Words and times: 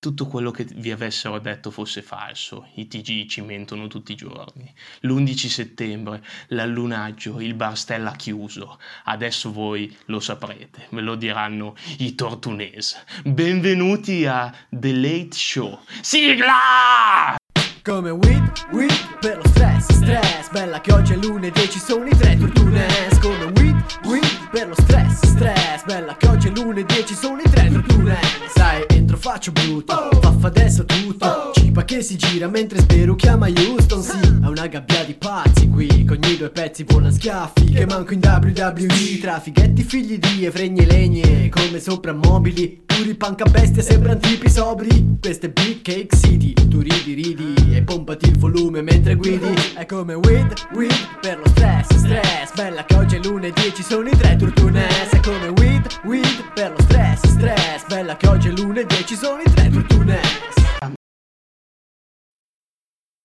tutto 0.00 0.26
quello 0.26 0.50
che 0.50 0.64
vi 0.64 0.90
avessero 0.90 1.38
detto 1.38 1.70
fosse 1.70 2.00
falso. 2.00 2.68
I 2.76 2.88
TG 2.88 3.28
ci 3.28 3.42
mentono 3.42 3.86
tutti 3.86 4.12
i 4.12 4.16
giorni. 4.16 4.72
L'11 5.00 5.46
settembre, 5.46 6.24
l'allunaggio, 6.48 7.38
il 7.38 7.52
bar 7.54 7.76
Stella 7.76 8.12
chiuso. 8.12 8.80
Adesso 9.04 9.52
voi 9.52 9.94
lo 10.06 10.18
saprete, 10.18 10.86
ve 10.88 11.02
lo 11.02 11.16
diranno 11.16 11.76
i 11.98 12.14
tortunese. 12.14 13.04
Benvenuti 13.24 14.24
a 14.24 14.52
The 14.70 14.92
Late 14.94 15.32
Show. 15.32 15.80
Sigla! 16.00 17.36
Come 17.82 18.10
weed, 18.10 18.66
weed 18.72 18.92
per 19.20 19.38
lo 19.38 19.48
stress, 19.48 19.90
stress 19.90 20.50
Bella 20.50 20.82
che 20.82 20.92
oggi 20.92 21.14
è 21.14 21.16
lunedì 21.16 21.66
ci 21.70 21.78
sono 21.78 22.04
i 22.04 22.10
tre 22.10 22.36
tortunes 22.36 23.18
Come 23.20 23.44
weed, 23.56 23.82
weed 24.04 24.48
per 24.50 24.68
lo 24.68 24.74
stress, 24.74 24.99
stress. 25.40 25.84
Bella 25.84 26.16
che 26.16 26.28
oggi 26.28 26.48
è 26.48 26.52
lunedì 26.54 27.06
ci 27.06 27.14
sono 27.14 27.40
i 27.40 27.50
tre 27.50 27.70
tortunes 27.70 28.18
Sai, 28.54 28.84
entro 28.88 29.16
faccio 29.16 29.50
brutto, 29.52 30.10
faffa 30.20 30.48
adesso 30.48 30.84
tutto. 30.84 31.52
Cipa 31.54 31.84
che 31.84 32.02
si 32.02 32.16
gira 32.16 32.46
mentre 32.46 32.80
spero 32.80 33.14
chiama 33.14 33.48
Houston. 33.48 34.02
Sì, 34.02 34.18
è 34.20 34.46
una 34.46 34.66
gabbia 34.66 35.02
di 35.04 35.14
pazzi 35.14 35.68
qui. 35.68 36.04
Con 36.04 36.18
ogni 36.22 36.36
due 36.36 36.50
pezzi 36.50 36.84
volano 36.84 37.10
schiaffi. 37.12 37.64
Che 37.72 37.86
manco 37.86 38.12
in 38.12 38.20
WWE 38.22 39.18
Tra 39.20 39.40
fighetti 39.40 39.82
figli 39.82 40.18
di 40.18 40.44
e 40.44 40.50
fregne 40.50 40.84
legne. 40.84 41.48
Come 41.48 41.80
soprammobili 41.80 42.88
Puri 43.00 43.14
panca 43.14 43.46
bestia 43.46 43.82
sembrano 43.82 44.20
tipi 44.20 44.50
sobri. 44.50 45.16
Queste 45.22 45.48
Big 45.48 45.80
Cake 45.80 46.14
City 46.14 46.52
Tu 46.52 46.80
ridi 46.80 47.14
ridi 47.14 47.74
e 47.74 47.82
pompati 47.82 48.26
il 48.26 48.36
volume 48.36 48.82
mentre 48.82 49.14
guidi. 49.14 49.54
È 49.74 49.86
come 49.86 50.12
weed, 50.12 50.52
weed 50.74 51.18
per 51.18 51.38
lo 51.38 51.48
stress, 51.48 51.94
stress. 51.94 52.52
Bella 52.54 52.84
che 52.84 52.94
oggi 52.96 53.16
è 53.16 53.20
lunedì 53.22 53.72
ci 53.74 53.82
sono 53.82 54.06
i 54.06 54.14
tre 54.14 54.36
turtunes. 54.36 55.08
È 55.12 55.20
come 55.20 55.48
weed, 55.48 56.00
weed 56.04 56.52
per 56.52 56.72
lo 56.72 56.82
stress, 56.82 57.24
stress. 57.24 57.86
Bella 57.86 58.18
che 58.18 58.28
oggi 58.28 58.48
è 58.48 58.50
lunedì 58.50 59.06
ci 59.06 59.16
sono 59.16 59.40
i 59.40 59.50
tre 59.50 59.70
turtunes. 59.70 60.20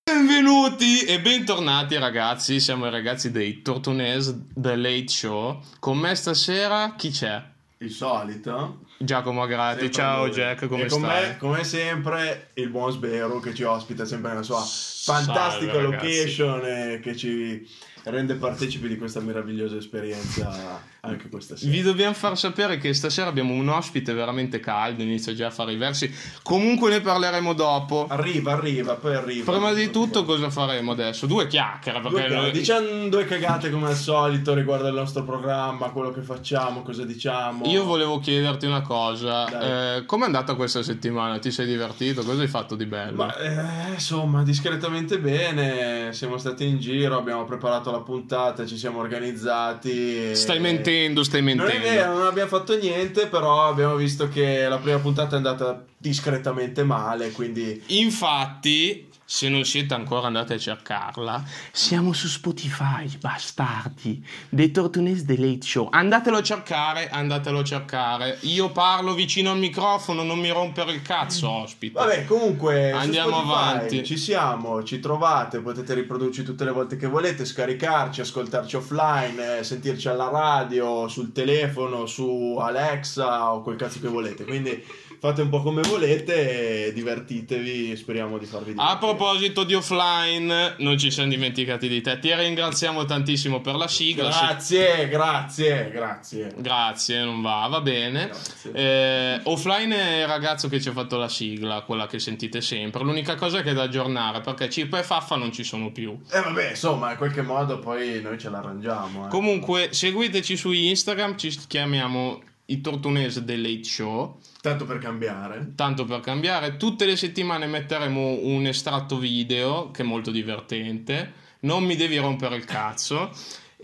Benvenuti 0.05 1.01
e 1.01 1.19
bentornati 1.19 1.97
ragazzi, 1.97 2.61
siamo 2.61 2.87
i 2.87 2.91
ragazzi 2.91 3.29
dei 3.29 3.61
Tortonese 3.61 4.47
The 4.55 4.77
Late 4.77 5.09
Show. 5.09 5.61
Con 5.79 5.97
me 5.97 6.15
stasera 6.15 6.93
chi 6.95 7.09
c'è? 7.09 7.53
Il 7.85 7.91
solito. 7.91 8.79
Giacomo 8.97 9.43
Agrati, 9.43 9.91
ciao 9.91 10.25
lui. 10.25 10.33
Jack, 10.33 10.67
come 10.67 10.85
e 10.85 10.87
con 10.87 11.03
stai? 11.03 11.27
Me, 11.27 11.37
come 11.37 11.63
sempre, 11.63 12.49
il 12.55 12.69
buon 12.69 12.91
Sbero 12.91 13.39
che 13.39 13.53
ci 13.53 13.61
ospita 13.61 14.05
sempre 14.05 14.31
nella 14.31 14.41
sua 14.41 14.59
Salve, 14.59 15.25
fantastica 15.25 15.73
ragazzi. 15.73 16.17
location 16.17 16.61
e 16.65 16.99
che 16.99 17.15
ci 17.15 17.69
rende 18.05 18.35
partecipi 18.35 18.87
di 18.87 18.97
questa 18.97 19.19
meravigliosa 19.19 19.75
esperienza 19.77 20.81
anche 21.05 21.29
questa 21.29 21.55
sera. 21.55 21.71
Vi 21.71 21.81
dobbiamo 21.81 22.13
far 22.13 22.37
sapere 22.37 22.77
che 22.77 22.93
stasera 22.93 23.27
abbiamo 23.27 23.53
un 23.53 23.67
ospite 23.69 24.13
veramente 24.13 24.59
caldo, 24.59 25.01
inizia 25.03 25.33
già 25.33 25.47
a 25.47 25.51
fare 25.51 25.73
i 25.73 25.77
versi. 25.77 26.13
Comunque 26.43 26.89
ne 26.89 27.01
parleremo 27.01 27.53
dopo. 27.53 28.05
Arriva, 28.09 28.53
arriva, 28.53 28.95
poi 28.95 29.15
arriva. 29.15 29.51
Prima 29.51 29.73
di 29.73 29.89
tutto 29.91 30.23
cosa 30.25 30.49
faremo 30.49 30.91
adesso? 30.91 31.25
Due 31.25 31.47
chiacchiere, 31.47 32.01
Due 32.01 32.09
perché 32.11 32.27
cagate. 32.27 32.41
noi- 32.41 32.51
Diciamo 32.51 33.07
due 33.09 33.25
cagate 33.25 33.69
come 33.71 33.87
al 33.87 33.95
solito 33.95 34.53
riguardo 34.53 34.87
il 34.87 34.93
nostro 34.93 35.23
programma, 35.23 35.89
quello 35.89 36.11
che 36.11 36.21
facciamo, 36.21 36.81
cosa 36.81 37.03
diciamo. 37.05 37.65
Io 37.65 37.83
volevo 37.83 38.19
chiederti 38.19 38.65
una 38.65 38.81
cosa, 38.81 39.97
eh, 39.97 40.05
com'è 40.05 40.25
andata 40.25 40.53
questa 40.55 40.81
settimana? 40.83 41.37
Ti 41.39 41.51
sei 41.51 41.65
divertito? 41.65 42.23
Cosa 42.23 42.41
hai 42.41 42.47
fatto 42.47 42.75
di 42.75 42.85
bello? 42.85 43.15
Ma 43.15 43.35
eh, 43.37 43.91
insomma, 43.93 44.43
discretamente 44.43 45.19
bene, 45.19 46.13
siamo 46.13 46.37
stati 46.37 46.65
in 46.65 46.79
giro, 46.79 47.17
abbiamo 47.17 47.43
preparato 47.45 47.91
la 47.91 48.01
puntata, 48.01 48.65
ci 48.65 48.77
siamo 48.77 48.99
organizzati. 48.99 50.29
e- 50.31 50.35
Stai 50.35 50.59
mentendo, 50.95 51.23
stai 51.23 51.41
Non 51.43 51.55
mentendo. 51.57 51.73
è 51.85 51.89
vero, 51.91 52.13
non 52.17 52.25
abbiamo 52.25 52.49
fatto 52.49 52.77
niente, 52.77 53.27
però 53.27 53.67
abbiamo 53.67 53.95
visto 53.95 54.29
che 54.29 54.67
la 54.67 54.77
prima 54.77 54.97
puntata 54.99 55.33
è 55.35 55.37
andata 55.37 55.83
discretamente 55.97 56.83
male, 56.83 57.31
quindi 57.31 57.81
Infatti, 57.87 59.07
se 59.27 59.49
non 59.49 59.65
siete 59.65 59.95
ancora 59.95 60.27
andati 60.27 60.53
a 60.53 60.57
cercarla, 60.59 61.43
siamo 61.71 62.13
su 62.13 62.27
Spotify, 62.27 63.09
bastardi. 63.19 64.23
The 64.49 64.69
Tortunes 64.69 65.25
The 65.25 65.35
Late 65.37 65.65
Show. 65.65 65.89
Andatelo 65.91 66.37
a 66.37 66.43
cercare, 66.43 67.09
andatelo 67.09 67.59
a 67.59 67.63
cercare. 67.63 68.37
Io 68.41 68.71
parlo 68.71 69.15
vicino 69.15 69.51
al 69.51 69.57
microfono, 69.57 70.21
non 70.21 70.37
mi 70.39 70.51
rompere 70.51 70.91
il 70.91 71.01
cazzo, 71.01 71.49
ospite. 71.49 71.99
Vabbè, 71.99 72.25
comunque 72.25 72.91
Andiamo 72.91 73.29
Spotify 73.29 73.51
avanti. 73.51 74.03
Ci 74.03 74.17
siamo, 74.17 74.83
ci 74.83 74.99
trovate, 74.99 75.59
potete 75.59 75.95
riprodurci 75.95 76.43
tutte 76.43 76.63
le 76.63 76.71
volte 76.71 76.95
che 76.95 77.07
volete, 77.07 77.45
scaricarci, 77.45 78.21
ascoltarci 78.21 78.75
offline, 78.75 79.57
eh, 79.57 79.63
sentirci 79.63 80.07
alla 80.07 80.29
radio, 80.29 81.07
sul 81.07 81.31
telefono, 81.31 82.05
su 82.05 82.57
Alexa 82.59 83.51
o 83.53 83.63
quel 83.63 83.75
cazzo 83.75 83.99
che 83.99 84.07
volete. 84.07 84.45
Quindi 84.45 84.85
fate 85.25 85.41
un 85.41 85.49
po' 85.49 85.61
come 85.61 85.81
volete 85.81 86.87
e 86.87 86.93
divertitevi, 86.93 87.95
speriamo 87.95 88.37
di 88.37 88.45
farvi 88.45 88.71
A 88.71 88.73
divertire. 88.73 88.97
proposito 88.99 89.63
di 89.63 89.73
offline, 89.73 90.75
non 90.79 90.97
ci 90.97 91.09
siamo 91.11 91.29
dimenticati 91.29 91.87
di 91.87 92.01
te. 92.01 92.19
Ti 92.19 92.33
ringraziamo 92.35 93.05
tantissimo 93.05 93.61
per 93.61 93.75
la 93.75 93.87
sigla. 93.87 94.29
Grazie, 94.29 95.07
grazie, 95.09 95.89
grazie. 95.91 96.53
Grazie, 96.57 97.23
non 97.23 97.41
va, 97.41 97.67
va 97.69 97.81
bene. 97.81 98.29
Eh, 98.73 99.39
offline 99.43 99.95
è 99.95 100.21
il 100.21 100.27
ragazzo 100.27 100.67
che 100.69 100.79
ci 100.79 100.89
ha 100.89 100.93
fatto 100.93 101.17
la 101.17 101.29
sigla, 101.29 101.81
quella 101.81 102.07
che 102.07 102.19
sentite 102.19 102.61
sempre. 102.61 103.03
L'unica 103.03 103.35
cosa 103.35 103.61
che 103.61 103.71
è 103.71 103.73
da 103.73 103.83
aggiornare 103.83 104.41
perché 104.41 104.69
Cipa 104.69 104.99
e 104.99 105.03
Faffa 105.03 105.35
non 105.35 105.51
ci 105.51 105.63
sono 105.63 105.91
più. 105.91 106.17
E 106.31 106.39
vabbè, 106.39 106.69
insomma, 106.71 107.11
in 107.11 107.17
qualche 107.17 107.41
modo 107.41 107.79
poi 107.79 108.21
noi 108.21 108.37
ce 108.37 108.49
l'arrangiamo. 108.49 109.25
eh. 109.25 109.29
Comunque, 109.29 109.89
seguiteci 109.91 110.55
su 110.55 110.71
Instagram, 110.71 111.37
ci 111.37 111.49
chiamiamo 111.67 112.41
i 112.67 112.81
Tortunese 112.81 113.43
del 113.43 113.61
Late 113.61 113.83
Show. 113.83 114.39
Tanto 114.61 114.85
per 114.85 114.97
cambiare. 114.97 115.73
Tanto 115.75 116.05
per 116.05 116.19
cambiare, 116.21 116.77
tutte 116.77 117.05
le 117.05 117.15
settimane 117.15 117.67
metteremo 117.67 118.39
un 118.43 118.65
estratto 118.65 119.17
video 119.17 119.91
che 119.91 120.01
è 120.01 120.05
molto 120.05 120.31
divertente. 120.31 121.43
Non 121.61 121.83
mi 121.83 121.95
devi 121.95 122.17
rompere 122.17 122.55
il 122.55 122.65
cazzo. 122.65 123.31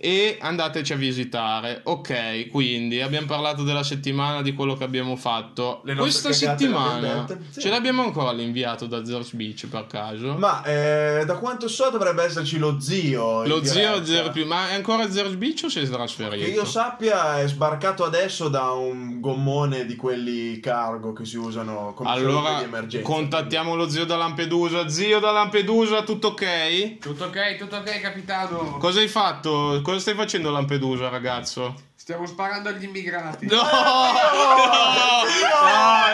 E 0.03 0.39
andateci 0.41 0.93
a 0.93 0.95
visitare. 0.95 1.81
Ok, 1.83 2.49
quindi 2.49 3.01
abbiamo 3.01 3.27
parlato 3.27 3.61
della 3.61 3.83
settimana, 3.83 4.41
di 4.41 4.55
quello 4.55 4.75
che 4.75 4.83
abbiamo 4.83 5.15
fatto. 5.15 5.81
Le 5.83 5.93
nostre 5.93 6.29
Questa 6.29 6.47
settimana? 6.47 7.27
Sì. 7.51 7.61
ce 7.61 7.69
l'abbiamo 7.69 8.01
ancora 8.01 8.31
l'inviato 8.31 8.87
da 8.87 9.05
Zers 9.05 9.33
Beach 9.33 9.67
per 9.67 9.85
caso? 9.85 10.33
Ma 10.39 10.63
eh, 10.63 11.23
da 11.23 11.35
quanto 11.35 11.67
so 11.67 11.91
dovrebbe 11.91 12.23
esserci 12.23 12.57
lo 12.57 12.79
zio. 12.79 13.45
Lo 13.45 13.63
zio 13.63 14.01
più, 14.31 14.47
ma 14.47 14.69
è 14.69 14.73
ancora 14.73 15.07
Zers 15.11 15.35
Beach 15.35 15.61
o 15.65 15.69
si 15.69 15.81
è 15.81 15.87
trasferito? 15.87 16.45
Che 16.45 16.49
io 16.49 16.65
sappia 16.65 17.39
è 17.39 17.47
sbarcato 17.47 18.03
adesso 18.03 18.47
da 18.47 18.71
un 18.71 19.19
gommone 19.19 19.85
di 19.85 19.95
quelli 19.95 20.59
cargo 20.59 21.13
che 21.13 21.25
si 21.25 21.37
usano 21.37 21.93
come 21.95 22.09
Allora 22.09 22.57
di 22.57 22.63
emergenza. 22.63 23.07
contattiamo 23.07 23.75
lo 23.75 23.87
zio 23.87 24.05
da 24.05 24.15
Lampedusa. 24.17 24.87
Zio 24.87 25.19
da 25.19 25.29
Lampedusa, 25.29 26.01
tutto 26.01 26.29
ok? 26.29 26.97
Tutto 26.97 27.25
ok, 27.25 27.57
tutto 27.57 27.75
ok, 27.75 27.99
capitano. 27.99 28.77
Cosa 28.79 28.99
hai 28.99 29.07
fatto? 29.07 29.79
Cosa 29.91 30.03
stai 30.03 30.15
facendo 30.15 30.47
a 30.47 30.51
Lampedusa, 30.53 31.09
ragazzo? 31.09 31.75
Stiamo 31.97 32.25
sparando 32.25 32.69
agli 32.69 32.85
immigrati. 32.85 33.45
No! 33.45 33.57
no, 33.57 33.63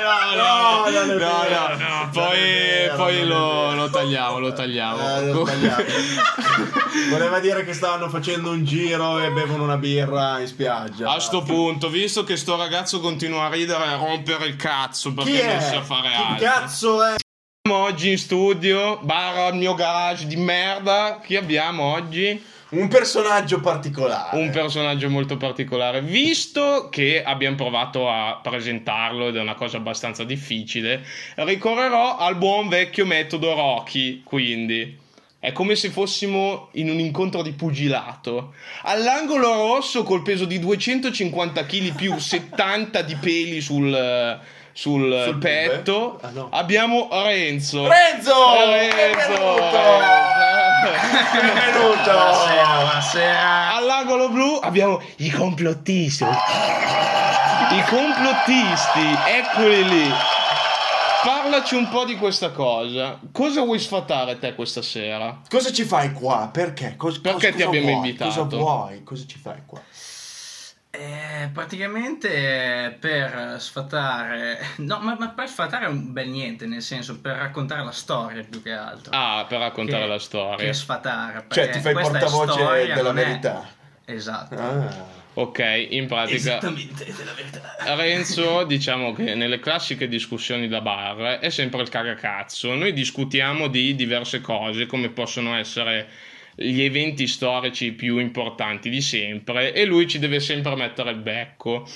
no, 0.02 0.36
no, 0.36 0.90
no, 0.90 2.10
Non 2.10 2.10
Poi, 2.96 3.24
lo, 3.28 3.76
lo 3.76 3.88
tagliamo, 3.92 4.40
lo 4.40 4.48
Eh, 4.48 4.54
tagliamo. 4.54 5.04
ho 5.42 5.46
sbagliato. 5.46 5.84
Voleva 7.12 7.40
dire 7.40 7.64
che 7.64 7.74
stavano 7.74 8.10
facendo 8.10 8.50
un 8.50 8.66
giro 8.66 9.20
e 9.20 9.30
bevono 9.30 9.62
una 9.66 9.78
birra 9.78 10.40
in 10.40 10.48
spiaggia. 10.48 11.12
A 11.12 11.20
sto 11.20 11.44
punto, 11.44 11.88
visto 11.90 12.24
che 12.24 12.36
sto 12.36 12.58
ragazzo 12.58 13.00
continua 13.00 13.46
a 13.46 13.50
ridere 13.50 13.84
e 13.84 13.88
a 13.90 13.96
rompere 13.98 14.48
il 14.48 14.56
cazzo 14.56 15.14
perché 15.14 15.44
non 15.46 15.56
è? 15.58 15.62
sa 15.62 15.84
fare 15.84 16.08
Chi 16.10 16.16
altro. 16.16 16.46
cazzo 16.48 17.04
è? 17.04 17.16
Abbiamo 17.62 17.86
Oggi 17.86 18.10
in 18.10 18.18
studio, 18.18 18.98
barra 19.04 19.50
il 19.50 19.56
mio 19.56 19.76
garage 19.76 20.26
di 20.26 20.36
merda, 20.36 21.20
chi 21.24 21.36
abbiamo 21.36 21.84
oggi? 21.84 22.56
Un 22.70 22.90
personaggio 22.90 23.62
particolare. 23.62 24.38
Un 24.38 24.50
personaggio 24.50 25.10
molto 25.10 25.38
particolare. 25.38 26.02
Visto 26.02 26.90
che 26.92 27.24
abbiamo 27.24 27.56
provato 27.56 28.10
a 28.10 28.40
presentarlo 28.44 29.30
ed 29.30 29.38
è 29.38 29.40
una 29.40 29.56
cosa 29.56 29.78
abbastanza 29.78 30.26
difficile, 30.26 31.02
ricorrerò 31.36 32.18
al 32.18 32.36
buon 32.36 32.68
vecchio 32.68 33.06
metodo 33.06 33.54
Rocky. 33.54 34.22
Quindi 34.24 34.98
è 35.40 35.54
come 35.54 35.75
se 35.75 35.90
fossimo 35.92 36.68
in 36.74 36.90
un 36.90 37.00
incontro 37.00 37.42
di 37.42 37.54
pugilato. 37.54 38.54
All'angolo 38.81 39.54
rosso 39.54 40.04
col 40.04 40.22
peso 40.22 40.44
di 40.44 40.60
250 40.60 41.66
kg 41.66 41.96
più 41.96 42.18
70 42.18 43.02
di 43.04 43.16
peli 43.16 43.62
sul, 43.62 44.42
sul, 44.77 45.24
Sul 45.25 45.38
petto? 45.39 46.19
Ah, 46.21 46.29
no. 46.29 46.50
abbiamo 46.51 47.07
Renzo. 47.12 47.88
Renzo! 47.88 48.31
Renzo! 48.69 49.56
Benvenuto! 51.33 52.12
buonasera. 52.12 53.74
All'angolo 53.75 54.29
blu 54.29 54.59
abbiamo 54.62 55.01
i 55.18 55.31
complottisti. 55.31 56.24
I 56.24 57.83
complottisti, 57.89 59.18
eccoli 59.25 59.83
lì. 59.89 60.12
Parlaci 61.24 61.74
un 61.74 61.89
po' 61.89 62.06
di 62.06 62.15
questa 62.15 62.51
cosa. 62.51 63.19
Cosa 63.31 63.62
vuoi 63.63 63.79
sfatare 63.79 64.38
te 64.38 64.53
questa 64.53 64.83
sera? 64.83 65.41
Cosa 65.50 65.71
ci 65.71 65.85
fai 65.85 66.13
qua? 66.13 66.50
Perché? 66.53 66.94
Cos- 66.95 67.18
Perché 67.19 67.51
ti 67.56 67.63
abbiamo 67.63 67.88
vuoi? 67.88 67.95
invitato? 68.07 68.29
Cosa 68.45 68.56
vuoi? 68.56 69.03
Cosa 69.03 69.24
ci 69.27 69.39
fai 69.39 69.57
qua? 69.65 69.81
Eh, 71.00 71.50
praticamente 71.54 72.98
per 73.00 73.58
sfatare, 73.60 74.58
no, 74.78 75.00
ma, 75.00 75.16
ma 75.20 75.30
per 75.30 75.48
sfatare 75.48 75.86
è 75.86 75.90
un 75.90 76.12
bel 76.12 76.28
niente, 76.28 76.66
nel 76.66 76.82
senso 76.82 77.20
per 77.20 77.36
raccontare 77.36 77.84
la 77.84 77.92
storia 77.92 78.44
più 78.50 78.64
che 78.64 78.72
altro. 78.72 79.12
Ah, 79.16 79.46
per 79.48 79.60
raccontare 79.60 80.04
Che- 80.04 80.10
la 80.10 80.20
storia. 80.20 80.66
Che 80.66 80.74
sfatare. 80.74 81.46
Cioè, 81.50 81.70
ti 81.70 81.80
fai 81.80 81.94
portavoce 81.94 82.52
storia, 82.52 82.96
della 82.96 83.12
non 83.12 83.20
è- 83.20 83.26
verità. 83.26 83.68
Esatto. 84.06 84.56
Ah. 84.56 85.16
Ok, 85.36 85.60
in 85.92 86.08
pratica 86.08 86.36
Esattamente 86.36 87.06
della 87.16 87.34
verità. 87.34 87.76
Renzo, 87.96 88.64
diciamo 88.66 89.14
che 89.14 89.36
nelle 89.36 89.60
classiche 89.60 90.08
discussioni 90.08 90.68
da 90.68 90.82
bar 90.82 91.38
è 91.40 91.50
sempre 91.52 91.82
il 91.84 91.90
cagacazzo. 91.90 92.74
Noi 92.74 92.92
discutiamo 92.92 93.68
di 93.68 93.94
diverse 93.94 94.42
cose, 94.42 94.88
come 94.88 95.10
possono 95.10 95.56
essere 95.56 96.08
gli 96.59 96.81
eventi 96.81 97.27
storici 97.27 97.92
più 97.92 98.18
importanti 98.18 98.89
di 98.89 99.00
sempre, 99.00 99.74
e 99.74 99.86
lui 99.86 100.07
ci 100.07 100.18
deve 100.18 100.39
sempre 100.39 100.75
mettere 100.75 101.12
il 101.12 101.18
becco. 101.18 101.88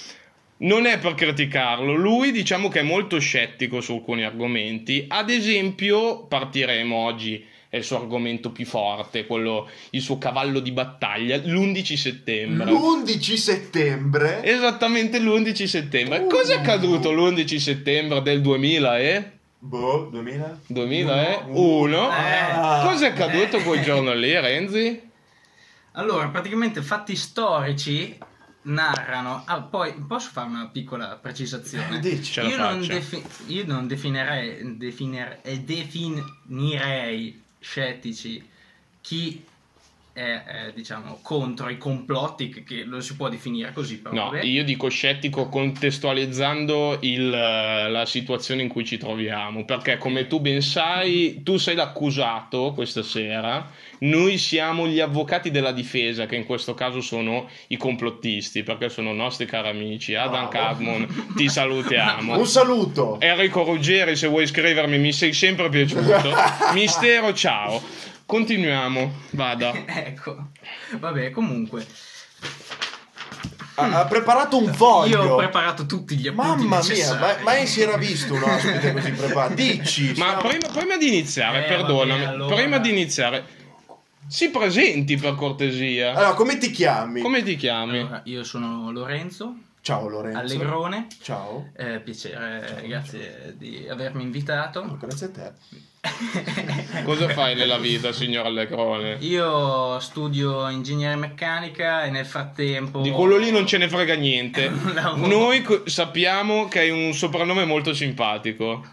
Non 0.58 0.86
è 0.86 1.00
per 1.00 1.16
criticarlo, 1.16 1.96
lui 1.96 2.32
diciamo 2.32 2.70
che 2.70 2.82
è 2.82 2.84
molto 2.84 3.18
scettico 3.18 3.82
su 3.82 3.94
alcuni 3.94 4.24
argomenti. 4.24 5.06
Ad 5.08 5.32
esempio, 5.32 6.28
partiremo 6.28 6.96
oggi, 6.96 7.44
è 7.68 7.78
il 7.78 7.84
suo 7.84 7.98
argomento 7.98 8.52
più 8.52 8.68
forte, 8.68 9.26
quello, 9.26 9.68
il 9.92 10.02
suo 10.02 10.20
cavallo 10.20 10.60
di 10.60 10.72
battaglia, 10.72 11.38
l'11 11.38 11.96
settembre. 11.96 12.72
L'11 12.72 13.34
settembre. 13.34 14.44
Esattamente 14.44 15.20
l'11 15.20 15.64
settembre. 15.64 16.20
Uh. 16.20 16.28
Cosa 16.28 16.54
è 16.54 16.58
accaduto 16.58 17.12
l'11 17.12 17.56
settembre 17.56 18.22
del 18.22 18.42
2000 18.42 19.00
e... 19.00 19.32
Boh, 19.64 20.10
2000? 20.12 20.62
2001? 20.68 22.10
Eh. 22.10 22.84
Cosa 22.84 23.06
è 23.06 23.10
accaduto 23.10 23.60
quel 23.62 23.84
giorno 23.84 24.12
lì, 24.14 24.34
Renzi? 24.34 25.10
Allora, 25.94 26.28
praticamente 26.30 26.82
fatti 26.82 27.16
storici 27.16 28.18
narrano. 28.64 29.44
Ah, 29.46 29.62
poi 29.62 29.94
posso 30.08 30.30
fare 30.32 30.48
una 30.48 30.68
piccola 30.68 31.20
precisazione? 31.22 32.00
Dici. 32.00 32.24
Ce 32.24 32.42
la 32.42 32.48
io, 32.48 32.58
non 32.58 32.88
defi- 32.88 33.24
io 33.48 33.64
non 33.68 33.86
definirei, 33.88 34.78
definir- 34.78 35.40
eh, 35.44 35.60
definirei 35.60 37.44
scettici 37.60 38.44
chi 39.00 39.46
è, 40.14 40.22
eh, 40.22 40.74
diciamo, 40.74 41.20
contro 41.22 41.70
i 41.70 41.78
complotti, 41.78 42.50
che, 42.50 42.64
che 42.64 42.84
lo 42.84 43.00
si 43.02 43.16
può 43.16 43.30
definire 43.30 43.72
così, 43.74 44.00
però 44.00 44.14
No, 44.14 44.24
vabbè. 44.32 44.44
io 44.44 44.64
dico 44.64 44.90
scettico 44.90 45.48
contestualizzando 45.48 46.98
il, 47.02 47.34
eh, 47.34 47.90
la 47.90 48.06
situazione 48.06 48.62
in 48.62 48.68
cui 48.68 48.86
ci 48.86 48.98
troviamo, 48.98 49.64
perché 49.66 49.98
come 49.98 50.28
tu 50.28 50.40
ben 50.40 50.62
sai, 50.62 51.42
tu 51.44 51.58
sei 51.58 51.76
l'accusato 51.76 52.74
questa 52.74 53.04
sera, 53.04 53.70
noi 54.00 54.38
siamo 54.38 54.88
gli 54.88 55.00
avvocati 55.00 55.52
della 55.52 55.72
difesa, 55.72 56.26
che 56.26 56.36
in 56.36 56.46
questo 56.46 56.74
caso 56.74 57.02
sono 57.02 57.48
i 57.68 57.78
complottisti, 57.78 58.64
perché 58.64 58.90
sono 58.90 59.14
nostri 59.14 59.46
cari 59.46 59.70
amici. 59.70 60.16
Adam 60.16 60.50
Bravo. 60.50 60.50
Cadmon, 60.50 61.34
ti 61.36 61.48
salutiamo. 61.50 62.38
Un 62.38 62.48
saluto. 62.48 63.20
Enrico 63.22 63.64
Ruggeri, 63.64 64.16
se 64.16 64.28
vuoi 64.28 64.48
scrivermi, 64.48 64.98
mi 64.98 65.14
sei 65.14 65.34
sempre 65.34 65.70
piaciuto. 65.70 66.32
Mistero, 66.74 67.34
ciao. 67.34 67.82
Continuiamo, 68.32 69.14
vada. 69.32 69.74
ecco, 69.86 70.52
vabbè, 70.98 71.32
comunque. 71.32 71.86
Ha, 73.76 74.00
ha 74.00 74.06
preparato 74.06 74.58
un 74.58 74.74
foglio. 74.74 75.22
Io 75.22 75.34
ho 75.34 75.36
preparato 75.36 75.86
tutti 75.86 76.16
gli 76.16 76.30
appunti 76.30 76.64
Mamma 76.66 76.82
mia, 76.82 77.14
ma- 77.20 77.36
mai 77.44 77.68
si 77.68 77.82
era 77.82 77.98
visto 77.98 78.34
un 78.36 78.44
ospite 78.44 78.94
così 78.94 79.12
preparato. 79.12 79.54
Dici. 79.56 80.14
Ma 80.16 80.28
siamo- 80.40 80.48
prima, 80.48 80.68
prima 80.72 80.96
di 80.96 81.08
iniziare, 81.10 81.66
Eh, 81.66 81.68
perdonami, 81.68 82.22
vabbè, 82.22 82.34
allora. 82.34 82.56
prima 82.56 82.78
di 82.78 82.90
iniziare, 82.90 83.44
si 84.28 84.50
presenti 84.50 85.18
per 85.18 85.36
cortesia. 85.36 86.12
Allora, 86.14 86.34
come 86.34 86.58
ti 86.58 86.72
chiami? 86.72 87.20
Come 87.20 87.44
ti 87.44 87.58
chiami? 87.58 88.00
Allora, 88.00 88.22
io 88.24 88.46
sono 88.46 88.92
Lorenzo 88.92 89.56
Ciao 89.82 90.08
Lorenzo. 90.08 90.38
Allegrone. 90.38 91.08
Ciao. 91.24 91.70
Eh, 91.76 92.00
piacere, 92.02 92.84
grazie 92.86 93.56
di 93.58 93.88
avermi 93.90 94.22
invitato. 94.22 94.80
Oh, 94.82 94.96
grazie 94.98 95.26
a 95.26 95.32
te. 95.32 95.52
Cosa 97.04 97.30
fai 97.30 97.56
nella 97.56 97.78
vita, 97.80 98.12
signor 98.12 98.46
Allegrone? 98.46 99.18
Io 99.22 100.00
studio 100.00 100.70
ingegneria 100.70 101.18
meccanica 101.18 102.04
e 102.04 102.12
nel 102.12 102.28
frattempo... 102.28 103.02
Di 103.02 103.10
quello 103.10 103.38
lì 103.38 103.50
non 103.50 103.66
ce 103.66 103.78
ne 103.80 103.90
frega 103.90 104.14
niente. 104.14 104.70
Noi 105.16 105.64
co- 105.64 105.84
sappiamo 105.88 106.68
che 106.68 106.80
hai 106.80 106.90
un 106.92 107.14
soprannome 107.14 107.66
molto 107.66 107.94
simpatico. 107.94 108.86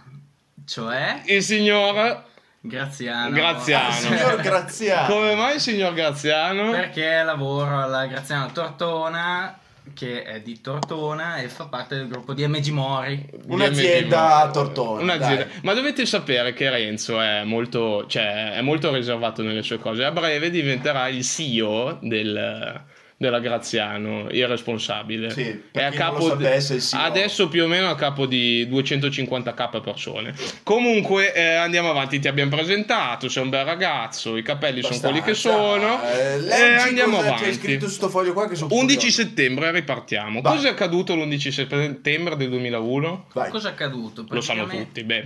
Cioè, 0.64 1.22
Il 1.26 1.42
signor 1.42 2.24
Graziano. 2.60 3.34
Graziano. 3.34 3.92
Signor 3.92 4.40
Graziano. 4.40 5.14
Come 5.14 5.34
mai 5.34 5.54
il 5.56 5.60
signor 5.60 5.92
Graziano? 5.92 6.70
Perché 6.70 7.22
lavoro 7.22 7.82
alla 7.82 8.06
Graziano 8.06 8.50
Tortona, 8.52 9.58
che 9.94 10.22
è 10.22 10.40
di 10.40 10.60
Tortona 10.60 11.36
e 11.38 11.48
fa 11.48 11.66
parte 11.66 11.96
del 11.96 12.08
gruppo 12.08 12.34
di 12.34 12.46
MG 12.46 12.68
Mori. 12.68 13.28
Un'azienda 13.46 14.42
a 14.42 14.50
Tortona, 14.50 15.00
Un'azienda. 15.02 15.46
Ma 15.62 15.74
dovete 15.74 16.06
sapere 16.06 16.52
che 16.52 16.70
Renzo 16.70 17.20
è 17.20 17.44
molto, 17.44 18.06
cioè, 18.06 18.54
è 18.54 18.60
molto 18.60 18.92
riservato 18.92 19.42
nelle 19.42 19.62
sue 19.62 19.78
cose. 19.78 20.04
A 20.04 20.10
breve 20.10 20.50
diventerà 20.50 21.08
il 21.08 21.22
CEO 21.24 21.98
del- 22.02 22.84
della 23.20 23.40
Graziano, 23.40 24.28
il 24.30 24.46
responsabile. 24.46 25.30
Sì, 25.30 25.62
È 25.72 25.82
a 25.82 25.90
chi 25.90 25.96
non 25.98 26.06
lo 26.06 26.12
capo 26.12 26.36
di- 26.36 26.44
sapesse, 26.44 26.80
CEO. 26.80 27.00
adesso 27.00 27.48
più 27.48 27.64
o 27.64 27.66
meno 27.66 27.90
a 27.90 27.96
capo 27.96 28.26
di 28.26 28.64
250k 28.70 29.80
persone. 29.82 30.32
Comunque 30.62 31.34
eh, 31.34 31.54
andiamo 31.54 31.90
avanti, 31.90 32.20
ti 32.20 32.28
abbiamo 32.28 32.54
presentato, 32.54 33.28
sei 33.28 33.42
un 33.42 33.48
bel 33.50 33.64
ragazzo, 33.64 34.36
i 34.36 34.42
capelli 34.44 34.82
sono 34.82 35.00
quelli 35.00 35.20
che 35.22 35.34
sono. 35.34 36.00
Eh, 36.04 36.34
e 36.34 36.38
leggi 36.38 36.88
andiamo 36.90 37.16
cosa 37.16 37.26
avanti. 37.28 37.44
C'è 37.46 37.52
scritto 37.54 37.88
su 37.88 37.94
sto 37.94 38.08
foglio 38.08 38.32
qua 38.32 38.46
che 38.48 38.54
sono 38.54 38.72
11 38.72 38.94
curioso. 38.96 39.20
settembre, 39.22 39.72
ripartiamo. 39.72 40.40
Vai. 40.40 40.54
Cosa 40.54 40.68
è 40.68 40.70
accaduto 40.70 41.16
l'11 41.16 41.48
settembre 41.50 42.36
del 42.36 42.48
2001? 42.50 43.26
Vai. 43.32 43.50
Cosa 43.50 43.70
è 43.70 43.72
accaduto? 43.72 44.26
Lo 44.28 44.40
sanno 44.40 44.66
tutti, 44.68 45.02
beh, 45.02 45.24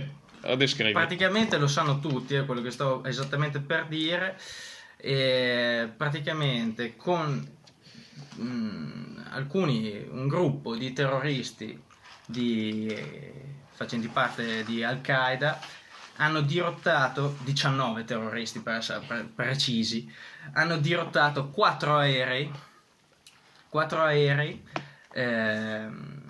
descrivi. 0.57 0.93
Praticamente 0.93 1.57
lo 1.57 1.67
sanno 1.67 1.99
tutti, 1.99 2.33
è 2.33 2.43
quello 2.43 2.63
che 2.63 2.71
stavo 2.71 3.03
esattamente 3.05 3.59
per 3.59 3.85
dire. 3.87 4.35
E 4.97 5.89
praticamente 5.95 6.95
con 6.95 7.45
mm, 8.39 9.17
alcuni, 9.31 10.07
un 10.09 10.27
gruppo 10.27 10.75
di 10.75 10.93
terroristi 10.93 11.81
di, 12.25 12.95
facenti 13.71 14.07
parte 14.07 14.63
di 14.63 14.83
Al-Qaeda 14.83 15.59
hanno 16.17 16.41
dirottato 16.41 17.37
19 17.43 18.03
terroristi 18.05 18.59
per 18.59 18.75
essere 18.75 19.03
pre- 19.05 19.23
precisi, 19.23 20.11
hanno 20.53 20.77
dirottato 20.77 21.49
4 21.49 21.97
aerei, 21.97 22.51
4 23.69 24.01
aerei 24.03 24.63
ehm, 25.13 26.22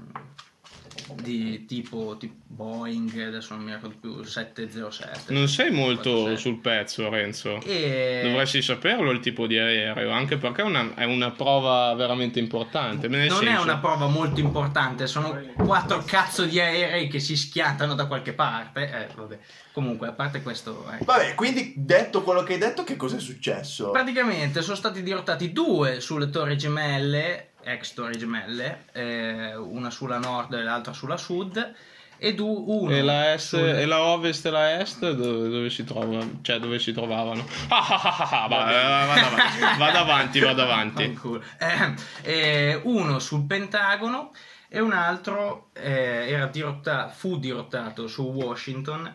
di 1.21 1.65
tipo, 1.65 2.17
tipo 2.19 2.35
Boeing, 2.47 3.19
adesso 3.19 3.55
non 3.55 3.63
mi 3.63 3.73
ricordo 3.73 3.95
più, 3.99 4.23
707. 4.23 5.33
Non 5.33 5.47
sei 5.47 5.71
molto 5.71 6.09
47. 6.09 6.37
sul 6.37 6.59
pezzo, 6.59 7.09
Renzo. 7.09 7.61
E... 7.63 8.21
Dovresti 8.23 8.61
saperlo 8.61 9.11
il 9.11 9.19
tipo 9.19 9.47
di 9.47 9.57
aereo, 9.57 10.11
anche 10.11 10.37
perché 10.37 10.61
è 10.61 10.65
una, 10.65 10.93
è 10.95 11.05
una 11.05 11.31
prova 11.31 11.93
veramente 11.95 12.39
importante. 12.39 13.07
Non 13.07 13.21
è 13.21 13.29
senso- 13.29 13.61
una 13.61 13.77
prova 13.77 14.07
molto 14.07 14.39
importante, 14.39 15.07
sono 15.07 15.39
quattro 15.57 16.03
cazzo 16.05 16.45
di 16.45 16.59
aerei 16.59 17.07
che 17.07 17.19
si 17.19 17.35
schiantano 17.35 17.95
da 17.95 18.05
qualche 18.05 18.33
parte. 18.33 18.81
Eh, 18.83 19.13
vabbè. 19.15 19.39
Comunque, 19.71 20.07
a 20.07 20.11
parte 20.11 20.43
questo, 20.43 20.85
ecco. 20.91 21.05
Vabbè, 21.05 21.33
quindi 21.33 21.73
detto 21.75 22.21
quello 22.21 22.43
che 22.43 22.53
hai 22.53 22.59
detto, 22.59 22.83
che 22.83 22.95
cosa 22.95 23.17
è 23.17 23.19
successo? 23.19 23.91
praticamente 23.91 24.61
sono 24.61 24.75
stati 24.75 25.01
dirottati 25.01 25.51
due 25.51 25.99
sulle 25.99 26.29
torri 26.29 26.57
gemelle, 26.57 27.52
ex 27.63 27.93
torri 27.93 28.17
gemelle, 28.17 28.85
eh, 28.93 29.55
una 29.55 29.89
sulla 29.89 30.17
nord 30.19 30.53
e 30.53 30.63
l'altra 30.63 30.93
sulla 30.93 31.17
sud, 31.17 31.73
e 32.17 32.33
du- 32.35 32.63
uno 32.67 32.91
E 32.93 33.01
la, 33.01 33.33
est, 33.33 33.47
sul- 33.47 33.59
e 33.59 33.85
la 33.85 34.01
ovest 34.01 34.45
e 34.45 34.49
la 34.49 34.79
est 34.79 34.99
dove, 34.99 35.49
dove 35.49 35.69
si 35.69 35.83
trova, 35.83 36.25
cioè 36.41 36.59
dove 36.59 36.79
si 36.79 36.93
trovavano? 36.93 37.45
Ah, 37.69 37.85
ah, 37.89 38.43
ah, 38.43 38.47
va- 38.47 38.71
eh, 38.71 39.77
vado 39.77 39.97
avanti, 39.97 40.39
vado 40.39 40.61
avanti. 40.61 41.03
Eh, 41.57 41.93
eh, 42.21 42.79
uno 42.83 43.19
sul 43.19 43.45
Pentagono 43.45 44.31
e 44.69 44.79
un 44.79 44.93
altro 44.93 45.69
eh, 45.73 46.29
era 46.29 46.45
dirotta- 46.47 47.09
fu 47.09 47.37
dirottato 47.39 48.07
su 48.07 48.23
Washington, 48.23 49.13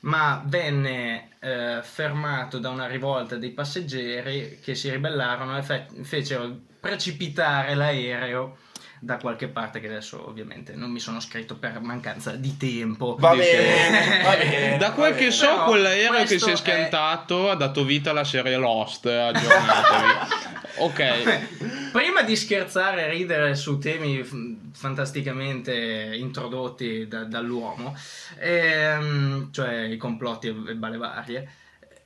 ma 0.00 0.42
venne 0.46 1.30
eh, 1.40 1.78
fermato 1.82 2.58
da 2.58 2.68
una 2.70 2.86
rivolta 2.86 3.36
dei 3.36 3.50
passeggeri 3.50 4.58
che 4.62 4.74
si 4.74 4.90
ribellarono 4.90 5.56
e 5.58 5.62
fe- 5.62 5.86
fecero 6.02 6.56
precipitare 6.80 7.74
l'aereo 7.74 8.58
da 9.00 9.16
qualche 9.16 9.46
parte 9.46 9.78
che 9.78 9.86
adesso 9.86 10.26
ovviamente 10.28 10.74
non 10.74 10.90
mi 10.90 10.98
sono 10.98 11.20
scritto 11.20 11.54
per 11.56 11.78
mancanza 11.80 12.32
di 12.32 12.56
tempo. 12.56 13.14
Va 13.18 13.34
bene, 13.34 14.22
va 14.24 14.34
bene. 14.42 14.76
Da 14.76 14.90
quel 14.92 15.10
va 15.12 15.16
che 15.16 15.24
bene. 15.26 15.30
so, 15.32 15.46
Però 15.46 15.64
quell'aereo 15.66 16.24
che 16.24 16.38
si 16.38 16.48
è 16.48 16.52
è- 16.52 16.56
schiantato 16.56 17.48
ha 17.50 17.54
dato 17.54 17.84
vita 17.84 18.10
alla 18.10 18.24
serie 18.24 18.56
Lost. 18.56 19.06
Aggiornatevi. 19.06 20.46
ok. 20.80 21.90
Prima 21.92 22.22
di 22.22 22.36
scherzare 22.36 23.06
e 23.06 23.10
ridere 23.10 23.54
su 23.54 23.78
temi 23.78 24.22
fantasticamente 24.72 26.10
introdotti 26.14 27.06
da- 27.08 27.24
dall'uomo, 27.24 27.96
ehm, 28.38 29.50
cioè 29.52 29.84
i 29.84 29.96
complotti 29.96 30.48
e, 30.48 30.54
e 30.70 30.74
balle 30.74 30.96
varie, 30.96 31.48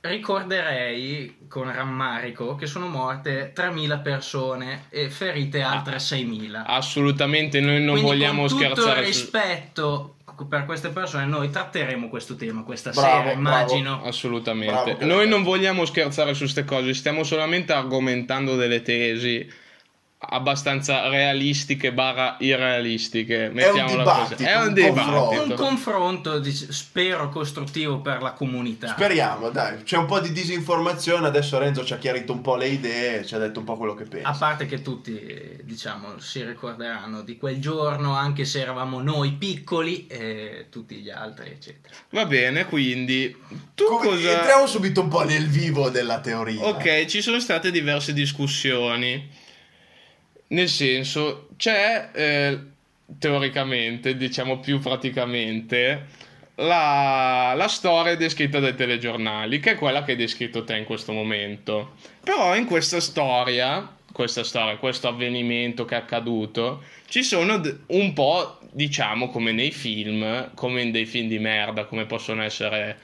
ricorderei 0.01 1.45
con 1.47 1.71
rammarico 1.71 2.55
che 2.55 2.65
sono 2.65 2.87
morte 2.87 3.53
3.000 3.55 4.01
persone 4.01 4.85
e 4.89 5.09
ferite 5.09 5.61
altre 5.61 5.97
6.000. 5.97 6.63
Assolutamente, 6.65 7.59
noi 7.61 7.81
non 7.81 7.93
Quindi 7.93 8.09
vogliamo 8.09 8.41
con 8.41 8.49
tutto 8.49 8.61
scherzare 8.63 8.99
su- 8.99 9.05
rispetto 9.05 10.15
per 10.47 10.65
queste 10.65 10.89
persone, 10.89 11.25
noi 11.25 11.49
tratteremo 11.49 12.09
questo 12.09 12.35
tema 12.35 12.63
questa 12.63 12.91
Bravo, 12.91 13.07
sera, 13.07 13.21
bravo. 13.21 13.39
immagino. 13.39 14.03
Assolutamente. 14.03 14.95
Bravo. 14.95 15.05
Noi 15.05 15.27
non 15.27 15.43
vogliamo 15.43 15.85
scherzare 15.85 16.33
su 16.33 16.41
queste 16.41 16.65
cose, 16.65 16.93
stiamo 16.93 17.23
solamente 17.23 17.73
argomentando 17.73 18.55
delle 18.55 18.81
tesi 18.81 19.61
abbastanza 20.29 21.07
realistiche 21.09 21.91
barra 21.93 22.35
irrealistiche. 22.39 23.49
Mettiamola 23.53 24.03
così. 24.03 24.43
È 24.43 24.55
un 24.55 24.67
un 24.67 24.73
dibattito. 24.73 25.01
confronto. 25.11 25.43
Un 25.43 25.55
confronto, 25.55 26.43
spero, 26.71 27.29
costruttivo 27.29 27.99
per 27.99 28.21
la 28.21 28.31
comunità. 28.33 28.87
Speriamo, 28.87 29.49
dai. 29.49 29.83
C'è 29.83 29.97
un 29.97 30.05
po' 30.05 30.19
di 30.19 30.31
disinformazione. 30.31 31.27
Adesso 31.27 31.57
Renzo 31.57 31.83
ci 31.85 31.93
ha 31.93 31.97
chiarito 31.97 32.31
un 32.33 32.41
po' 32.41 32.55
le 32.55 32.67
idee, 32.67 33.25
ci 33.25 33.35
ha 33.35 33.37
detto 33.37 33.59
un 33.59 33.65
po' 33.65 33.77
quello 33.77 33.93
che 33.93 34.03
A 34.03 34.07
pensa. 34.07 34.31
parte 34.31 34.65
che 34.65 34.81
tutti, 34.81 35.19
diciamo, 35.63 36.19
si 36.19 36.43
ricorderanno 36.43 37.21
di 37.21 37.37
quel 37.37 37.59
giorno, 37.59 38.15
anche 38.15 38.45
se 38.45 38.59
eravamo 38.61 39.01
noi 39.01 39.31
piccoli 39.33 40.07
e 40.07 40.67
tutti 40.69 40.95
gli 40.95 41.09
altri, 41.09 41.49
eccetera. 41.49 41.93
Va 42.11 42.25
bene, 42.25 42.65
quindi 42.65 43.35
tu 43.75 43.85
Come- 43.85 44.07
cosa... 44.07 44.31
Entriamo 44.37 44.65
subito 44.67 45.01
un 45.01 45.07
po' 45.09 45.23
nel 45.23 45.47
vivo 45.47 45.89
della 45.89 46.19
teoria. 46.19 46.63
Ok, 46.65 47.05
ci 47.05 47.21
sono 47.21 47.39
state 47.39 47.71
diverse 47.71 48.13
discussioni. 48.13 49.41
Nel 50.53 50.69
senso, 50.69 51.49
c'è 51.57 52.09
eh, 52.13 52.59
teoricamente, 53.17 54.15
diciamo 54.15 54.59
più 54.59 54.79
praticamente, 54.79 56.05
la, 56.55 57.53
la 57.55 57.67
storia 57.67 58.15
descritta 58.15 58.59
dai 58.59 58.75
telegiornali, 58.75 59.59
che 59.59 59.71
è 59.71 59.75
quella 59.75 60.03
che 60.03 60.11
hai 60.11 60.17
descritto 60.17 60.63
te 60.63 60.77
in 60.77 60.85
questo 60.85 61.11
momento. 61.11 61.95
Però 62.23 62.55
in 62.55 62.65
questa 62.65 62.99
storia, 62.99 63.95
questa 64.11 64.43
storia, 64.43 64.77
questo 64.77 65.07
avvenimento 65.07 65.85
che 65.85 65.95
è 65.95 65.97
accaduto, 65.97 66.83
ci 67.07 67.23
sono 67.23 67.59
un 67.87 68.13
po', 68.13 68.59
diciamo, 68.71 69.29
come 69.29 69.51
nei 69.53 69.71
film, 69.71 70.51
come 70.53 70.83
in 70.83 70.91
dei 70.91 71.07
film 71.07 71.27
di 71.29 71.39
merda, 71.39 71.85
come 71.85 72.05
possono 72.05 72.43
essere 72.43 72.97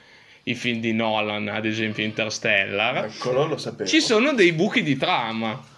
i 0.44 0.54
film 0.54 0.80
di 0.80 0.94
Nolan, 0.94 1.48
ad 1.48 1.66
esempio 1.66 2.04
Interstellar. 2.04 3.06
Eccolo, 3.06 3.48
lo 3.48 3.58
sapevo. 3.58 3.90
Ci 3.90 4.02
sono 4.02 4.34
dei 4.34 4.54
buchi 4.54 4.84
di 4.84 4.98
trama. 4.98 5.78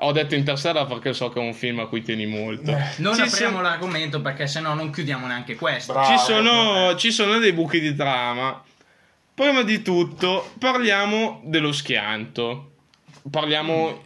Ho 0.00 0.12
detto 0.12 0.34
Interstellar 0.34 0.86
perché 0.86 1.14
so 1.14 1.30
che 1.30 1.40
è 1.40 1.42
un 1.42 1.54
film 1.54 1.78
a 1.80 1.86
cui 1.86 2.02
tieni 2.02 2.26
molto. 2.26 2.70
Non 2.98 3.14
Ci 3.14 3.22
apriamo 3.22 3.56
sono- 3.56 3.60
l'argomento 3.62 4.20
perché 4.20 4.46
sennò 4.46 4.74
non 4.74 4.90
chiudiamo 4.90 5.26
neanche 5.26 5.54
questo. 5.56 5.92
Bravo. 5.94 6.08
ci, 6.08 6.18
sono, 6.22 6.94
ci 6.96 7.10
sono 7.10 7.38
dei 7.38 7.52
buchi 7.52 7.80
di 7.80 7.94
trama. 7.94 8.62
Prima 9.34 9.62
di 9.62 9.82
tutto 9.82 10.52
parliamo 10.58 11.40
dello 11.44 11.72
schianto. 11.72 12.72
Parliamo... 13.30 14.04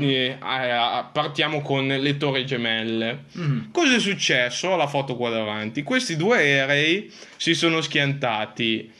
eh, 0.00 0.36
eh, 0.40 1.04
partiamo 1.12 1.62
con 1.62 1.86
le 1.86 2.16
torri 2.16 2.44
gemelle. 2.44 3.24
Mm. 3.38 3.70
Cosa 3.70 3.94
è 3.94 4.00
successo? 4.00 4.70
Ho 4.70 4.76
la 4.76 4.88
foto 4.88 5.14
qua 5.16 5.30
davanti. 5.30 5.84
Questi 5.84 6.16
due 6.16 6.38
aerei 6.38 7.12
si 7.36 7.54
sono 7.54 7.80
schiantati 7.80 8.92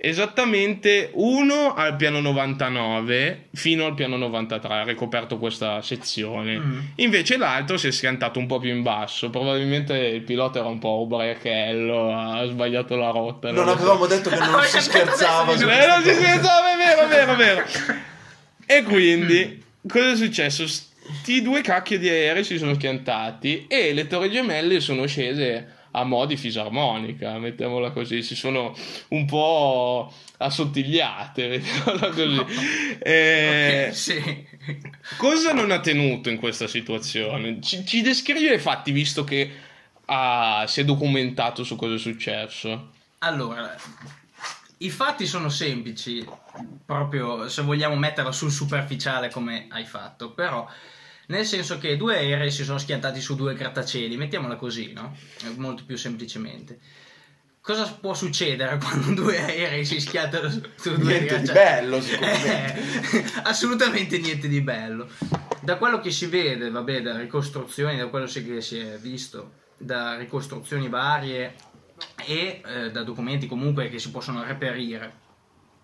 esattamente 0.00 1.10
uno 1.14 1.74
al 1.74 1.96
piano 1.96 2.20
99 2.20 3.48
fino 3.52 3.84
al 3.84 3.94
piano 3.94 4.16
93. 4.16 4.74
Ha 4.74 4.84
ricoperto 4.84 5.38
questa 5.38 5.82
sezione. 5.82 6.58
Mm. 6.58 6.78
Invece 6.96 7.36
l'altro 7.36 7.76
si 7.76 7.88
è 7.88 7.90
schiantato 7.90 8.38
un 8.38 8.46
po' 8.46 8.58
più 8.58 8.70
in 8.70 8.82
basso. 8.82 9.28
Probabilmente 9.30 9.96
il 9.96 10.22
pilota 10.22 10.60
era 10.60 10.68
un 10.68 10.78
po' 10.78 11.00
ubriachello, 11.00 12.14
ha 12.14 12.46
sbagliato 12.46 12.96
la 12.96 13.10
rotta. 13.10 13.50
Non 13.50 13.66
so. 13.66 13.72
avevamo 13.72 14.06
detto 14.06 14.30
che 14.30 14.38
non 14.38 14.62
si 14.62 14.80
scherzava. 14.80 15.56
su 15.56 15.66
Eh, 15.66 15.86
non 15.86 16.02
si 16.02 16.14
scherzava, 16.14 16.72
è 16.72 16.76
vero, 16.76 17.00
è 17.02 17.08
vero, 17.08 17.32
è 17.32 17.36
vero. 17.36 17.64
E 18.66 18.82
quindi, 18.84 19.62
cosa 19.88 20.12
è 20.12 20.16
successo? 20.16 20.66
Sti 20.66 21.42
due 21.42 21.62
cacchio 21.62 21.98
di 21.98 22.08
aerei 22.08 22.44
si 22.44 22.58
sono 22.58 22.74
schiantati 22.74 23.66
e 23.66 23.94
le 23.94 24.06
torri 24.06 24.30
gemelle 24.30 24.78
sono 24.80 25.06
scese 25.06 25.77
a 25.92 26.04
mo' 26.04 26.26
di 26.26 26.36
fisarmonica, 26.36 27.38
mettiamola 27.38 27.90
così, 27.90 28.22
si 28.22 28.34
sono 28.34 28.74
un 29.08 29.24
po' 29.26 30.12
assottigliate, 30.38 31.48
mettiamola 31.48 32.08
così. 32.10 32.44
Eh, 33.00 33.86
Ok, 33.88 33.94
sì. 33.96 34.46
Cosa 35.16 35.52
non 35.52 35.70
ha 35.70 35.80
tenuto 35.80 36.28
in 36.28 36.38
questa 36.38 36.66
situazione? 36.66 37.60
Ci, 37.62 37.86
ci 37.86 38.02
descrive 38.02 38.54
i 38.54 38.58
fatti, 38.58 38.90
visto 38.90 39.24
che 39.24 39.50
ah, 40.06 40.64
si 40.66 40.80
è 40.80 40.84
documentato 40.84 41.64
su 41.64 41.76
cosa 41.76 41.94
è 41.94 41.98
successo. 41.98 42.90
Allora, 43.18 43.74
i 44.78 44.90
fatti 44.90 45.26
sono 45.26 45.48
semplici, 45.48 46.24
proprio 46.84 47.48
se 47.48 47.62
vogliamo 47.62 47.96
metterla 47.96 48.32
sul 48.32 48.50
superficiale 48.50 49.30
come 49.30 49.66
hai 49.70 49.84
fatto, 49.84 50.30
però 50.32 50.68
nel 51.28 51.44
senso 51.44 51.78
che 51.78 51.96
due 51.96 52.16
aerei 52.16 52.50
si 52.50 52.64
sono 52.64 52.78
schiantati 52.78 53.20
su 53.20 53.34
due 53.34 53.54
grattacieli, 53.54 54.16
mettiamola 54.16 54.56
così, 54.56 54.92
no? 54.92 55.16
Eh, 55.44 55.50
Molto 55.56 55.84
più 55.84 55.96
semplicemente. 55.96 56.78
Cosa 57.60 57.84
può 58.00 58.14
succedere 58.14 58.78
quando 58.82 59.12
due 59.12 59.38
aerei 59.38 59.84
si 59.84 60.00
schiantano 60.00 60.48
su, 60.48 60.60
due 60.96 61.18
Niente 61.18 61.40
di 61.40 61.44
grattacieli? 61.44 61.52
bello, 61.52 62.00
sicuramente. 62.00 62.80
Eh, 63.12 63.24
assolutamente 63.44 64.18
niente 64.18 64.48
di 64.48 64.60
bello. 64.62 65.08
Da 65.60 65.76
quello 65.76 66.00
che 66.00 66.10
si 66.10 66.26
vede, 66.26 66.70
vabbè, 66.70 67.02
da 67.02 67.18
ricostruzioni, 67.18 67.98
da 67.98 68.06
quello 68.06 68.26
che 68.26 68.62
si 68.62 68.78
è 68.78 68.96
visto, 68.98 69.52
da 69.76 70.16
ricostruzioni 70.16 70.88
varie 70.88 71.54
e 72.24 72.62
eh, 72.64 72.90
da 72.90 73.02
documenti 73.02 73.46
comunque 73.46 73.90
che 73.90 73.98
si 73.98 74.10
possono 74.10 74.42
reperire. 74.44 75.26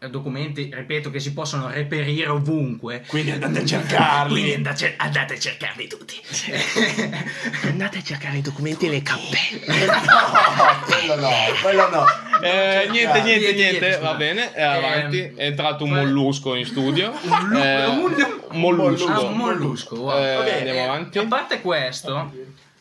Documenti, 0.08 0.70
ripeto, 0.72 1.10
che 1.10 1.20
si 1.20 1.32
possono 1.32 1.68
reperire 1.68 2.28
ovunque. 2.28 3.04
Quindi 3.06 3.30
andate 3.32 3.60
a 3.60 3.64
cercarli. 3.64 4.32
Quindi 4.32 4.54
andate, 4.54 4.94
andate 4.96 5.34
a 5.34 5.38
cercarli 5.38 5.86
tutti. 5.88 6.20
Andate 7.64 7.98
a 7.98 8.02
cercare 8.02 8.38
i 8.38 8.40
documenti 8.42 8.86
nelle 8.86 9.02
cappelle. 9.02 9.62
No, 10.04 10.84
quello 10.86 11.20
no, 11.20 11.30
quello 11.62 11.88
no. 11.90 12.04
Eh, 12.42 12.88
niente, 12.90 13.22
niente, 13.22 13.52
Niente, 13.52 13.78
niente, 13.80 13.98
va 13.98 14.14
bene, 14.14 14.52
è 14.52 14.62
avanti. 14.62 15.18
Ehm, 15.20 15.36
è 15.36 15.44
entrato 15.46 15.84
un 15.84 15.90
mollusco 15.90 16.54
in 16.54 16.64
studio. 16.66 17.12
Un 17.24 17.56
Eh, 17.56 17.84
un- 17.86 18.40
mollusco. 18.52 19.06
Ah, 19.08 19.20
un 19.20 19.36
mollusco, 19.36 19.96
wow. 19.96 20.16
Eh, 20.18 20.34
Vabbè, 20.34 20.56
andiamo 20.58 20.78
eh, 20.78 20.82
avanti. 20.82 21.18
A 21.18 21.26
parte 21.26 21.60
questo, 21.60 22.32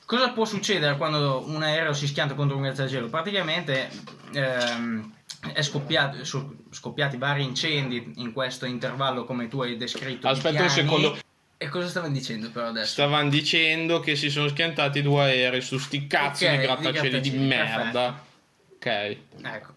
cosa 0.06 0.30
può 0.30 0.46
succedere 0.46 0.96
quando 0.98 1.44
un 1.48 1.62
aereo 1.63 1.94
si 1.94 2.08
schianta 2.08 2.34
contro 2.34 2.56
un 2.58 2.63
grattacielo? 2.63 3.08
Praticamente 3.08 3.89
ehm, 4.34 5.12
è 5.52 5.62
scoppiato, 5.62 6.24
sono 6.24 6.56
scoppiati 6.70 7.18
vari 7.18 7.44
incendi 7.44 8.14
in 8.18 8.32
questo 8.32 8.66
intervallo, 8.66 9.26
come 9.26 9.48
tu 9.48 9.62
hai 9.62 9.76
descritto. 9.76 10.28
di 10.28 10.34
Aspetta 10.34 10.64
un 10.64 10.70
secondo. 10.70 11.18
E 11.58 11.70
cosa 11.70 11.88
stavano 11.88 12.14
dicendo 12.14 12.50
però 12.50 12.68
adesso? 12.68 12.92
Stavano 12.92 13.30
dicendo 13.30 14.00
che 14.00 14.16
si 14.16 14.30
sono 14.30 14.48
schiantati 14.48 15.02
due 15.02 15.22
aerei 15.22 15.62
su 15.62 15.78
sti 15.78 16.08
cazzo 16.08 16.46
Ok, 16.46 16.52
di 16.52 16.58
di 16.58 16.64
grattacieli 16.64 17.22
di, 17.22 17.30
grattacieli, 17.30 17.48
merda. 17.48 18.24
Ok. 18.76 18.86
Ecco. 18.86 19.72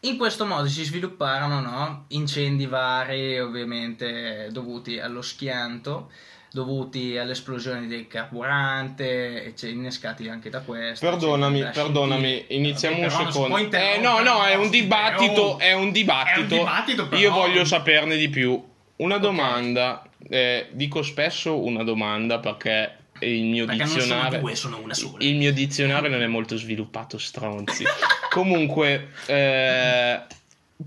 In 0.00 0.16
questo 0.16 0.46
modo 0.46 0.68
si 0.68 0.84
svilupparono 0.84 1.60
no, 1.60 2.04
incendi 2.08 2.66
vari, 2.66 3.40
ovviamente 3.40 4.48
dovuti 4.52 4.98
allo 4.98 5.22
schianto, 5.22 6.10
dovuti 6.50 7.16
all'esplosione 7.16 7.86
del 7.86 8.06
carburante, 8.06 9.44
e 9.44 9.54
c'è- 9.54 9.68
innescati 9.68 10.28
anche 10.28 10.50
da 10.50 10.60
questo. 10.60 11.08
Perdonami, 11.08 11.60
da 11.60 11.70
perdonami, 11.70 12.44
iniziamo 12.48 13.02
un 13.02 13.10
secondo. 13.10 13.56
Eh, 13.56 13.98
no, 14.00 14.20
no, 14.22 14.44
è 14.44 14.54
un 14.54 14.70
dibattito, 14.70 15.58
è 15.58 15.72
un 15.72 15.92
dibattito. 15.92 16.38
È 16.38 16.42
un 16.42 16.46
dibattito. 16.48 17.16
Io 17.16 17.30
voglio 17.30 17.64
saperne 17.64 18.16
di 18.16 18.28
più. 18.28 18.62
Una 18.96 19.18
domanda, 19.18 20.02
eh, 20.28 20.68
dico 20.72 21.02
spesso 21.02 21.62
una 21.62 21.84
domanda 21.84 22.38
perché 22.40 22.96
il 23.20 23.44
mio 23.44 23.64
Perché 23.64 23.80
non 23.82 23.88
sono 23.90 24.02
dizionario 24.02 24.38
due, 24.40 24.54
sono 24.54 24.80
una 24.82 24.94
sola. 24.94 25.16
il 25.24 25.36
mio 25.36 25.52
dizionario 25.52 26.08
non 26.08 26.22
è 26.22 26.26
molto 26.26 26.56
sviluppato, 26.56 27.18
stronzi. 27.18 27.84
Comunque, 28.30 29.08
eh, 29.26 30.20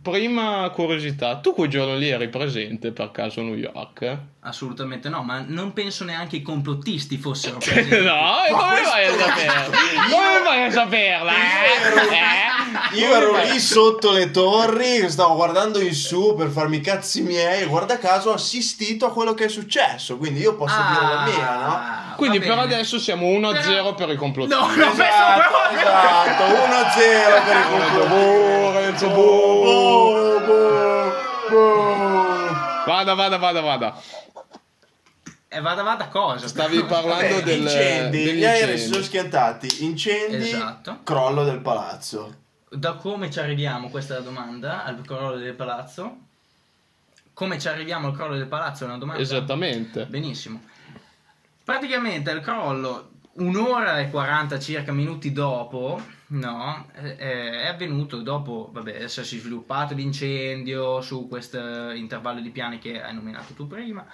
prima 0.02 0.70
curiosità, 0.74 1.38
tu 1.38 1.54
quel 1.54 1.70
giorno 1.70 1.96
lì 1.96 2.10
eri 2.10 2.30
presente 2.30 2.92
per 2.92 3.12
caso 3.12 3.42
a 3.42 3.44
New 3.44 3.56
York? 3.56 4.18
Assolutamente 4.44 5.10
no, 5.10 5.22
ma 5.22 5.44
non 5.46 5.74
penso 5.74 6.04
neanche 6.04 6.38
i 6.38 6.42
complottisti 6.42 7.18
fossero 7.18 7.58
presenti. 7.64 8.04
no, 8.04 8.44
e 8.48 8.52
come 8.52 8.82
vai 8.82 9.06
a 9.06 9.12
saperla? 9.18 9.78
Come 10.10 10.42
vai 10.44 10.64
a 10.64 10.72
saperla? 10.72 11.32
Eh? 11.32 12.96
Eh? 12.96 13.00
Io 13.00 13.14
ero 13.16 13.38
lì 13.52 13.60
sotto 13.60 14.12
le 14.12 14.32
torri, 14.32 15.10
stavo 15.10 15.36
guardando 15.36 15.80
in 15.80 15.94
su 15.94 16.36
per 16.36 16.50
farmi 16.50 16.78
i 16.78 16.82
cazzi 16.82 17.22
miei 17.22 17.62
e 17.64 17.66
guarda 17.66 17.98
caso 17.98 18.30
ho 18.32 18.34
assistito 18.34 19.06
a 19.06 19.12
quello 19.12 19.34
che 19.34 19.46
è 19.46 19.50
successo, 19.50 20.18
quindi 20.18 20.40
io 20.40 20.56
posso 20.56 20.76
dire 20.76 21.14
la 21.14 21.24
mia, 21.24 21.56
no? 21.58 21.74
Ah, 21.74 22.14
Quindi 22.16 22.40
per 22.40 22.58
adesso 22.58 22.98
siamo 22.98 23.28
1-0 23.28 23.96
per 23.96 24.10
i 24.10 24.16
complottisti. 24.16 24.60
No, 24.60 24.68
no, 24.68 24.92
Esatto, 24.92 25.76
esatto, 25.76 26.44
1-0 26.44 27.46
per 27.46 28.08
Boh, 28.08 28.72
Renzo, 28.72 29.08
boh. 29.10 29.81
Vada, 32.86 33.14
vada, 33.14 33.38
vada, 33.38 33.62
vada. 33.62 34.02
E 35.54 35.60
vada 35.60 35.82
vada 35.84 36.08
cosa? 36.08 36.48
Stavi 36.48 36.84
parlando 36.86 37.36
Vabbè, 37.36 37.44
del, 37.44 37.62
incendi, 37.62 38.24
degli 38.24 38.38
gli 38.40 38.46
aerei 38.46 38.78
si 38.78 38.88
sono 38.88 39.04
schiantati, 39.04 39.84
incendi, 39.84 40.48
Esatto. 40.50 41.00
crollo 41.04 41.44
del 41.44 41.60
palazzo. 41.60 42.36
da 42.70 42.94
come 42.94 43.30
ci 43.30 43.40
arriviamo, 43.40 43.90
questa 43.90 44.14
è 44.14 44.18
la 44.18 44.24
domanda, 44.24 44.86
al 44.86 45.02
crollo 45.06 45.36
del 45.38 45.54
palazzo. 45.54 46.18
Come 47.34 47.60
ci 47.60 47.68
arriviamo 47.68 48.08
al 48.08 48.14
crollo 48.16 48.36
del 48.38 48.48
palazzo 48.48 48.84
è 48.84 48.88
una 48.88 48.98
domanda. 48.98 49.22
Esattamente. 49.22 50.06
Benissimo. 50.06 50.62
Praticamente 51.64 52.32
il 52.32 52.40
crollo, 52.42 53.10
un'ora 53.34 54.00
e 54.00 54.10
40 54.10 54.58
circa 54.60 54.92
minuti 54.94 55.34
dopo, 55.34 56.02
no, 56.32 56.88
è 56.92 57.66
avvenuto 57.68 58.22
dopo 58.22 58.70
vabbè, 58.72 59.04
essersi 59.04 59.38
sviluppato 59.40 59.94
l'incendio 59.94 61.02
su 61.02 61.28
questo 61.28 61.92
intervallo 61.92 62.42
di 62.42 62.50
piani 62.50 62.80
che 62.80 63.02
hai 63.02 63.14
nominato 63.14 63.54
tu 63.54 63.68
prima. 63.68 64.06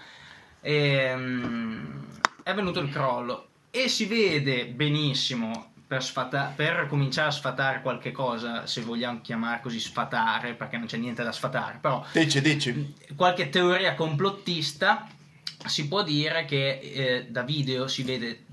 Ehm, 0.62 2.06
è 2.44 2.50
avvenuto 2.50 2.80
il 2.80 2.90
crollo 2.90 3.48
e 3.70 3.88
si 3.88 4.06
vede 4.06 4.66
benissimo 4.68 5.74
per, 5.86 6.04
sfata- 6.04 6.52
per 6.56 6.88
cominciare 6.88 7.30
a 7.30 7.32
sfatare 7.32 7.82
qualche 7.82 8.12
cosa, 8.12 8.66
se 8.66 8.82
vogliamo 8.82 9.22
chiamare 9.22 9.62
così 9.62 9.80
sfatare, 9.80 10.54
perché 10.54 10.78
non 10.78 10.88
c'è 10.88 10.98
niente 10.98 11.24
da 11.24 11.32
sfatare, 11.32 11.78
però 11.80 12.06
Dici, 12.12 12.42
dici. 12.42 12.96
qualche 13.16 13.50
teoria 13.50 13.96
complottista 13.96 15.08
si 15.66 15.88
può 15.88 16.04
dire 16.04 16.46
che 16.46 16.80
eh, 16.80 17.28
da 17.30 17.44
video 17.44 17.88
si 17.88 18.04
vede 18.04 18.46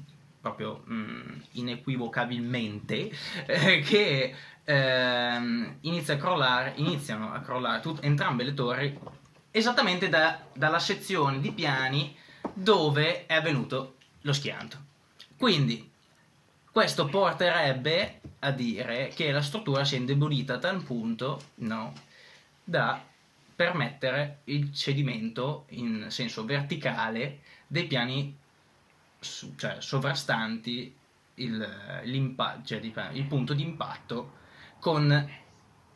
proprio 0.44 0.82
mh, 0.84 1.42
inequivocabilmente 1.52 3.10
eh, 3.46 3.80
che 3.80 4.34
ehm, 4.62 5.76
inizia 5.80 6.14
a 6.14 6.16
crollare, 6.18 6.74
iniziano 6.76 7.32
a 7.32 7.40
crollare 7.40 7.80
tut- 7.80 8.04
entrambe 8.04 8.44
le 8.44 8.52
torri 8.52 8.98
esattamente 9.50 10.10
da- 10.10 10.38
dalla 10.52 10.78
sezione 10.78 11.40
di 11.40 11.50
piani 11.50 12.14
dove 12.52 13.24
è 13.24 13.34
avvenuto 13.36 13.94
lo 14.20 14.34
schianto. 14.34 14.76
Quindi 15.38 15.90
questo 16.70 17.06
porterebbe 17.06 18.20
a 18.40 18.50
dire 18.50 19.08
che 19.14 19.30
la 19.32 19.40
struttura 19.40 19.82
si 19.84 19.94
è 19.94 19.98
indebolita 19.98 20.54
a 20.54 20.58
tal 20.58 20.82
punto 20.82 21.40
no, 21.56 21.94
da 22.62 23.02
permettere 23.56 24.40
il 24.44 24.74
cedimento 24.74 25.64
in 25.70 26.06
senso 26.10 26.44
verticale 26.44 27.40
dei 27.66 27.86
piani 27.86 28.36
su- 29.24 29.54
cioè, 29.56 29.76
sovrastanti 29.78 30.94
il, 31.36 31.68
l'impa- 32.04 32.60
cioè, 32.64 32.80
il 33.12 33.24
punto 33.24 33.54
di 33.54 33.62
impatto 33.62 34.32
con 34.78 35.30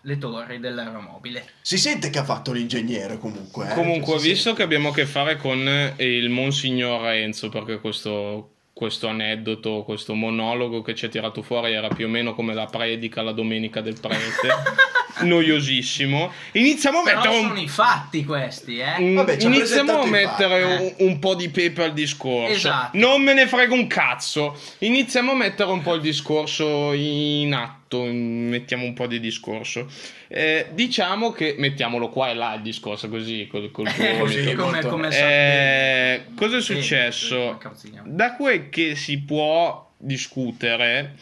le 0.02 0.18
torri 0.18 0.58
dell'aeromobile. 0.58 1.44
Si 1.60 1.76
sente 1.76 2.10
che 2.10 2.18
ha 2.18 2.24
fatto 2.24 2.52
l'ingegnere 2.52 3.18
comunque. 3.18 3.70
eh? 3.70 3.74
Comunque, 3.74 4.12
Cioè, 4.12 4.20
si 4.20 4.28
visto 4.28 4.52
che 4.54 4.62
abbiamo 4.62 4.88
a 4.88 4.92
che 4.94 5.06
fare 5.06 5.36
con 5.36 5.58
il 5.98 6.28
Monsignor 6.30 7.02
Renzo, 7.02 7.48
perché 7.50 7.78
questo, 7.78 8.52
questo 8.72 9.08
aneddoto, 9.08 9.82
questo 9.82 10.14
monologo 10.14 10.82
che 10.82 10.94
ci 10.94 11.04
ha 11.04 11.08
tirato 11.08 11.42
fuori 11.42 11.72
era 11.74 11.88
più 11.88 12.06
o 12.06 12.08
meno 12.08 12.34
come 12.34 12.54
la 12.54 12.66
predica 12.66 13.22
la 13.22 13.32
domenica 13.32 13.80
del 13.80 13.98
prete, 14.00 14.48
noiosissimo, 15.22 16.32
iniziamo 16.52 16.98
a 16.98 17.02
Però 17.02 17.16
mettere 17.16 17.34
sono 17.40 17.52
un, 17.52 17.58
i 17.58 17.68
fatti 17.68 18.24
questi, 18.24 18.78
eh? 18.78 19.12
Vabbè, 19.14 19.36
iniziamo 19.40 20.00
a 20.00 20.06
mettere 20.06 20.62
fatti. 20.62 21.02
un, 21.02 21.08
un 21.08 21.18
po' 21.18 21.34
di 21.34 21.48
pepe 21.48 21.84
al 21.84 21.92
discorso. 21.92 22.52
Esatto. 22.52 22.96
Non 22.98 23.22
me 23.22 23.34
ne 23.34 23.46
frega 23.46 23.72
un 23.74 23.86
cazzo. 23.86 24.58
Iniziamo 24.78 25.32
a 25.32 25.34
mettere 25.36 25.70
un 25.70 25.82
po' 25.82 25.94
il 25.94 26.00
discorso 26.00 26.92
in 26.92 27.52
atto. 27.54 28.04
Mettiamo 28.04 28.84
un 28.84 28.92
po' 28.92 29.06
di 29.06 29.18
discorso. 29.18 29.90
Eh, 30.28 30.66
diciamo 30.72 31.32
che 31.32 31.54
mettiamolo 31.58 32.10
qua 32.10 32.28
e 32.28 32.34
là 32.34 32.54
il 32.54 32.60
discorso 32.60 33.08
così 33.08 33.48
col, 33.50 33.70
col 33.70 33.86
Eh, 33.86 34.18
Così, 34.18 34.52
come, 34.52 34.82
come 34.82 35.08
Eh, 35.08 36.24
cosa 36.36 36.58
è 36.58 36.60
successo? 36.60 37.58
Da 38.04 38.34
quel 38.36 38.68
che 38.68 38.94
si 38.94 39.20
può 39.20 39.90
discutere, 39.96 41.14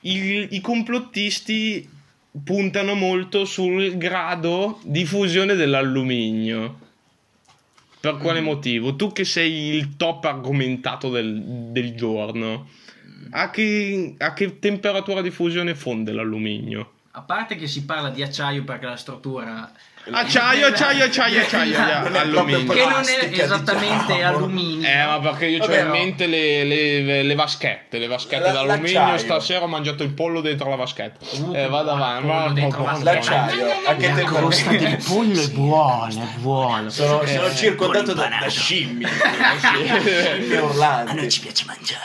il- 0.00 0.48
i 0.50 0.60
complottisti 0.60 1.88
puntano 2.42 2.94
molto 2.94 3.44
sul 3.44 3.96
grado 3.96 4.80
di 4.84 5.04
fusione 5.04 5.54
dell'alluminio. 5.54 6.80
Per 8.00 8.16
quale 8.18 8.40
Mm. 8.40 8.44
motivo? 8.44 8.96
Tu 8.96 9.12
che 9.12 9.24
sei 9.24 9.76
il 9.76 9.96
top 9.96 10.24
argomentato 10.24 11.08
del, 11.10 11.40
del 11.70 11.94
giorno, 11.94 12.68
a 13.30 13.50
che, 13.50 14.14
a 14.18 14.32
che 14.34 14.58
temperatura 14.58 15.22
di 15.22 15.30
fusione 15.30 15.74
fonde 15.74 16.12
l'alluminio? 16.12 16.92
A 17.12 17.22
parte 17.22 17.56
che 17.56 17.66
si 17.66 17.84
parla 17.84 18.10
di 18.10 18.22
acciaio 18.22 18.64
perché 18.64 18.86
la 18.86 18.96
struttura 18.96 19.72
Acciaio, 20.10 20.66
acciaio, 20.66 21.04
acciaio, 21.04 21.40
acciaio, 21.40 21.78
Non 22.08 22.16
alluminio. 22.16 22.72
che 22.74 22.80
non 22.80 22.90
è 22.90 23.04
Plastica, 23.04 23.42
esattamente 23.44 24.12
diciamo. 24.14 24.36
alluminio. 24.36 24.86
Eh, 24.88 25.04
ma 25.06 25.18
perché 25.20 25.46
io 25.46 25.62
ho 25.64 25.74
in 25.74 25.84
no. 25.86 25.90
mente 25.92 26.26
le, 26.26 26.64
le- 26.64 27.22
le 27.22 27.34
vaschette, 27.34 27.98
le 27.98 28.06
vaschette 28.06 28.42
La- 28.44 28.52
d'alluminio. 28.52 28.98
l'acciaio. 29.00 29.18
Stasera 29.18 29.64
ho 29.64 29.66
mangiato 29.66 30.02
il 30.02 30.10
pollo 30.10 30.40
dentro 30.42 30.68
la 30.68 30.76
vaschetta. 30.76 31.24
Uh, 31.38 31.54
eh, 31.54 31.68
vado 31.68 31.90
avanti. 31.92 32.26
va- 32.26 32.50
dentro 32.52 32.84
la 32.84 32.92
va- 32.92 32.98
vaschetta. 32.98 33.12
L'acciaio, 33.14 33.66
a 33.86 33.94
che 33.96 34.08
La 34.12 34.22
crosta 34.24 34.70
del 34.70 34.98
pollo 35.08 35.40
è 35.40 35.48
buona, 35.48 36.22
è 36.22 36.38
buona. 36.38 36.90
Sono, 36.90 37.24
sono 37.26 37.46
Eh, 37.46 37.54
circondato 37.54 38.12
da, 38.12 38.28
da 38.40 38.48
scimmie. 38.48 39.08
Scimmie 39.58 40.30
A 40.30 40.36
noi 40.36 40.56
urlanti. 40.58 41.30
ci 41.30 41.40
piace 41.40 41.64
mangiare. 41.66 42.02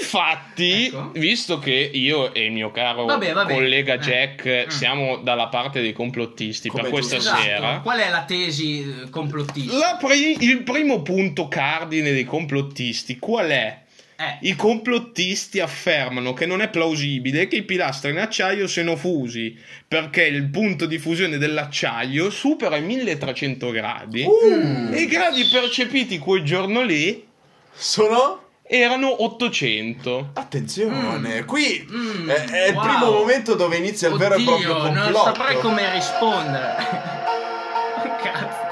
Infatti, 0.00 0.86
Ecco. 0.86 1.10
visto 1.14 1.58
che 1.58 1.70
io 1.92 2.32
e 2.34 2.44
il 2.44 2.52
mio 2.52 2.70
caro 2.70 3.04
Vabbè, 3.04 3.32
vabbè. 3.32 3.52
collega 3.54 3.94
Eh. 3.94 3.98
Jack 3.98 4.46
Mm. 4.66 4.68
siamo 4.68 5.16
dalla 5.18 5.48
parte 5.48 5.80
dei 5.80 5.92
complottisti 5.92 6.56
Come 6.66 6.82
per 6.82 6.90
questa. 6.90 7.16
Esatto. 7.16 7.42
sera. 7.42 7.80
Qual 7.80 7.98
è 7.98 8.10
la 8.10 8.24
tesi 8.24 8.80
eh, 8.80 9.10
complottista? 9.10 9.96
pri- 10.00 10.36
il 10.40 10.62
primo 10.62 11.02
punto 11.02 11.46
cardine 11.46 12.10
dei 12.10 12.24
complottisti 12.24 13.18
qual 13.18 13.50
è? 13.50 13.82
Eh, 14.20 14.48
I 14.48 14.56
complottisti 14.56 15.60
affermano 15.60 16.32
che 16.32 16.44
non 16.44 16.60
è 16.60 16.68
plausibile 16.68 17.46
che 17.46 17.54
i 17.54 17.62
pilastri 17.62 18.10
in 18.10 18.18
acciaio 18.18 18.66
siano 18.66 18.96
fusi 18.96 19.56
perché 19.86 20.24
il 20.24 20.48
punto 20.48 20.86
di 20.86 20.98
fusione 20.98 21.38
dell'acciaio 21.38 22.28
supera 22.28 22.76
i 22.78 22.82
1300 22.82 23.70
gradi 23.70 24.24
Uh, 24.24 24.92
e 24.92 25.02
i 25.02 25.06
gradi 25.06 25.44
percepiti 25.44 26.18
quel 26.18 26.42
giorno 26.42 26.82
lì 26.82 27.24
sono? 27.72 28.47
Erano 28.68 29.22
800. 29.24 30.30
Attenzione, 30.34 31.40
Mm. 31.42 31.46
qui 31.46 31.86
Mm, 31.90 32.28
è, 32.28 32.44
è 32.44 32.68
il 32.68 32.74
wow. 32.74 32.82
primo 32.84 33.10
momento 33.12 33.54
dove 33.54 33.76
inizia 33.76 34.08
il 34.08 34.16
vero 34.16 34.34
e 34.34 34.36
oddio, 34.36 34.46
proprio 34.46 34.74
complotto. 34.74 35.10
non 35.10 35.22
saprei 35.24 35.58
come 35.60 35.92
rispondere. 35.92 36.76
Cazzo. 38.22 38.66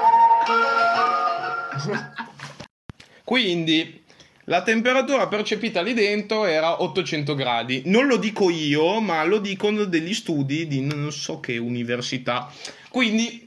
Quindi 3.24 4.02
la 4.44 4.62
temperatura 4.62 5.26
percepita 5.26 5.82
lì 5.82 5.92
dentro 5.94 6.44
era 6.44 6.82
800 6.82 7.34
gradi. 7.34 7.82
Non 7.86 8.06
lo 8.06 8.16
dico 8.16 8.48
io, 8.50 9.00
ma 9.00 9.24
lo 9.24 9.38
dicono 9.38 9.84
degli 9.84 10.14
studi 10.14 10.66
di 10.68 10.80
non 10.82 11.10
so 11.10 11.40
che 11.40 11.58
università. 11.58 12.48
Quindi, 12.88 13.45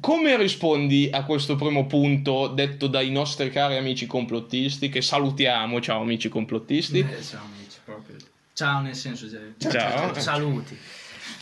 come 0.00 0.36
rispondi 0.36 1.08
a 1.12 1.24
questo 1.24 1.56
primo 1.56 1.86
punto 1.86 2.48
detto 2.48 2.86
dai 2.86 3.10
nostri 3.10 3.50
cari 3.50 3.76
amici 3.76 4.06
complottisti? 4.06 4.88
Che 4.88 5.02
salutiamo, 5.02 5.80
ciao 5.80 6.02
amici 6.02 6.28
complottisti. 6.28 6.98
Eh, 7.00 7.22
ciao 7.22 7.44
amici, 7.44 7.78
proprio. 7.84 8.16
Ciao 8.52 8.80
nel 8.80 8.94
senso 8.94 9.28
cioè, 9.28 9.70
Ciao. 9.70 10.12
saluti. 10.18 10.76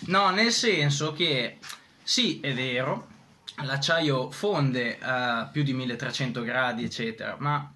No, 0.07 0.31
nel 0.31 0.53
senso 0.53 1.12
che 1.12 1.59
sì, 2.03 2.40
è 2.40 2.53
vero, 2.53 3.09
l'acciaio 3.64 4.31
fonde 4.31 4.99
a 5.01 5.49
più 5.51 5.62
di 5.62 5.73
1300 5.73 6.42
gradi, 6.42 6.85
eccetera, 6.85 7.37
ma 7.38 7.73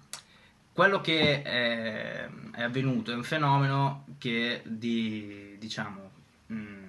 quello 0.71 1.01
che 1.01 1.41
è, 1.41 2.27
è 2.55 2.61
avvenuto 2.61 3.11
è 3.11 3.15
un 3.15 3.23
fenomeno 3.23 4.05
che 4.17 4.61
di, 4.65 5.55
diciamo, 5.59 6.09
mh, 6.47 6.82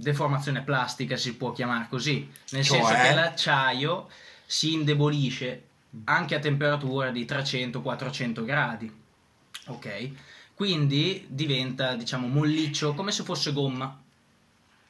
deformazione 0.00 0.62
plastica 0.62 1.16
si 1.16 1.34
può 1.34 1.52
chiamare 1.52 1.86
così, 1.88 2.28
nel 2.50 2.64
Cioè? 2.64 2.78
senso 2.82 2.92
che 2.94 3.14
l'acciaio 3.14 4.08
si 4.46 4.72
indebolisce 4.72 5.62
anche 6.04 6.34
a 6.34 6.38
temperature 6.38 7.12
di 7.12 7.24
300-400 7.24 8.44
gradi, 8.44 8.92
ok? 9.66 10.10
Quindi 10.54 11.24
diventa, 11.28 11.94
diciamo, 11.94 12.26
molliccio 12.26 12.94
come 12.94 13.12
se 13.12 13.22
fosse 13.22 13.52
gomma. 13.52 13.98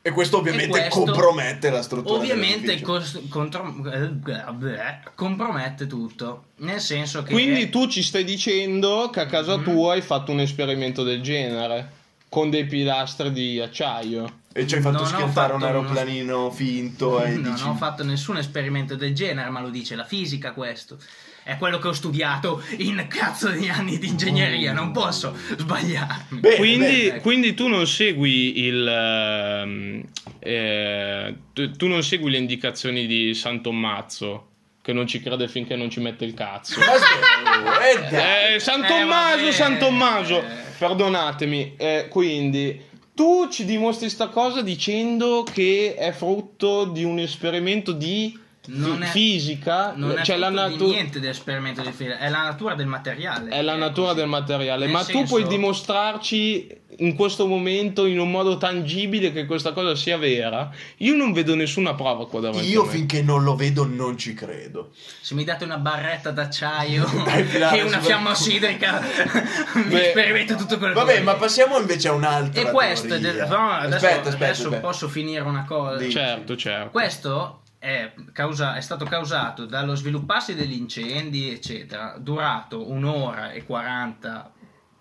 E 0.02 0.10
questo 0.12 0.38
ovviamente 0.38 0.78
E 0.78 0.88
questo 0.88 1.04
compromette 1.04 1.68
la 1.70 1.82
struttura 1.82 2.14
Ovviamente 2.18 2.74
dell'edificio. 2.74 2.90
cos- 2.90 3.20
contro- 3.28 3.70
bleh, 3.70 5.00
compromette 5.14 5.86
tutto, 5.86 6.44
nel 6.56 6.80
senso 6.80 7.22
che 7.22 7.32
Quindi 7.32 7.68
tu 7.68 7.86
ci 7.86 8.02
stai 8.02 8.24
dicendo 8.24 9.10
che 9.10 9.20
a 9.20 9.26
casa 9.26 9.58
Mm. 9.58 9.62
tua 9.62 9.92
hai 9.92 10.00
fatto 10.00 10.32
un 10.32 10.40
esperimento 10.40 11.02
del 11.02 11.20
genere 11.20 11.98
con 12.30 12.48
dei 12.48 12.64
pilastri 12.66 13.30
di 13.30 13.60
acciaio. 13.60 14.38
E 14.52 14.66
ci 14.66 14.74
hai 14.74 14.80
fatto 14.80 14.96
Non 14.98 15.06
schiantare 15.06 15.52
un 15.52 15.60
fatto 15.60 15.76
uno- 15.76 15.78
aeroplanino 15.86 16.50
finto 16.50 17.22
e 17.22 17.30
non 17.36 17.52
dici... 17.52 17.64
ho 17.68 17.74
fatto 17.76 18.02
nessun 18.02 18.36
esperimento 18.36 18.96
del 18.96 19.14
genere, 19.14 19.48
ma 19.50 19.60
lo 19.60 19.68
dice 19.70 19.94
la 19.94 20.04
fisica 20.04 20.52
questo. 20.52 20.98
È 21.42 21.56
quello 21.56 21.78
che 21.78 21.88
ho 21.88 21.92
studiato 21.92 22.62
in 22.78 23.06
cazzo 23.08 23.48
di 23.50 23.68
anni 23.68 23.98
di 23.98 24.08
ingegneria, 24.08 24.72
non 24.72 24.90
posso 24.92 25.34
sbagliarmi. 25.56 26.38
Bene, 26.40 26.56
quindi, 26.56 27.06
bene. 27.06 27.20
quindi 27.20 27.54
tu 27.54 27.66
non 27.68 27.86
segui 27.86 28.58
il 28.64 28.86
ehm, 28.86 30.04
eh, 30.40 31.34
tu, 31.52 31.70
tu 31.72 31.86
non 31.86 32.02
segui 32.02 32.30
le 32.30 32.38
indicazioni 32.38 33.06
di 33.06 33.34
San 33.34 33.62
Tommazzo 33.62 34.46
che 34.82 34.92
non 34.92 35.06
ci 35.06 35.20
crede 35.20 35.46
finché 35.48 35.76
non 35.76 35.90
ci 35.90 36.00
mette 36.00 36.24
il 36.24 36.32
cazzo 36.34 36.80
eh, 36.80 38.08
dai. 38.10 38.54
eh, 38.54 38.58
San 38.60 38.82
Eh, 38.82 38.86
Tommaso 38.88 39.36
vabbè. 39.36 39.52
San 39.52 39.78
Tommaso 39.78 40.38
Eh. 40.40 40.44
perdonatemi 40.78 41.74
eh, 41.76 42.06
quindi 42.08 42.88
tu 43.20 43.48
ci 43.50 43.66
dimostri 43.66 44.08
sta 44.08 44.28
cosa 44.28 44.62
dicendo 44.62 45.42
che 45.42 45.94
è 45.94 46.10
frutto 46.10 46.86
di 46.86 47.04
un 47.04 47.18
esperimento 47.18 47.92
di 47.92 48.34
Non 48.66 49.02
è- 49.02 49.06
fisica, 49.06 49.94
Non 49.96 50.18
è 50.18 50.22
cioè 50.22 50.36
la 50.36 50.50
natura 50.50 50.90
niente 50.90 51.18
di 51.18 51.26
esperimento 51.26 51.80
di 51.80 51.90
fisica, 51.92 52.18
è 52.18 52.28
la 52.28 52.42
natura 52.42 52.74
del 52.74 52.86
materiale. 52.86 53.50
è 53.50 53.62
la 53.62 53.74
natura 53.74 54.08
così. 54.08 54.18
del 54.20 54.28
materiale, 54.28 54.84
Nel 54.84 54.92
ma 54.94 55.00
tu 55.00 55.12
senso- 55.12 55.24
puoi 55.24 55.46
dimostrarci 55.46 56.78
in 56.98 57.14
questo 57.16 57.46
momento 57.46 58.04
in 58.04 58.18
un 58.20 58.30
modo 58.30 58.58
tangibile 58.58 59.32
che 59.32 59.46
questa 59.46 59.72
cosa 59.72 59.94
sia 59.96 60.18
vera? 60.18 60.70
Io 60.98 61.14
non 61.14 61.32
vedo 61.32 61.54
nessuna 61.54 61.94
prova 61.94 62.26
qua 62.28 62.40
davanti. 62.40 62.68
Io 62.68 62.82
a 62.82 62.84
me. 62.84 62.90
finché 62.92 63.22
non 63.22 63.42
lo 63.44 63.56
vedo 63.56 63.86
non 63.86 64.18
ci 64.18 64.34
credo. 64.34 64.90
Se 65.20 65.34
mi 65.34 65.44
date 65.44 65.64
una 65.64 65.78
barretta 65.78 66.30
d'acciaio 66.30 67.04
Dai, 67.24 67.78
e 67.78 67.82
una 67.82 68.00
fiamma 68.00 68.30
ossidrica, 68.32 69.00
mi 69.88 70.00
sperimento 70.10 70.54
tutto 70.56 70.76
quello 70.78 70.92
che 70.92 71.00
Vabbè, 71.00 71.20
ma 71.22 71.34
passiamo 71.34 71.78
invece 71.78 72.08
a 72.08 72.12
un'altra 72.12 72.60
E 72.60 72.70
questo, 72.70 73.18
del- 73.18 73.46
no, 73.48 73.70
adesso, 73.70 73.96
aspetta, 73.96 74.28
aspetta, 74.28 74.44
adesso 74.44 74.62
aspetta. 74.64 74.80
posso 74.80 75.08
finire 75.08 75.40
una 75.40 75.64
cosa. 75.64 75.96
Dici. 75.96 76.10
Certo, 76.12 76.56
certo. 76.56 76.90
Questo 76.90 77.62
è, 77.80 78.12
causa- 78.32 78.76
è 78.76 78.80
stato 78.82 79.06
causato 79.06 79.64
dallo 79.64 79.94
svilupparsi 79.94 80.54
degli 80.54 80.74
incendi, 80.74 81.50
eccetera, 81.50 82.16
durato 82.18 82.90
un'ora 82.90 83.52
e 83.52 83.64
40 83.64 84.52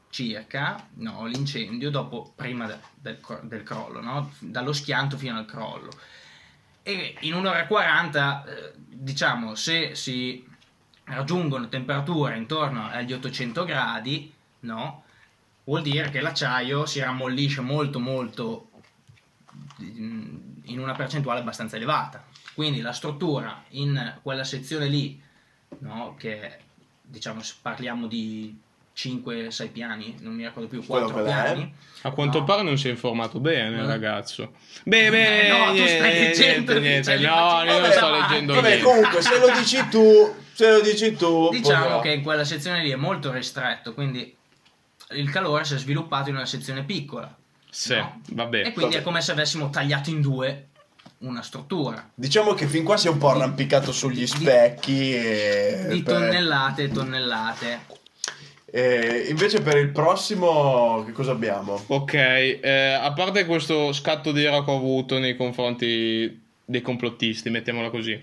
circa, 0.10 0.88
no, 0.96 1.26
l'incendio, 1.26 1.92
dopo, 1.92 2.32
prima 2.36 2.68
de- 2.68 2.80
del, 2.96 3.20
del 3.44 3.63
crollo, 3.63 4.02
no? 4.02 4.32
dallo 4.39 4.72
schianto 4.72 5.18
fino 5.18 5.38
al 5.38 5.46
crollo. 5.46 5.92
E 6.82 7.18
in 7.20 7.34
un'ora 7.34 7.63
e 7.63 7.68
40, 7.68 8.46
eh, 8.46 8.74
diciamo, 8.78 9.56
se 9.56 9.94
si 9.94 10.48
raggiungono 11.04 11.68
temperature 11.68 12.38
intorno 12.38 12.88
agli 12.88 13.12
800 13.12 13.65
gradi, 13.65 14.34
no? 14.62 15.04
Vuol 15.65 15.82
dire 15.82 16.10
che 16.10 16.22
l'acciaio 16.22 16.86
si 16.86 17.00
rammollisce 17.02 17.60
molto 17.62 18.00
molto 18.00 18.70
mm, 19.82 20.38
in 20.63 20.80
una 20.80 20.94
percentuale 20.94 21.42
abbastanza 21.42 21.76
elevata. 21.76 22.24
Quindi 22.60 22.82
la 22.82 22.91
struttura 22.91 23.63
in 23.69 24.15
quella 24.22 24.43
sezione 24.43 24.88
lì, 24.88 25.17
no, 25.78 26.15
che 26.19 26.58
diciamo 27.02 27.39
parliamo 27.62 28.06
di 28.06 28.54
5-6 28.93 29.72
piani, 29.72 30.17
non 30.19 30.34
mi 30.34 30.43
ricordo 30.43 30.67
più, 30.67 30.86
Quello 30.86 31.06
4 31.10 31.24
che 31.24 31.30
è. 31.30 31.34
piani. 31.54 31.74
A 32.02 32.12
quanto 32.12 32.39
No. 32.39 32.43
pare 32.43 32.63
non 32.63 32.78
si 32.78 32.89
è 32.89 32.91
informato 32.91 33.39
bene, 33.39 33.78
Eh. 33.82 33.86
ragazzo. 33.86 34.56
Beh, 34.84 35.10
beh, 35.10 35.45
Eh, 35.45 35.48
no, 35.48 35.65
tu 35.67 35.72
niente, 35.72 35.95
stai 35.95 36.13
leggendo, 36.19 36.72
niente, 36.74 36.80
niente. 36.82 37.04
stai 37.04 37.22
No, 37.22 37.63
io 37.72 37.80
non 37.80 37.91
sto 37.93 38.10
leggendo 38.10 38.54
Vabbè, 38.56 38.67
niente. 38.67 38.84
comunque, 38.84 39.22
se 39.22 39.39
lo 39.39 39.52
dici 39.58 39.88
tu, 39.88 40.36
se 40.52 40.69
lo 40.69 40.82
dici 40.82 41.15
tu, 41.15 41.50
Diciamo 41.52 42.00
che 42.02 42.12
in 42.12 42.22
quella 42.24 42.43
sezione 42.43 42.84
lì 42.84 42.89
è 42.89 42.98
molto 42.98 43.32
ristretto, 43.32 43.93
quindi 43.93 44.36
il 45.12 45.30
calore 45.32 45.63
si 45.63 45.76
è 45.76 45.78
sviluppato 45.78 46.28
in 46.28 46.36
una 46.36 46.45
sezione 46.45 46.84
piccola. 46.84 47.34
Sì, 47.69 47.95
no? 47.95 48.19
vabbè. 48.32 48.58
E 48.65 48.74
quindi 48.74 48.95
vabbè. 48.95 48.98
è 48.98 49.02
come 49.02 49.22
se 49.22 49.32
avessimo 49.32 49.69
tagliato 49.69 50.10
in 50.10 50.19
due 50.19 50.67
una 51.20 51.42
struttura 51.42 52.10
Diciamo 52.16 52.54
che 52.54 52.68
fin 52.68 52.84
qua 52.84 52.96
si 52.98 53.08
è 53.08 53.10
un 53.10 53.18
po' 53.18 53.30
arrampicato 53.30 53.92
sugli 53.92 54.26
specchi 54.26 55.14
e... 55.14 55.86
di 55.90 56.02
per- 56.02 56.16
tonnellate 56.16 56.84
e 56.84 56.90
tonnellate. 56.90 57.80
e 58.72 59.26
invece 59.30 59.62
per 59.62 59.78
il 59.78 59.90
prossimo 59.90 61.04
che 61.06 61.12
cosa 61.12 61.32
abbiamo? 61.32 61.82
Ok, 61.88 62.14
eh, 62.14 62.98
a 63.02 63.12
parte 63.14 63.46
questo 63.46 63.92
scatto 63.94 64.32
di 64.32 64.42
ira 64.42 64.64
che 64.64 64.72
ho 64.72 64.76
avuto 64.78 65.18
nei 65.20 65.36
confronti 65.36 66.42
dei 66.64 66.82
complottisti, 66.82 67.50
mettiamola 67.50 67.90
così. 67.90 68.20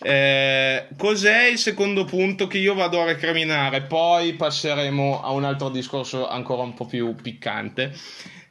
eh, 0.00 0.86
cos'è 0.96 1.46
il 1.46 1.58
secondo 1.58 2.04
punto 2.04 2.46
che 2.46 2.58
io 2.58 2.74
vado 2.74 3.00
a 3.00 3.04
recriminare? 3.06 3.82
Poi 3.82 4.34
passeremo 4.34 5.20
a 5.22 5.32
un 5.32 5.42
altro 5.44 5.68
discorso 5.68 6.28
ancora 6.28 6.62
un 6.62 6.74
po' 6.74 6.86
più 6.86 7.14
piccante. 7.20 7.92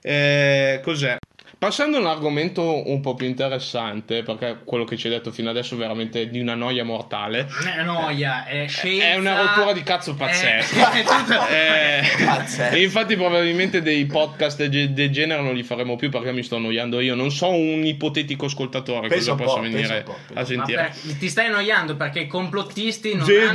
Eh, 0.01 0.81
cos'è? 0.83 1.17
Passando 1.59 1.97
a 1.97 2.01
un 2.01 2.05
argomento 2.05 2.87
un 2.87 3.01
po' 3.01 3.15
più 3.15 3.25
interessante, 3.25 4.21
perché 4.21 4.57
quello 4.63 4.83
che 4.83 4.95
ci 4.95 5.07
hai 5.07 5.13
detto 5.13 5.31
fino 5.31 5.49
adesso 5.49 5.73
è 5.73 5.77
veramente 5.77 6.29
di 6.29 6.39
una 6.39 6.53
noia 6.53 6.83
mortale. 6.83 7.47
Non 7.63 7.73
è 7.79 7.83
noia, 7.83 8.45
è 8.45 8.67
scienza. 8.67 9.05
È 9.07 9.15
una 9.15 9.41
rottura 9.41 9.73
di 9.73 9.81
cazzo 9.81 10.13
pazzesca. 10.13 10.91
È, 10.91 10.99
è 11.01 11.03
tutto- 11.03 11.47
Eh, 11.47 12.25
Pazzesco. 12.25 12.75
e 12.75 12.83
infatti 12.83 13.15
probabilmente 13.15 13.81
dei 13.81 14.05
podcast 14.05 14.63
de- 14.65 14.93
del 14.93 15.09
genere 15.09 15.41
non 15.41 15.55
li 15.55 15.63
faremo 15.63 15.95
più 15.95 16.11
perché 16.11 16.31
mi 16.31 16.43
sto 16.43 16.57
annoiando 16.57 16.99
io. 16.99 17.15
Non 17.15 17.31
so 17.31 17.49
un 17.49 17.83
ipotetico 17.83 18.45
ascoltatore 18.45 19.07
Pensa 19.07 19.31
cosa 19.31 19.31
un 19.31 19.37
possa 19.39 19.55
po', 19.55 19.61
venire 19.63 20.03
pensa 20.03 20.11
a 20.11 20.15
Ma 20.35 20.45
sentire. 20.45 20.91
per- 21.03 21.13
ti 21.17 21.27
stai 21.27 21.47
annoiando 21.47 21.95
perché 21.95 22.19
i 22.19 22.27
complottisti 22.27 23.15
non 23.15 23.25
possono 23.25 23.49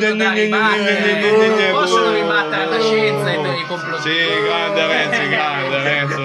ribattere 2.13 2.65
la 2.69 2.81
scienza 2.81 3.31
e 3.31 3.35
i 3.61 3.65
complottisti. 3.69 4.11
Sì, 4.11 4.17
grande 4.45 4.87
Renzi, 4.89 5.29
grande 5.29 5.83
Renzo. 5.85 6.21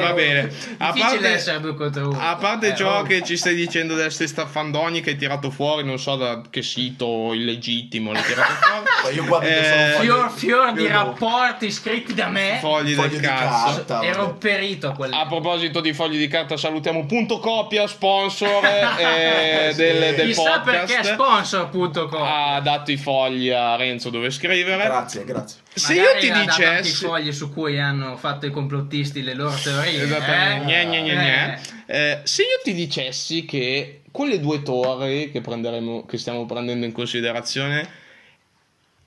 Va, 0.00 0.12
bene. 0.12 0.48
A 0.82 0.92
Difficile 0.92 1.19
parte, 1.20 1.34
essere 1.36 1.60
due 1.60 1.74
contro 1.74 2.08
uno. 2.10 2.18
a 2.20 2.36
parte 2.36 2.68
Eh, 2.68 2.76
ciò 2.76 2.98
oh. 3.00 3.02
che 3.02 3.22
ci 3.22 3.36
stai 3.36 3.54
dicendo 3.54 3.94
delle 3.94 4.10
ste 4.10 4.26
staffandoni 4.26 5.00
che 5.00 5.10
hai 5.10 5.16
tirato 5.16 5.50
fuori, 5.50 5.84
non 5.84 5.98
so 5.98 6.16
da 6.16 6.40
che 6.48 6.62
sito 6.62 7.32
illegittimo 7.32 8.12
l'hai 8.12 8.22
tirato 8.22 8.52
fuori. 9.00 9.14
Io 9.16 9.24
guardo 9.24 9.46
Eh, 9.48 9.96
Fior, 10.00 10.30
fior 10.30 10.72
di 10.72 10.82
io 10.82 10.88
rapporti 10.88 11.70
scritti 11.70 12.14
da 12.14 12.28
me. 12.28 12.58
Fogli 12.60 12.94
Fogli 12.94 13.08
del 13.10 13.20
di 13.20 13.26
cazzo. 13.26 13.74
carta. 13.84 14.02
Ero 14.02 14.34
perito 14.34 14.88
a 14.88 14.92
quel 14.92 15.12
A 15.12 15.26
proposito 15.26 15.80
di 15.80 15.92
fogli 15.92 16.16
di 16.18 16.28
carta, 16.28 16.56
salutiamo 16.56 17.04
Punto 17.06 17.38
Copia, 17.38 17.86
sponsor 17.86 18.64
eh, 18.64 19.72
del, 19.76 20.14
del 20.14 20.26
Chissà 20.26 20.60
podcast. 20.60 20.86
perché 20.86 21.04
sponsor.com. 21.04 22.22
Ha 22.22 22.60
dato 22.60 22.90
i 22.90 22.96
fogli 22.96 23.50
a 23.50 23.76
Renzo 23.76 24.10
dove 24.10 24.30
scrivere. 24.30 24.84
Grazie, 24.84 25.24
grazie. 25.24 25.58
Se 25.72 25.94
io 25.94 26.02
Magari 26.02 26.20
ti 26.20 26.30
ha 26.30 26.34
dato 26.34 26.50
anche 26.50 26.62
i 26.62 26.82
dicessi. 26.82 27.04
fogli 27.04 27.32
su 27.32 27.52
cui 27.52 27.78
hanno 27.78 28.16
fatto 28.16 28.46
i 28.46 28.50
complottisti 28.50 29.22
le 29.22 29.34
loro 29.34 29.54
teorie. 29.62 30.02
Esattamente. 30.02 30.64
eh? 30.64 30.84
Gne, 30.84 30.86
gne, 30.86 31.02
gne, 31.02 31.09
gne. 31.14 31.60
Eh. 31.86 32.12
Eh, 32.12 32.20
se 32.24 32.42
io 32.42 32.60
ti 32.62 32.72
dicessi 32.74 33.44
che 33.44 34.02
quelle 34.10 34.40
due 34.40 34.62
torri 34.62 35.30
che, 35.30 35.40
che 35.40 36.18
stiamo 36.18 36.46
prendendo 36.46 36.84
in 36.86 36.92
considerazione 36.92 37.88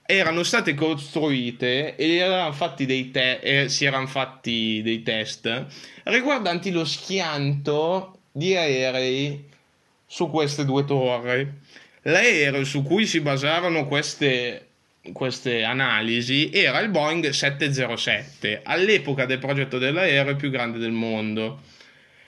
erano 0.06 0.44
state 0.44 0.74
costruite 0.74 1.96
e 1.96 2.16
erano 2.16 2.52
fatti 2.52 2.86
dei 2.86 3.10
te- 3.10 3.40
e 3.40 3.70
si 3.70 3.86
erano 3.86 4.08
fatti 4.08 4.82
dei 4.84 5.02
test 5.02 5.66
riguardanti 6.04 6.72
lo 6.72 6.86
schianto 6.86 8.20
di 8.32 8.56
aerei 8.56 9.52
su 10.06 10.30
queste 10.30 10.66
due 10.66 10.86
torri. 10.86 11.50
L'aereo 12.04 12.66
su 12.66 12.84
cui 12.84 13.06
si 13.06 13.22
basarono 13.22 13.88
queste, 13.88 14.68
queste 15.14 15.64
analisi 15.64 16.50
era 16.52 16.80
il 16.80 16.90
Boeing 16.90 17.30
707, 17.30 18.62
all'epoca 18.64 19.26
del 19.26 19.40
progetto 19.40 19.78
dell'aereo 19.78 20.36
più 20.36 20.50
grande 20.50 20.80
del 20.80 20.92
mondo. 20.92 21.62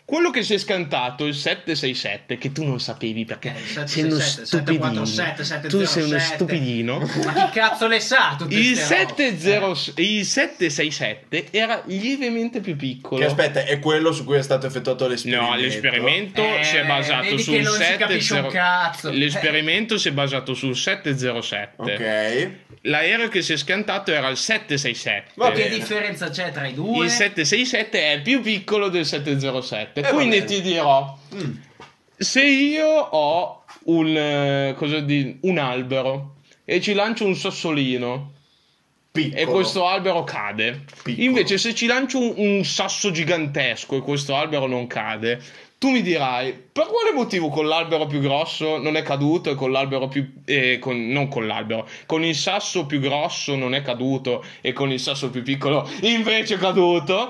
Quello 0.06 0.30
che 0.30 0.44
si 0.44 0.54
è 0.54 0.60
scantato, 0.60 1.26
il 1.26 1.34
767, 1.34 2.38
che 2.38 2.52
tu 2.52 2.64
non 2.64 2.80
sapevi 2.80 3.26
perché 3.26 3.56
Eh, 3.56 3.60
il 3.82 3.88
sei 3.90 4.04
uno 4.04 4.20
767, 4.20 4.46
stupidino. 4.46 5.06
747, 5.06 5.68
Tu 5.68 5.84
sei 5.86 6.04
uno 6.04 6.20
707. 6.20 6.36
stupidino. 6.36 7.00
Ma 7.26 7.34
chi 7.34 7.50
cazzo 7.60 7.88
le 7.88 8.00
sa 8.00 8.36
tutte 8.38 8.54
Il, 8.54 8.78
ste 8.78 9.04
robe? 9.08 9.76
70 9.76 10.02
il 10.02 10.26
767 10.26 11.48
era 11.50 11.82
lievemente 11.88 12.60
più 12.62 12.76
piccolo. 12.76 13.20
Che 13.22 13.26
aspetta, 13.26 13.64
è 13.66 13.80
quello 13.80 14.12
su 14.12 14.26
cui 14.26 14.38
è 14.38 14.44
stato 14.44 14.68
effettuato 14.68 15.08
l'esperimento. 15.08 15.50
No, 15.52 15.56
l'esperimento 15.60 16.42
Eh, 16.44 16.64
si 16.64 16.76
è 16.76 16.86
basato 16.86 17.38
sul 17.40 17.54
che 17.56 17.62
non 17.62 17.74
si 17.74 17.98
capisce 17.98 18.34
un 18.36 18.40
70 18.44 18.50
cazzo. 18.52 19.10
L'esperimento 19.10 19.98
si 19.98 20.10
è 20.10 20.12
basato 20.12 20.54
sul 20.54 20.76
707. 20.76 21.74
Ok. 21.78 22.50
L'aereo 22.82 23.30
che 23.30 23.42
si 23.42 23.54
è 23.54 23.58
scantato 23.58 24.12
era 24.12 24.28
il 24.28 24.38
767. 24.38 25.32
Va 25.34 25.50
Che 25.52 25.68
differenza 25.70 26.30
c'è 26.30 26.52
tra 26.52 26.68
i 26.68 26.74
due? 26.76 27.06
Il 27.06 27.12
767 27.12 28.12
è 28.14 28.22
più 28.22 28.42
piccolo 28.42 28.90
del 28.90 29.04
707. 29.08 29.95
Eh, 29.96 30.02
Quindi 30.14 30.44
ti 30.46 30.62
dirò: 30.62 31.18
Mm. 31.36 31.52
se 32.18 32.44
io 32.46 32.88
ho 32.88 33.64
un, 33.86 34.08
eh, 34.16 34.74
cosa 34.78 35.00
di- 35.00 35.38
un 35.42 35.58
albero 35.58 36.36
e 36.66 36.82
ci 36.82 36.94
lancio 36.94 37.26
un 37.26 37.36
sassolino 37.36 38.32
Piccolo. 39.12 39.42
e 39.42 39.46
questo 39.46 39.88
albero 39.88 40.24
cade, 40.24 40.84
Piccolo. 41.04 41.26
invece 41.26 41.58
se 41.58 41.74
ci 41.74 41.86
lancio 41.86 42.20
un, 42.20 42.34
un 42.36 42.66
sasso 42.66 43.12
gigantesco 43.12 43.96
e 43.96 44.02
questo 44.02 44.36
albero 44.36 44.66
non 44.68 44.88
cade, 44.88 45.42
tu 45.78 45.90
mi 45.92 46.02
dirai 46.02 46.52
per 46.72 46.88
quale 46.88 47.12
motivo 47.14 47.50
con 47.50 47.68
l'albero 47.68 48.08
più 48.08 48.20
grosso 48.20 48.78
non 48.78 48.96
è 48.98 49.02
caduto 49.04 49.52
e 49.52 49.56
con 49.56 49.72
l'albero 49.72 50.08
più 50.08 50.34
eh, 50.46 50.80
con- 50.80 51.08
non 51.10 51.28
con 51.28 51.46
l'albero 51.48 51.88
con 52.06 52.24
il 52.24 52.34
sasso 52.36 52.86
più 52.86 53.00
grosso 53.00 53.56
non 53.56 53.76
è 53.76 53.82
caduto 53.82 54.44
e 54.62 54.72
con 54.74 54.92
il 54.92 55.00
sasso 55.02 55.30
più 55.30 55.44
piccolo 55.44 55.88
invece 56.02 56.56
è 56.56 56.58
caduto 56.58 57.28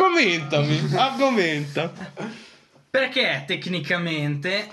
argomentami 0.00 0.94
argomenta 0.94 1.92
Perché 2.90 3.44
tecnicamente 3.46 4.68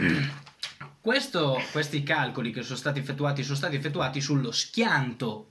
questo- 1.02 1.62
questi 1.72 2.04
calcoli 2.04 2.52
che 2.52 2.62
sono 2.64 2.78
stati 2.78 3.00
effettuati 3.00 3.44
sono 3.44 3.58
stati 3.58 3.76
effettuati 3.76 4.22
sullo 4.22 4.52
schianto. 4.52 5.48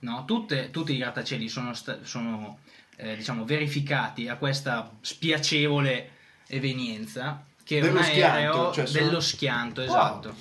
No? 0.00 0.24
Tutte- 0.24 0.70
tutti 0.70 0.92
i 0.94 0.98
grattacieli 0.98 1.48
sono, 1.48 1.74
sta- 1.74 1.98
sono, 2.02 2.58
eh, 2.96 3.16
diciamo, 3.16 3.44
verificati 3.44 4.28
a 4.28 4.36
questa 4.36 4.90
spiacevole 5.00 6.10
evenienza 6.48 7.44
che 7.62 7.78
è 7.78 7.82
Dello 7.82 7.98
un 7.98 8.04
schianto, 8.04 8.34
aereo 8.36 8.72
cioè 8.72 8.86
sono- 8.86 9.04
dello 9.04 9.20
schianto, 9.20 9.80
Wow. 9.82 9.88
esatto. 9.90 10.34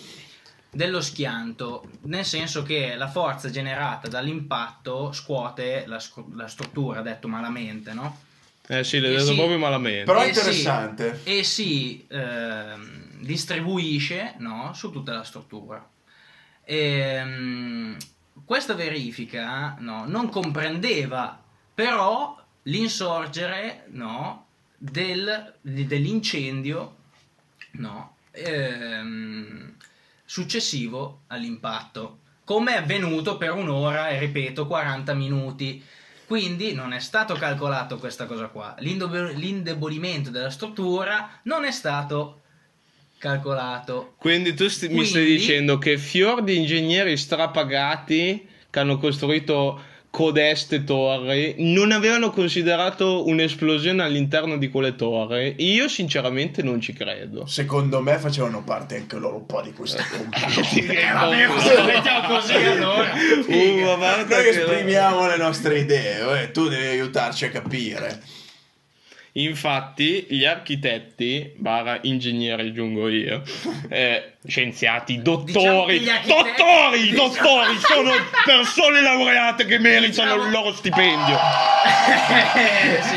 dello 0.70 1.02
schianto, 1.02 1.90
nel 2.04 2.26
senso 2.26 2.62
che 2.64 2.96
la 2.96 3.08
forza 3.10 3.50
generata 3.50 4.08
dall'impatto 4.08 5.12
scuote 5.12 5.84
la, 5.88 6.00
la 6.36 6.48
struttura, 6.48 7.02
detto 7.02 7.28
malamente, 7.28 7.94
no? 7.94 8.26
Eh 8.70 8.84
sì, 8.84 9.00
l'hai 9.00 9.12
Eh 9.14 9.18
detto 9.18 9.26
sì. 9.28 9.36
proprio 9.36 9.58
malamente. 9.58 10.04
Però 10.04 10.20
è 10.22 10.28
Eh 10.28 10.34
sì, 10.34 10.40
interessante. 10.40 11.22
e 11.24 11.44
si 11.44 12.06
ehm, 12.10 13.22
distribuisce 13.22 14.36
no, 14.40 14.72
su 14.74 14.92
tutta 14.92 15.14
la 15.14 15.24
struttura. 15.24 15.88
Ehm, 16.66 17.98
questa 18.46 18.74
verifica 18.74 19.76
no, 19.80 20.06
non 20.06 20.30
comprendeva 20.30 21.42
però 21.74 22.36
l'insorgere 22.64 23.86
no, 23.92 24.48
del- 24.78 25.54
di- 25.62 25.88
dell'incendio 25.88 26.96
no, 27.74 28.18
ehm, 28.32 29.76
successivo 30.26 31.22
all'impatto, 31.28 32.20
come 32.44 32.74
è 32.74 32.78
avvenuto 32.78 33.38
per 33.38 33.52
un'ora 33.52 34.10
e 34.10 34.20
ripeto 34.20 34.68
40 34.68 35.14
minuti. 35.14 35.84
Quindi 36.28 36.74
non 36.74 36.92
è 36.92 37.00
stato 37.00 37.36
calcolato 37.36 37.98
questa 37.98 38.26
cosa 38.26 38.48
qua. 38.48 38.76
L'indobo- 38.80 39.32
L'indebolimento 39.34 40.30
della 40.30 40.50
struttura 40.50 41.40
non 41.44 41.64
è 41.64 41.72
stato 41.72 42.42
calcolato. 43.18 44.16
Quindi 44.18 44.54
tu 44.54 44.68
sti- 44.68 44.90
mi 44.90 45.06
stai 45.06 45.24
Quindi- 45.24 45.40
dicendo 45.40 45.78
che 45.78 45.98
fior 45.98 46.44
di 46.44 46.58
ingegneri 46.58 47.16
strapagati 47.18 48.48
che 48.70 48.80
hanno 48.80 48.98
costruito 48.98 49.82
codeste 50.18 50.84
torri 50.84 51.54
non 51.60 51.92
avevano 51.92 52.32
considerato 52.32 53.28
un'esplosione 53.28 54.02
all'interno 54.02 54.58
di 54.58 54.68
quelle 54.68 54.96
torri? 54.96 55.54
Io 55.60 55.88
sinceramente 55.88 56.64
non 56.64 56.82
ci 56.82 56.92
credo. 56.92 57.46
Secondo 57.46 58.02
me 58.02 58.18
facevano 58.18 58.64
parte 58.64 58.96
anche 58.96 59.16
loro 59.18 59.36
un 59.36 59.46
po' 59.46 59.62
di 59.62 59.74
questo 59.74 60.02
complotto. 60.10 60.76
Eh, 60.76 61.14
vabbè, 61.14 61.46
cosa 61.46 61.84
mettiamo 61.84 62.28
così 62.30 62.54
allora? 62.54 63.12
Uh, 63.46 64.28
Noi 64.28 64.48
esprimiamo 64.48 65.28
le 65.28 65.38
nostre 65.38 65.82
idee, 65.82 66.42
eh, 66.42 66.52
tu 66.52 66.68
devi 66.68 66.88
aiutarci 66.88 67.46
a 67.46 67.50
capire. 67.52 68.20
Infatti, 69.38 70.26
gli 70.30 70.46
architetti, 70.46 71.54
barra 71.58 72.00
ingegneri, 72.02 72.70
aggiungo 72.70 73.08
io, 73.08 73.44
eh, 73.90 74.34
scienziati, 74.48 75.22
Diciamo 75.22 75.38
dottori, 75.46 76.10
architetti- 76.10 76.28
dottori, 76.28 77.02
diciamo- 77.02 77.30
dottori, 77.38 77.78
sono 77.80 78.12
persone 78.46 79.02
laureate 79.02 79.66
che 79.66 79.78
meritano 79.78 80.08
Diciamo- 80.34 80.44
il 80.46 80.52
loro 80.52 80.74
stipendio. 80.74 81.36
Eh, 81.36 83.02
sì, 83.04 83.16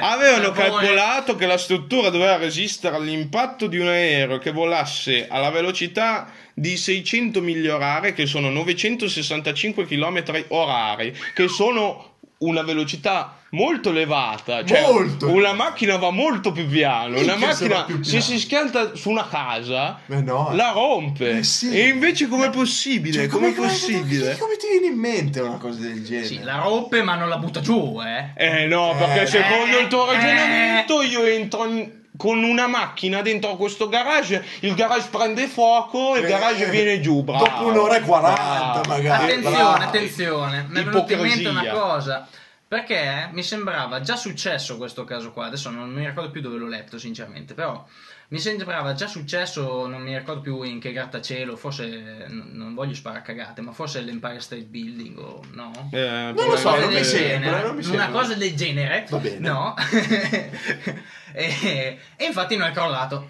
Avevano 0.00 0.52
calcolato 0.52 1.34
che 1.34 1.46
la 1.46 1.58
struttura 1.58 2.10
doveva 2.10 2.36
resistere 2.36 2.94
all'impatto 2.96 3.66
di 3.66 3.78
un 3.78 3.88
aereo 3.88 4.38
che 4.38 4.52
volasse 4.52 5.26
alla 5.28 5.50
velocità 5.50 6.30
di 6.54 6.76
600 6.76 7.40
miglia 7.40 7.74
orarie, 7.74 8.12
che 8.12 8.26
sono 8.26 8.48
965 8.50 9.86
km 9.86 10.44
orari, 10.48 11.12
che 11.34 11.48
sono 11.48 12.10
una 12.42 12.62
velocità 12.62 13.36
molto 13.50 13.90
elevata. 13.90 14.64
Cioè, 14.64 14.80
Molto. 14.82 15.28
una 15.30 15.52
macchina 15.52 15.96
va 15.98 16.10
molto 16.10 16.52
più 16.52 16.66
piano. 16.66 17.18
Una 17.18 17.34
Minchia, 17.36 17.46
macchina, 17.46 17.86
se 17.86 18.00
piano. 18.10 18.24
si 18.24 18.38
schianta 18.38 18.94
su 18.94 19.10
una 19.10 19.26
casa, 19.28 20.00
Eh 20.06 20.22
no. 20.22 20.50
la 20.54 20.70
rompe. 20.72 21.38
Eh 21.38 21.42
sì. 21.42 21.70
E 21.70 21.88
invece, 21.88 22.28
com'è 22.28 22.48
possibile? 22.50 23.12
Cioè, 23.14 23.26
com'è 23.28 23.52
come- 23.54 23.68
possibile? 23.68 24.36
Come 24.38 24.56
ti 24.56 24.66
viene 24.70 24.86
in 24.86 24.98
mente 24.98 25.40
una 25.40 25.58
cosa 25.58 25.80
del 25.80 26.02
genere? 26.04 26.26
Sì, 26.26 26.40
la 26.42 26.60
rompe 26.60 27.02
ma 27.02 27.14
non 27.14 27.28
la 27.28 27.36
butta 27.38 27.60
giù, 27.60 28.00
eh. 28.02 28.32
Eh 28.36 28.66
no, 28.66 28.94
perché 28.98 29.22
Eh, 29.22 29.26
secondo 29.26 29.78
il 29.78 29.86
tuo 29.88 30.10
eh, 30.10 30.14
ragionamento 30.16 31.02
io 31.02 31.24
entro 31.24 31.66
in- 31.66 32.00
con 32.16 32.42
una 32.44 32.66
macchina 32.66 33.22
dentro 33.22 33.56
questo 33.56 33.88
garage, 33.88 34.44
il 34.60 34.74
garage 34.74 35.08
prende 35.10 35.46
fuoco 35.48 36.14
e 36.14 36.20
il 36.20 36.24
Eh, 36.26 36.28
garage 36.28 36.66
viene 36.70 37.00
giù, 37.00 37.22
bravo. 37.22 37.44
dopo 37.44 37.66
un'ora 37.66 37.96
e 37.96 38.00
40 38.02 38.42
Bravo. 38.42 38.88
magari. 38.88 39.24
Attenzione, 39.24 39.56
bravi. 39.62 39.84
attenzione, 39.84 40.66
mi 40.68 40.80
è 40.80 40.84
venuta 40.84 41.12
in 41.14 41.20
mente 41.20 41.48
una 41.48 41.66
cosa. 41.70 42.28
Perché 42.68 43.28
mi 43.32 43.42
sembrava 43.42 44.00
già 44.00 44.16
successo 44.16 44.78
questo 44.78 45.04
caso 45.04 45.30
qua, 45.32 45.44
adesso 45.46 45.68
non 45.68 45.90
mi 45.90 46.06
ricordo 46.06 46.30
più 46.30 46.40
dove 46.40 46.56
l'ho 46.56 46.68
letto 46.68 46.98
sinceramente, 46.98 47.52
però 47.52 47.84
mi 48.32 48.38
sembrava 48.38 48.94
già 48.94 49.06
successo, 49.06 49.86
non 49.86 50.00
mi 50.00 50.16
ricordo 50.16 50.40
più 50.40 50.62
in 50.62 50.80
che 50.80 50.90
grattacielo, 50.92 51.54
forse 51.54 52.26
n- 52.28 52.50
non 52.52 52.72
voglio 52.72 52.94
sparare 52.94 53.20
cagate, 53.22 53.60
ma 53.60 53.72
forse 53.72 54.00
l'Empire 54.00 54.40
State 54.40 54.64
Building 54.64 55.18
o 55.18 55.42
no? 55.52 55.70
Eh, 55.92 56.32
Non 56.34 56.46
lo 56.46 56.56
so, 56.56 56.70
Una 56.70 56.78
cosa 56.78 56.78
non 56.80 56.88
mi 56.88 56.94
del 56.94 57.04
sembra, 57.04 57.28
genere, 57.50 57.62
non 57.66 57.76
mi 57.76 57.84
una 57.84 57.94
sembra. 58.04 58.08
cosa 58.20 58.34
del 58.34 58.54
genere, 58.56 59.06
Va 59.10 59.18
bene. 59.18 59.38
no? 59.38 59.74
e, 61.34 61.98
e 62.16 62.24
infatti 62.24 62.56
non 62.56 62.68
è 62.68 62.72
crollato, 62.72 63.28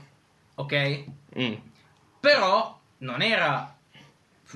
ok? 0.55 1.05
Mm. 1.39 1.53
però 2.21 2.79
non 2.99 3.23
era 3.23 3.75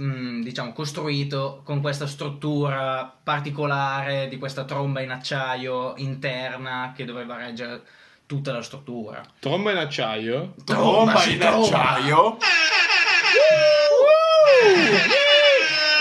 mm, 0.01 0.43
diciamo 0.43 0.73
costruito 0.73 1.63
con 1.65 1.81
questa 1.81 2.07
struttura 2.07 3.13
particolare 3.23 4.29
di 4.29 4.37
questa 4.39 4.65
tromba 4.65 5.01
in 5.01 5.11
acciaio 5.11 5.95
interna 5.97 6.93
che 6.95 7.05
doveva 7.05 7.37
reggere 7.37 7.83
tutta 8.27 8.53
la 8.53 8.62
struttura 8.62 9.25
Tromba 9.39 9.71
in 9.71 9.79
acciaio? 9.79 10.55
Tromba 10.65 11.25
in 11.25 11.39
tromba. 11.39 11.67
acciaio. 11.67 12.37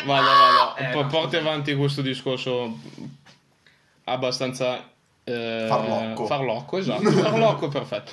Vada, 0.06 0.74
vada. 0.76 0.76
Eh, 0.92 1.06
porti 1.06 1.36
avanti 1.36 1.74
questo 1.76 2.02
discorso 2.02 2.78
abbastanza... 4.06 4.94
eh, 5.28 5.66
Farlocco. 5.68 6.26
Farlocco, 6.28 6.78
esatto. 6.78 7.10
Farlocco, 7.12 7.68
perfetto. 7.68 8.12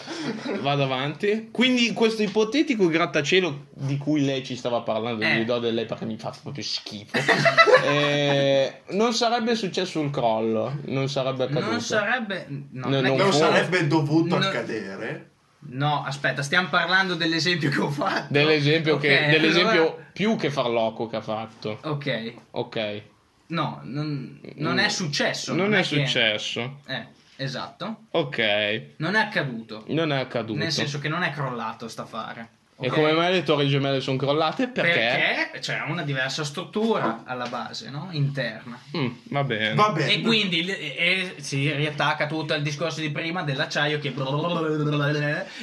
Vado 0.63 0.83
avanti. 0.85 1.51
Quindi 1.53 1.93
questo 1.93 2.23
ipotetico 2.23 2.87
grattacielo 2.89 3.67
di 3.75 3.99
cui 3.99 4.25
lei 4.25 4.43
ci 4.45 4.57
stava 4.57 4.81
parlando, 4.81 5.23
Eh. 5.25 5.37
gli 5.41 5.45
do 5.45 5.59
del 5.59 5.75
lei 5.75 5.85
perché 5.87 6.07
mi 6.07 6.17
fa 6.17 6.33
proprio 6.43 6.65
schifo, 6.65 7.19
eh, 7.85 8.81
non 8.91 9.13
sarebbe 9.13 9.55
successo 9.55 10.01
il 10.01 10.11
crollo, 10.11 10.79
non 10.87 11.09
sarebbe 11.09 11.45
accaduto. 11.45 11.71
non 11.71 11.81
sarebbe 11.81 12.47
no, 12.49 12.89
No, 12.89 12.89
non 12.89 13.03
non 13.03 13.17
che- 13.17 13.23
Non 13.23 13.33
sarebbe 13.33 13.87
dovuto 13.87 14.39
No. 14.39 14.45
accadere. 14.47 15.31
no 15.65 16.03
aspetta 16.05 16.43
stiamo 16.43 16.69
parlando 16.69 17.15
dell'esempio 17.15 17.71
che 17.71 17.81
ho 17.81 17.91
fatto 17.91 18.27
Dell'esempio, 18.31 18.97
che, 18.97 19.15
Ok, 19.17 19.31
dell'esempio 19.31 19.71
allora- 19.81 19.97
più 20.13 20.37
che 20.37 20.51
farlocco 20.51 21.07
che 21.07 21.17
ha 21.17 21.21
fatto. 21.21 21.79
ok 21.83 22.33
Ok. 22.53 23.03
No 23.49 23.81
non, 23.85 24.41
non 24.57 24.79
è 24.79 24.89
successo 24.89 25.55
Non, 25.55 25.75
è, 25.75 25.79
che- 25.79 25.85
successo. 25.85 26.81
eh, 26.87 27.07
esatto 27.37 28.05
Ok. 28.11 28.83
non 28.99 29.15
è 29.15 29.21
accaduto 29.21 29.85
Non 29.89 30.13
è 30.13 30.19
accaduto. 30.19 30.59
nel 30.59 30.73
senso 30.73 30.99
che 30.99 31.09
non 31.09 31.23
è 31.23 31.31
crollato 31.33 31.89
sta 31.89 32.03
affare 32.03 32.49
E 32.83 32.91
come 32.91 33.13
mai 33.13 33.33
le 33.33 33.43
torri 33.43 33.69
gemelle 33.69 34.01
sono 34.01 34.17
crollate? 34.17 34.69
Perché? 34.69 35.49
Perché 35.51 35.59
c'è 35.61 35.83
una 35.87 36.03
diversa 36.03 36.45
struttura 36.45 37.23
alla 37.25 37.47
base, 37.47 37.91
no? 37.91 38.09
interna. 38.11 38.79
Mm, 38.97 39.09
va 39.25 39.45
bene. 39.45 39.75
Va 39.75 39.91
bene. 39.91 40.13
E 40.13 40.21
quindi 40.21 40.67
e, 40.67 40.95
e 40.97 41.35
si 41.37 41.71
riattacca 41.73 42.27
tutto 42.27 42.55
il 42.55 42.63
discorso 42.63 43.01
di 43.01 43.11
prima 43.11 43.43
dell'acciaio 43.43 43.99
che 43.99 44.13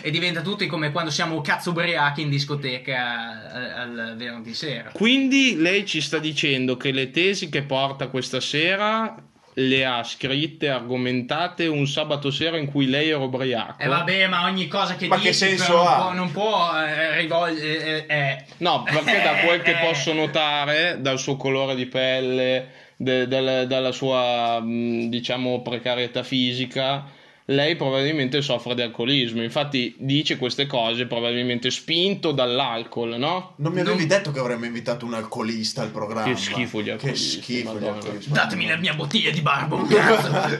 e 0.02 0.12
diventa 0.12 0.42
tutti 0.42 0.66
come 0.68 0.92
quando 0.92 1.12
siamo 1.12 1.42
cazzo 1.42 1.72
ubriachi 1.72 2.22
in 2.22 2.30
discoteca 2.30 3.52
al 3.76 4.16
venerdì 4.18 4.54
sera. 4.54 4.92
Quindi 4.92 5.58
lei 5.58 5.86
ci 5.86 6.02
sta 6.02 6.20
dicendo 6.20 6.78
che 6.78 6.92
le 6.92 7.12
tesi 7.12 7.50
che 7.50 7.64
porta 7.64 8.08
questa 8.08 8.40
sera 8.40 9.16
le 9.62 9.86
ha 9.86 10.04
scritte, 10.04 10.69
argomentate 10.69 11.67
un 11.67 11.86
sabato 11.88 12.32
sera 12.32 12.58
in 12.58 12.65
cui 12.72 12.88
lei 12.88 13.10
era 13.10 13.17
ubriaco. 13.19 13.82
E 13.82 13.88
vabbè, 13.88 14.28
ma 14.28 14.45
ogni 14.45 14.67
cosa 14.67 14.95
che 14.95 15.08
Ma 15.08 15.15
dici 15.15 15.28
che 15.28 15.34
senso 15.34 15.76
non 15.78 15.88
ha? 15.88 15.95
può, 15.95 16.13
non 16.13 16.32
può 16.32 16.72
eh, 16.78 17.17
rivolgere... 17.19 18.06
eh, 18.08 18.15
eh. 18.15 18.43
No, 18.58 18.84
perché 18.84 19.22
da 19.22 19.36
quel 19.45 19.62
che 19.62 19.72
Eh, 19.80 19.86
posso 19.86 20.13
notare, 20.13 20.98
dal 21.00 21.19
suo 21.19 21.36
colore 21.36 21.76
di 21.76 21.86
pelle, 21.88 22.67
de- 22.95 23.28
del- 23.28 23.67
dalla 23.67 23.91
sua, 23.91 24.60
mh, 24.62 25.10
diciamo, 25.10 25.62
precarietà 25.62 26.24
fisica, 26.24 27.06
lei 27.50 27.76
probabilmente 27.76 28.42
soffre 28.42 28.76
di 28.76 28.82
alcolismo. 28.82 29.42
Infatti 29.42 29.96
dice 29.98 30.38
queste 30.38 30.66
cose 30.68 31.08
probabilmente 31.08 31.72
spinto 31.72 32.32
dall'alcol, 32.32 33.18
no? 33.18 33.54
Non 33.58 33.74
mi 33.74 33.80
avevi 33.80 33.98
Non- 34.00 34.08
detto 34.08 34.32
che 34.32 34.40
avremmo 34.40 34.66
invitato 34.66 35.06
un 35.06 35.14
alcolista 35.16 35.82
al 35.82 35.90
programma. 35.90 36.32
Che 36.32 36.38
schifo 36.40 36.82
gli 36.82 36.86
Che 36.86 36.92
alcolisti, 36.92 37.42
schifo 37.42 37.80
gli 37.80 37.86
alcolisti. 37.86 38.32
Datemi 38.32 38.68
la 38.68 38.78
mia 38.78 38.94
bottiglia 38.94 39.32
di 39.32 39.42
barbon, 39.42 39.88
cazzo! 39.90 40.60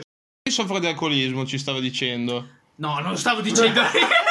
Soffre 0.50 0.80
di 0.80 0.86
alcolismo, 0.86 1.46
ci 1.46 1.58
stava 1.58 1.78
dicendo. 1.80 2.48
No, 2.76 2.98
non 3.00 3.16
stavo 3.16 3.40
dicendo. 3.40 3.80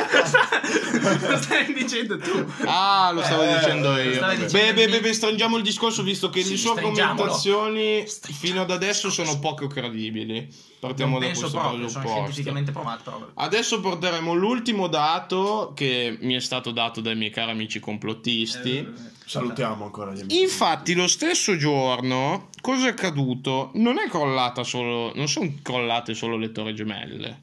lo 1.28 1.36
stai 1.38 1.72
dicendo 1.72 2.18
tu. 2.18 2.44
Ah, 2.64 3.10
lo 3.12 3.22
stavo 3.22 3.42
Eh, 3.42 3.54
dicendo 3.58 3.96
io. 3.98 4.14
stavi 4.14 4.36
Beh, 4.36 4.44
dicendo 4.44 4.74
beh, 4.80 4.88
beh, 4.88 5.00
beh, 5.00 5.12
stringiamo 5.12 5.56
il 5.56 5.62
discorso 5.62 6.02
visto 6.02 6.30
che 6.30 6.42
Sì, 6.42 6.50
le 6.50 6.56
sue 6.56 6.70
argomentazioni 6.70 8.04
fino 8.06 8.60
ad 8.62 8.70
adesso 8.70 9.10
sono 9.10 9.38
poco 9.38 9.66
credibili. 9.66 10.48
Partiamo 10.80 11.12
Non 11.12 11.20
da 11.20 11.26
penso 11.26 11.40
questo 11.42 11.58
proprio, 11.58 11.88
sono 11.88 11.90
presupposto. 12.04 12.18
scientificamente 12.22 12.72
provato 12.72 13.02
proprio. 13.02 13.30
Adesso 13.34 13.80
porteremo 13.80 14.32
l'ultimo 14.34 14.86
dato 14.88 15.72
che 15.74 16.16
mi 16.20 16.34
è 16.34 16.40
stato 16.40 16.70
dato 16.70 17.00
dai 17.02 17.16
miei 17.16 17.30
cari 17.30 17.50
amici 17.50 17.80
complottisti. 17.80 18.78
Eh, 18.78 18.92
Salutiamo 19.26 19.84
ancora 19.84 20.12
gli 20.12 20.20
amici. 20.20 20.40
Infatti, 20.40 20.94
lo 20.94 21.06
stesso 21.06 21.56
giorno, 21.56 22.48
cosa 22.62 22.86
è 22.86 22.90
accaduto? 22.90 23.70
Non 23.74 23.98
è 23.98 24.08
crollata 24.08 24.64
solo, 24.64 25.12
non 25.14 25.28
sono 25.28 25.52
crollate 25.62 26.14
solo 26.14 26.36
le 26.36 26.50
torri 26.50 26.74
gemelle. 26.74 27.42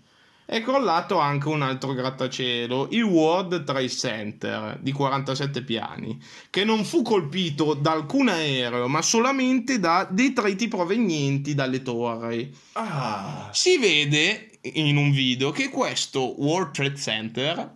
È 0.50 0.62
crollato 0.62 1.20
anche 1.20 1.50
un 1.50 1.62
altro 1.62 1.92
grattacielo, 1.92 2.88
il 2.92 3.04
World 3.04 3.66
Trade 3.66 3.90
Center 3.90 4.80
di 4.80 4.94
47 4.94 5.62
piani, 5.62 6.18
che 6.50 6.64
non 6.64 6.86
fu 6.86 7.02
colpito 7.02 7.74
da 7.74 7.92
alcun 7.92 8.30
aereo, 8.30 8.88
ma 8.88 9.02
solamente 9.02 9.78
da 9.78 10.08
detriti 10.10 10.70
provenienti 10.70 11.54
dalle 11.54 11.82
torri. 11.82 12.50
Ah, 12.74 13.50
Si 13.52 13.78
vede 13.78 14.52
in 14.62 14.96
un 14.96 15.12
video 15.12 15.52
che 15.52 15.68
questo 15.68 16.42
World 16.42 16.72
Trade 16.72 16.96
Center 16.96 17.74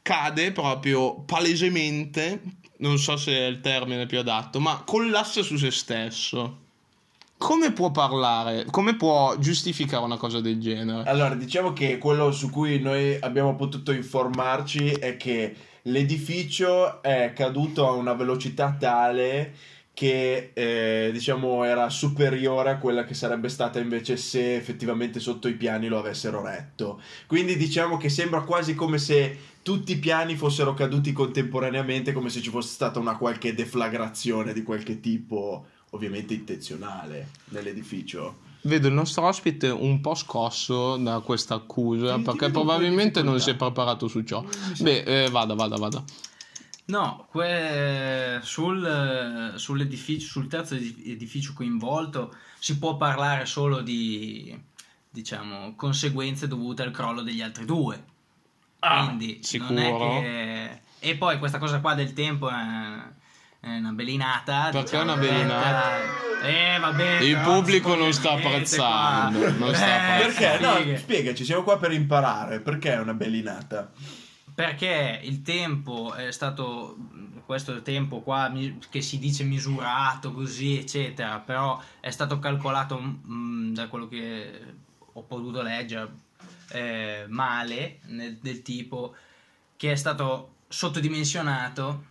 cade 0.00 0.52
proprio 0.52 1.22
palesemente, 1.22 2.40
non 2.78 2.98
so 2.98 3.16
se 3.16 3.32
è 3.32 3.46
il 3.46 3.60
termine 3.60 4.06
più 4.06 4.20
adatto, 4.20 4.60
ma 4.60 4.84
collassa 4.86 5.42
su 5.42 5.56
se 5.56 5.72
stesso. 5.72 6.61
Come 7.42 7.72
può 7.72 7.90
parlare? 7.90 8.66
Come 8.70 8.94
può 8.94 9.36
giustificare 9.36 10.04
una 10.04 10.16
cosa 10.16 10.40
del 10.40 10.60
genere? 10.60 11.10
allora 11.10 11.34
diciamo 11.34 11.72
che 11.72 11.98
quello 11.98 12.30
su 12.30 12.50
cui 12.50 12.78
noi 12.78 13.16
abbiamo 13.18 13.56
potuto 13.56 13.90
informarci 13.90 14.92
è 14.92 15.16
che 15.16 15.56
l'edificio 15.82 17.02
è 17.02 17.32
caduto 17.34 17.88
a 17.88 17.90
una 17.90 18.12
velocità 18.12 18.76
tale 18.78 19.54
che 19.92 20.52
eh, 20.54 21.10
diciamo 21.12 21.64
era 21.64 21.90
superiore 21.90 22.70
a 22.70 22.78
quella 22.78 23.04
che 23.04 23.14
sarebbe 23.14 23.48
stata 23.48 23.80
invece 23.80 24.16
se 24.16 24.54
effettivamente 24.54 25.18
sotto 25.18 25.48
i 25.48 25.54
piani 25.54 25.88
lo 25.88 25.98
avessero 25.98 26.42
retto. 26.44 27.00
Quindi 27.26 27.56
diciamo 27.56 27.96
che 27.96 28.08
sembra 28.08 28.42
quasi 28.42 28.76
come 28.76 28.98
se 28.98 29.36
tutti 29.62 29.92
i 29.92 29.98
piani 29.98 30.36
fossero 30.36 30.74
caduti 30.74 31.12
contemporaneamente, 31.12 32.12
come 32.12 32.30
se 32.30 32.40
ci 32.40 32.50
fosse 32.50 32.72
stata 32.72 33.00
una 33.00 33.16
qualche 33.16 33.52
deflagrazione 33.52 34.52
di 34.52 34.62
qualche 34.62 35.00
tipo, 35.00 35.66
ovviamente 35.94 36.34
intenzionale, 36.34 37.30
nell'edificio. 37.46 38.50
Vedo 38.62 38.88
il 38.88 38.94
nostro 38.94 39.26
ospite 39.26 39.68
un 39.68 40.00
po' 40.00 40.14
scosso 40.14 40.96
da 40.96 41.20
questa 41.20 41.54
accusa 41.54 42.14
Ti- 42.14 42.18
ti 42.18 42.24
perché 42.24 42.50
probabilmente 42.50 43.22
non 43.22 43.40
si 43.40 43.50
è 43.50 43.56
preparato 43.56 44.06
su 44.06 44.22
ciò. 44.22 44.44
Beh, 44.78 45.24
eh, 45.24 45.30
vada, 45.30 45.54
vada, 45.54 45.76
vada. 45.76 46.04
No, 46.84 47.26
que- 47.30 48.38
sul, 48.42 49.52
sull'edificio, 49.56 50.26
sul 50.26 50.46
terzo 50.48 50.74
edi- 50.74 51.10
edificio 51.10 51.52
coinvolto 51.54 52.34
si 52.58 52.78
può 52.78 52.96
parlare 52.96 53.46
solo 53.46 53.80
di, 53.80 54.56
diciamo, 55.10 55.74
conseguenze 55.74 56.46
dovute 56.46 56.82
al 56.82 56.90
crollo 56.92 57.22
degli 57.22 57.40
altri 57.40 57.64
due. 57.64 58.04
Quindi 58.78 59.40
non 59.58 59.78
è 59.78 59.82
sicuro? 59.86 60.20
che... 60.20 60.80
E 61.00 61.16
poi 61.16 61.38
questa 61.38 61.58
cosa 61.58 61.80
qua 61.80 61.94
del 61.94 62.12
tempo 62.12 62.48
è, 62.48 62.54
è 63.64 63.76
una 63.76 63.92
belinata. 63.92 64.70
Perché 64.70 64.82
diciamo, 64.82 65.12
è 65.12 65.14
una 65.14 65.16
belinata? 65.16 65.90
Eh, 66.42 66.78
vabbè. 66.80 67.20
Il 67.20 67.36
però 67.36 67.54
pubblico 67.54 67.94
non 67.94 68.12
sta 68.12 68.32
apprezzando, 68.32 69.50
non 69.52 69.72
sta 69.72 70.18
Eh, 70.18 70.26
Perché? 70.26 70.58
No, 70.58 70.96
spiegaci, 70.96 71.44
siamo 71.44 71.62
qua 71.62 71.78
per 71.78 71.92
imparare. 71.92 72.58
Perché 72.58 72.94
è 72.94 72.98
una 72.98 73.14
bellinata? 73.14 73.92
Perché 74.52 75.20
il 75.22 75.42
tempo 75.42 76.12
è 76.12 76.32
stato, 76.32 76.96
questo 77.46 77.80
tempo 77.82 78.20
qua 78.20 78.52
che 78.90 79.00
si 79.00 79.20
dice 79.20 79.44
misurato 79.44 80.32
così, 80.32 80.78
eccetera, 80.78 81.38
però 81.38 81.80
è 82.00 82.10
stato 82.10 82.40
calcolato 82.40 83.00
mm, 83.00 83.74
da 83.74 83.86
quello 83.86 84.08
che 84.08 84.50
ho 85.12 85.22
potuto 85.22 85.62
leggere 85.62 86.10
eh, 86.72 87.26
male, 87.28 88.00
nel- 88.06 88.38
del 88.38 88.62
tipo 88.62 89.14
che 89.76 89.92
è 89.92 89.96
stato 89.96 90.54
sottodimensionato, 90.66 92.04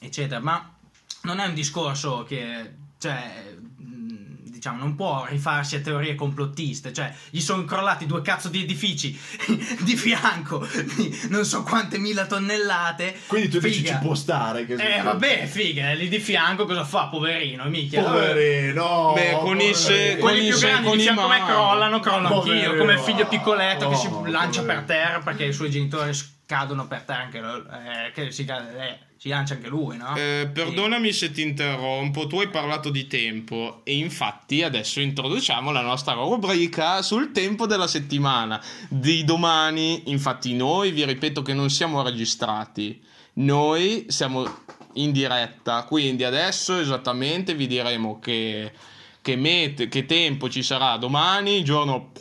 eccetera, 0.00 0.40
ma 0.40 0.76
non 1.22 1.40
è 1.40 1.46
un 1.46 1.54
discorso 1.54 2.24
che, 2.26 2.74
cioè, 2.98 3.54
mh, 3.76 4.50
diciamo, 4.50 4.78
non 4.78 4.94
può 4.94 5.24
rifarsi 5.28 5.76
a 5.76 5.80
teorie 5.80 6.14
complottiste, 6.14 6.92
cioè, 6.92 7.12
gli 7.30 7.40
sono 7.40 7.64
crollati 7.64 8.06
due 8.06 8.22
cazzo 8.22 8.48
di 8.48 8.62
edifici 8.62 9.16
di 9.82 9.96
fianco, 9.96 10.66
di 10.96 11.16
non 11.30 11.44
so 11.44 11.62
quante 11.64 11.98
mila 11.98 12.26
tonnellate. 12.26 13.16
Quindi 13.26 13.48
tu 13.48 13.58
dici 13.60 13.78
Figa. 13.80 13.94
ci 13.94 13.98
può 14.00 14.14
stare 14.14 14.64
che 14.66 14.74
Eh 14.74 15.02
vabbè, 15.02 15.46
figa, 15.46 15.92
lì 15.92 16.08
di 16.08 16.18
fianco 16.18 16.64
cosa 16.66 16.84
fa, 16.84 17.06
poverino, 17.06 17.64
mica. 17.68 18.02
Poverino. 18.02 19.12
Beh, 19.14 19.38
con 19.40 19.60
i 19.60 19.74
se- 19.74 20.16
poverino. 20.16 20.18
con 20.18 20.28
Quelli 20.30 20.46
i 20.46 20.48
più 20.50 20.58
grandi 20.58 20.86
con 20.88 20.96
di 20.96 20.98
i 20.98 21.02
fianco 21.04 21.22
a 21.22 21.28
me 21.28 21.44
crollano, 21.44 22.00
crollo 22.00 22.26
anch'io, 22.26 22.40
Poverino. 22.40 22.74
come 22.76 22.92
il 22.94 23.00
figlio 23.00 23.26
piccoletto 23.26 23.88
che 23.88 23.96
si 23.96 24.06
Oh, 24.06 24.24
lancia 24.26 24.62
per 24.62 24.82
poverino. 24.82 24.86
terra 24.86 25.18
perché 25.20 25.44
i 25.44 25.52
suoi 25.52 25.70
genitori 25.70 26.12
cadono 26.46 26.86
per 26.88 27.02
terra 27.02 27.20
anche 27.22 27.38
eh, 27.38 28.12
che 28.12 28.30
si, 28.32 28.44
ca- 28.44 28.68
eh, 28.70 28.98
si 29.20 29.30
lancia 29.30 29.54
anche 29.54 29.66
lui, 29.66 29.96
no? 29.96 30.14
Eh, 30.14 30.48
perdonami 30.52 31.12
se 31.12 31.32
ti 31.32 31.42
interrompo, 31.42 32.28
tu 32.28 32.38
hai 32.38 32.48
parlato 32.48 32.88
di 32.88 33.08
tempo 33.08 33.80
e 33.82 33.96
infatti 33.96 34.62
adesso 34.62 35.00
introduciamo 35.00 35.72
la 35.72 35.80
nostra 35.80 36.12
rubrica 36.12 37.02
sul 37.02 37.32
tempo 37.32 37.66
della 37.66 37.88
settimana 37.88 38.62
di 38.88 39.24
domani. 39.24 40.04
Infatti 40.12 40.54
noi 40.54 40.92
vi 40.92 41.04
ripeto 41.04 41.42
che 41.42 41.52
non 41.52 41.68
siamo 41.68 42.00
registrati, 42.00 43.02
noi 43.34 44.06
siamo 44.06 44.46
in 44.94 45.10
diretta, 45.10 45.82
quindi 45.82 46.22
adesso 46.22 46.78
esattamente 46.78 47.54
vi 47.54 47.66
diremo 47.66 48.20
che, 48.20 48.70
che, 49.20 49.34
met- 49.34 49.88
che 49.88 50.06
tempo 50.06 50.48
ci 50.48 50.62
sarà 50.62 50.96
domani, 50.96 51.64
giorno 51.64 52.12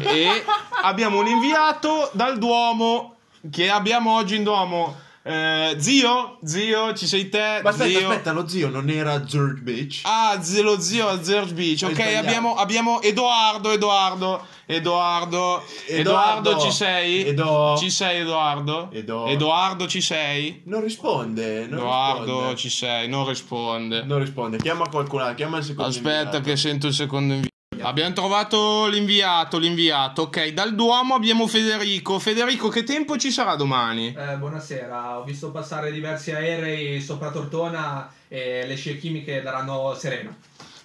e 0.00 0.44
abbiamo 0.84 1.20
un 1.20 1.28
inviato 1.28 2.10
dal 2.12 2.36
Duomo 2.36 3.16
che 3.50 3.70
abbiamo 3.70 4.14
oggi 4.16 4.36
in 4.36 4.42
Duomo. 4.42 5.06
Eh, 5.22 5.74
zio, 5.78 6.38
zio, 6.42 6.94
ci 6.94 7.06
sei 7.06 7.28
te? 7.28 7.60
Ma 7.62 7.68
aspetta, 7.70 7.98
zio. 7.98 8.08
aspetta, 8.08 8.32
lo 8.32 8.48
zio 8.48 8.70
non 8.70 8.88
era 8.88 9.22
George 9.24 9.60
Beach? 9.60 10.00
Ah, 10.04 10.38
zio, 10.40 10.62
lo 10.62 10.80
zio 10.80 11.06
a 11.08 11.22
Zerge 11.22 11.52
Beach. 11.52 11.82
Hai 11.82 11.90
Ok, 11.90 11.94
sbagliato. 12.00 12.26
abbiamo, 12.26 12.54
abbiamo 12.54 13.02
Edoardo, 13.02 13.70
Edoardo, 13.70 14.46
Edoardo, 14.64 15.62
Edoardo. 15.86 16.50
Edoardo, 16.50 16.60
ci 16.60 16.70
sei? 16.72 17.26
Edo. 17.26 17.76
Ci 17.78 17.90
sei, 17.90 18.20
Edoardo? 18.20 18.88
Edo. 18.92 19.26
Edoardo, 19.26 19.86
ci 19.86 20.00
sei? 20.00 20.62
Non 20.64 20.82
risponde. 20.82 21.66
Non 21.66 21.78
Edoardo, 21.80 22.32
risponde. 22.32 22.56
ci 22.56 22.70
sei? 22.70 23.08
Non 23.08 23.26
risponde. 23.28 24.02
Non 24.04 24.18
risponde. 24.20 24.56
Chiama 24.56 24.88
qualcun 24.88 25.20
altro. 25.20 25.34
Chiama 25.36 25.58
il 25.58 25.64
secondo. 25.64 25.90
Aspetta 25.90 26.16
inviato. 26.20 26.40
che 26.40 26.56
sento 26.56 26.86
il 26.86 26.94
secondo 26.94 27.32
inviato. 27.34 27.47
Abbiamo 27.80 28.12
trovato 28.12 28.86
l'inviato, 28.86 29.58
l'inviato. 29.58 30.22
Ok, 30.22 30.48
dal 30.48 30.74
Duomo 30.74 31.14
abbiamo 31.14 31.46
Federico. 31.46 32.18
Federico, 32.18 32.68
che 32.68 32.82
tempo 32.82 33.16
ci 33.16 33.30
sarà 33.30 33.54
domani? 33.54 34.14
Eh, 34.16 34.36
buonasera, 34.36 35.18
ho 35.18 35.24
visto 35.24 35.50
passare 35.50 35.92
diversi 35.92 36.32
aerei 36.32 37.00
sopra 37.00 37.30
Tortona 37.30 38.10
e 38.28 38.66
le 38.66 38.74
scie 38.74 38.98
chimiche 38.98 39.42
daranno 39.42 39.94
sereno. 39.94 40.34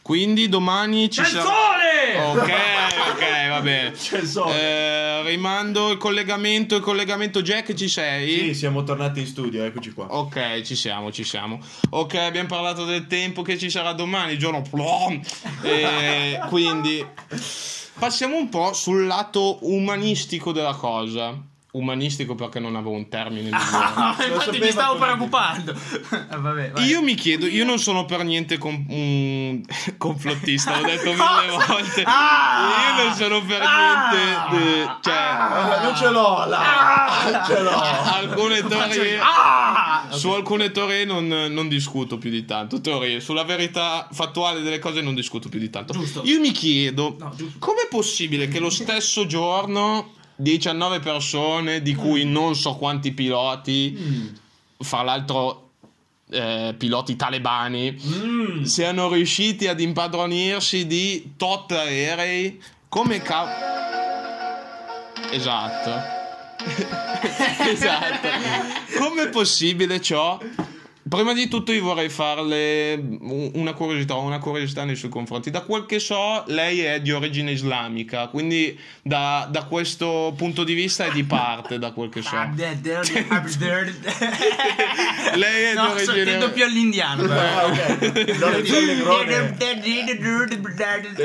Quindi 0.03 0.49
domani 0.49 1.09
ci 1.09 1.21
C'è 1.21 1.27
il 1.27 1.33
sarà... 1.33 1.43
sole! 1.45 2.41
Ok, 2.41 2.51
ok, 3.13 3.47
va 3.47 3.61
bene. 3.61 3.91
C'è 3.97 4.17
il 4.19 4.27
sole. 4.27 4.53
Eh, 4.53 5.23
rimando 5.23 5.91
il 5.91 5.97
collegamento, 5.97 6.75
il 6.75 6.81
collegamento 6.81 7.41
Jack, 7.41 7.73
ci 7.73 7.87
sei? 7.87 8.47
Sì, 8.47 8.53
siamo 8.53 8.83
tornati 8.83 9.21
in 9.21 9.27
studio, 9.27 9.63
eccoci 9.63 9.93
qua. 9.93 10.07
Ok, 10.09 10.61
ci 10.63 10.75
siamo, 10.75 11.09
ci 11.09 11.23
siamo. 11.23 11.57
Ok, 11.91 12.15
abbiamo 12.15 12.49
parlato 12.49 12.83
del 12.83 13.07
tempo 13.07 13.43
che 13.43 13.57
ci 13.57 13.69
sarà 13.69 13.93
domani, 13.93 14.37
giorno. 14.37 14.61
E 15.61 16.37
quindi 16.49 17.03
passiamo 17.97 18.35
un 18.35 18.49
po' 18.49 18.73
sul 18.73 19.05
lato 19.05 19.59
umanistico 19.61 20.51
della 20.51 20.75
cosa. 20.75 21.33
Umanistico 21.75 22.35
perché 22.35 22.59
non 22.59 22.75
avevo 22.75 22.91
un 22.91 23.09
termine. 23.09 23.49
Ah, 23.51 24.15
infatti 24.31 24.59
mi 24.59 24.69
stavo 24.69 24.99
preoccupando. 24.99 25.71
Eh, 25.71 26.37
Vabbè, 26.37 26.69
vai. 26.71 26.85
Io 26.85 27.01
mi 27.01 27.15
chiedo, 27.15 27.47
io 27.47 27.65
non 27.65 27.79
sono 27.79 28.05
per 28.05 28.23
niente 28.23 28.59
com- 28.59 28.85
un 28.89 29.59
complottista, 29.97 30.77
l'ho 30.79 30.85
detto 30.85 31.09
mille 31.09 31.65
volte. 31.67 32.03
Ah! 32.05 32.95
io 32.95 33.03
non 33.03 33.13
sono 33.15 33.41
per 33.43 33.59
Ah! 33.63 34.11
niente. 34.11 34.81
eh, 34.83 34.95
cioè, 35.01 35.13
Ah, 35.15 35.81
non 35.83 35.95
ce 35.95 36.09
l'ho 36.11 36.45
là. 36.45 37.07
Non 37.31 37.41
ce 37.47 37.61
l'ho. 37.63 37.71
alcune 37.81 38.61
teorie. 38.67 39.19
Ah! 39.19 40.05
Su 40.11 40.29
alcune 40.29 40.69
teorie 40.69 41.05
non, 41.05 41.25
non 41.27 41.67
discuto 41.69 42.19
più 42.19 42.29
di 42.29 42.45
tanto. 42.45 42.81
Teorie, 42.81 43.19
sulla 43.19 43.45
verità 43.45 44.07
fattuale 44.11 44.61
delle 44.61 44.77
cose 44.77 45.01
non 45.01 45.15
discuto 45.15 45.49
più 45.49 45.57
di 45.59 45.71
tanto. 45.71 45.93
Giusto. 45.93 46.21
Io 46.25 46.39
mi 46.39 46.51
chiedo, 46.51 47.15
No, 47.17 47.31
giusto. 47.35 47.57
com'è 47.57 47.87
possibile 47.89 48.47
che 48.47 48.59
lo 48.59 48.69
stesso 48.69 49.25
giorno 49.25 50.11
19 50.35 50.99
persone, 50.99 51.81
di 51.81 51.93
cui 51.95 52.25
non 52.25 52.55
so 52.55 52.75
quanti 52.75 53.11
piloti, 53.11 54.31
fra 54.79 55.01
l'altro 55.03 55.69
eh, 56.29 56.73
piloti 56.77 57.15
talebani, 57.15 57.91
Mm. 58.03 58.63
siano 58.63 59.11
riusciti 59.11 59.67
ad 59.67 59.79
impadronirsi 59.79 60.87
di 60.87 61.33
tot 61.37 61.71
aerei 61.71 62.61
come 62.89 63.21
ca... 63.21 63.71
Esatto. 65.31 65.91
esatto. 67.69 68.27
Com'è 68.97 69.29
possibile 69.29 69.99
ciò? 70.01 70.39
Prima 71.13 71.33
di 71.33 71.47
tutto 71.47 71.71
io 71.71 71.83
vorrei 71.83 72.09
farle 72.09 72.95
un- 72.95 73.51
una 73.53 73.73
curiosità, 73.73 74.15
una 74.15 74.39
curiosità 74.39 74.83
nei 74.83 74.95
suoi 74.95 75.11
confronti. 75.11 75.51
Da 75.51 75.61
quel 75.61 75.85
che 75.85 75.99
so, 75.99 76.43
lei 76.47 76.79
è 76.79 77.01
di 77.01 77.11
origine 77.11 77.51
islamica, 77.51 78.29
quindi 78.29 78.75
da, 79.03 79.47
da 79.47 79.65
questo 79.65 80.33
punto 80.35 80.63
di 80.63 80.73
vista 80.73 81.05
è 81.05 81.11
di 81.11 81.23
parte, 81.23 81.77
da 81.77 81.91
quel 81.91 82.09
che 82.09 82.23
so. 82.23 82.35
Ah. 82.35 82.49
Lei 85.35 85.63
è 85.65 85.73
no, 85.75 85.85
di 85.85 85.91
origine- 86.01 86.23
tendo 86.23 86.51
più 86.51 86.63
all'indiano. 86.63 87.31
Ah, 87.31 87.65
ok. 87.65 88.41
Allegrone 88.41 89.35
è 89.35 89.39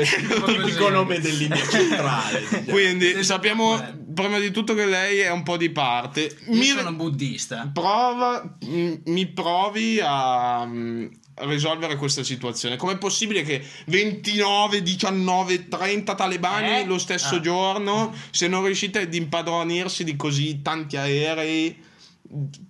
il 0.01 0.43
tipico 0.45 0.89
nome 0.89 1.19
dell'India 1.19 1.65
centrale. 1.67 2.43
Quindi 2.67 3.23
sappiamo, 3.23 3.81
prima 4.21 4.39
di 4.39 4.51
tutto 4.51 4.73
che 4.73 4.85
lei 4.85 5.19
è 5.19 5.31
un 5.31 5.43
po' 5.43 5.57
di 5.57 5.69
parte. 5.69 6.21
Io 6.47 6.55
Mi- 6.55 6.65
sono 6.65 6.93
buddista. 6.93 7.69
prova, 7.73 8.57
mm, 8.65 8.93
mi 9.05 9.27
provi 9.27 9.99
a 10.01 10.65
mm, 10.65 11.05
risolvere 11.41 11.95
questa 11.95 12.23
situazione. 12.23 12.75
Com'è 12.75 12.97
possibile 12.97 13.43
che 13.43 13.63
29, 13.85 14.81
19, 14.81 15.67
30 15.67 16.15
talebani 16.15 16.79
Eh? 16.81 16.85
lo 16.85 16.97
stesso 16.97 17.35
Ah. 17.35 17.39
giorno, 17.39 18.13
se 18.31 18.47
non 18.47 18.65
riuscite 18.65 19.01
ad 19.01 19.13
impadronirsi 19.13 20.03
di 20.03 20.15
così 20.15 20.61
tanti 20.61 20.97
aerei 20.97 21.81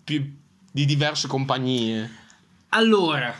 più- 0.03 0.35
di 0.71 0.85
diverse 0.85 1.27
compagnie? 1.27 2.17
Allora, 2.69 3.33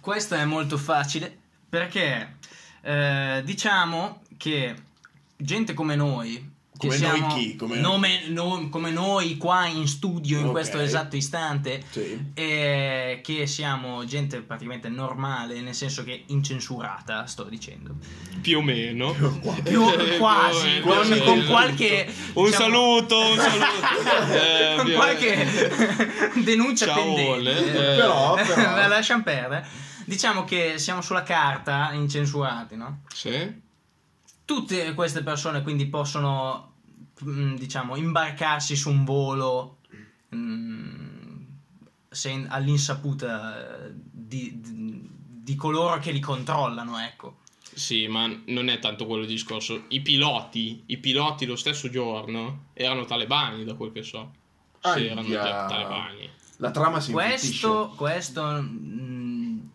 questo 0.00 0.34
è 0.34 0.44
molto 0.44 0.76
facile 0.76 1.34
perché 1.68 2.36
eh, 2.84 3.42
diciamo 3.44 4.22
che 4.36 4.74
gente 5.36 5.72
come 5.72 5.94
noi, 5.94 6.50
Come 6.88 6.98
noi 6.98 7.16
siamo 7.18 7.34
chi? 7.34 7.56
Come- 7.56 7.76
nome- 7.78 8.28
no- 8.28 8.68
come 8.70 8.90
noi 8.90 9.36
qua 9.36 9.66
in 9.66 9.86
studio 9.88 10.38
in 10.38 10.46
Ok. 10.46 10.50
questo 10.50 10.78
esatto 10.78 11.16
istante, 11.16 11.82
Sì. 11.90 12.30
eh, 12.34 13.20
che 13.22 13.46
siamo 13.46 14.04
gente 14.04 14.40
praticamente 14.40 14.88
normale, 14.88 15.60
nel 15.60 15.74
senso 15.74 16.04
che 16.04 16.24
incensurata, 16.26 17.26
sto 17.26 17.44
dicendo. 17.44 17.94
Più 18.40 18.58
o 18.58 18.62
meno. 18.62 19.12
Più 19.12 19.82
Eh, 20.02 20.16
quasi, 20.18 20.80
più 20.80 20.90
o 20.90 21.24
con, 21.24 21.44
qualche 21.46 22.12
Un 22.34 22.44
diciamo, 22.46 22.64
saluto, 22.64 23.18
un 23.18 23.36
saluto. 23.38 23.60
Eh, 24.32 24.76
con 24.76 24.92
qualche 24.92 25.48
denuncia 26.44 26.86
Ciao, 26.86 27.14
pendente. 27.14 27.68
Eh, 27.68 27.96
Però, 27.96 28.34
però- 28.34 28.74
la 28.76 28.86
lasciamo 28.88 29.22
perdere. 29.22 29.66
Diciamo 30.04 30.44
che 30.44 30.78
siamo 30.78 31.00
sulla 31.00 31.22
carta 31.22 31.90
incensurati, 31.92 32.74
no? 32.76 33.02
Sì. 33.14 33.60
Tutte 34.44 34.94
queste 34.94 35.22
persone 35.22 35.62
quindi 35.62 35.86
possono, 35.86 36.71
diciamo, 37.24 37.96
imbarcarsi 37.96 38.76
su 38.76 38.90
un 38.90 39.04
volo 39.04 39.78
mm, 40.34 41.42
sen- 42.08 42.46
all'insaputa 42.50 43.86
eh, 43.86 43.92
di, 43.94 44.60
di- 44.60 45.10
di 45.44 45.54
coloro 45.56 45.98
che 45.98 46.10
li 46.12 46.20
controllano, 46.20 46.98
ecco. 46.98 47.38
Sì, 47.74 48.06
ma 48.06 48.30
non 48.46 48.68
è 48.68 48.78
tanto 48.78 49.06
quello 49.06 49.22
il 49.22 49.28
discorso. 49.28 49.84
I 49.88 50.00
piloti, 50.02 50.82
i 50.86 50.98
piloti 50.98 51.46
lo 51.46 51.56
stesso 51.56 51.88
giorno 51.88 52.66
erano 52.74 53.04
talebani, 53.04 53.64
da 53.64 53.74
quel 53.74 53.92
che 53.92 54.02
so. 54.02 54.30
Sì, 54.80 54.88
Aia. 54.88 55.12
erano 55.12 55.28
ta- 55.28 55.66
talebani. 55.66 56.30
La 56.58 56.70
trama 56.70 57.00
si. 57.00 57.12
Questo, 57.12 57.92
questo 57.96 58.60
mm, 58.62 59.21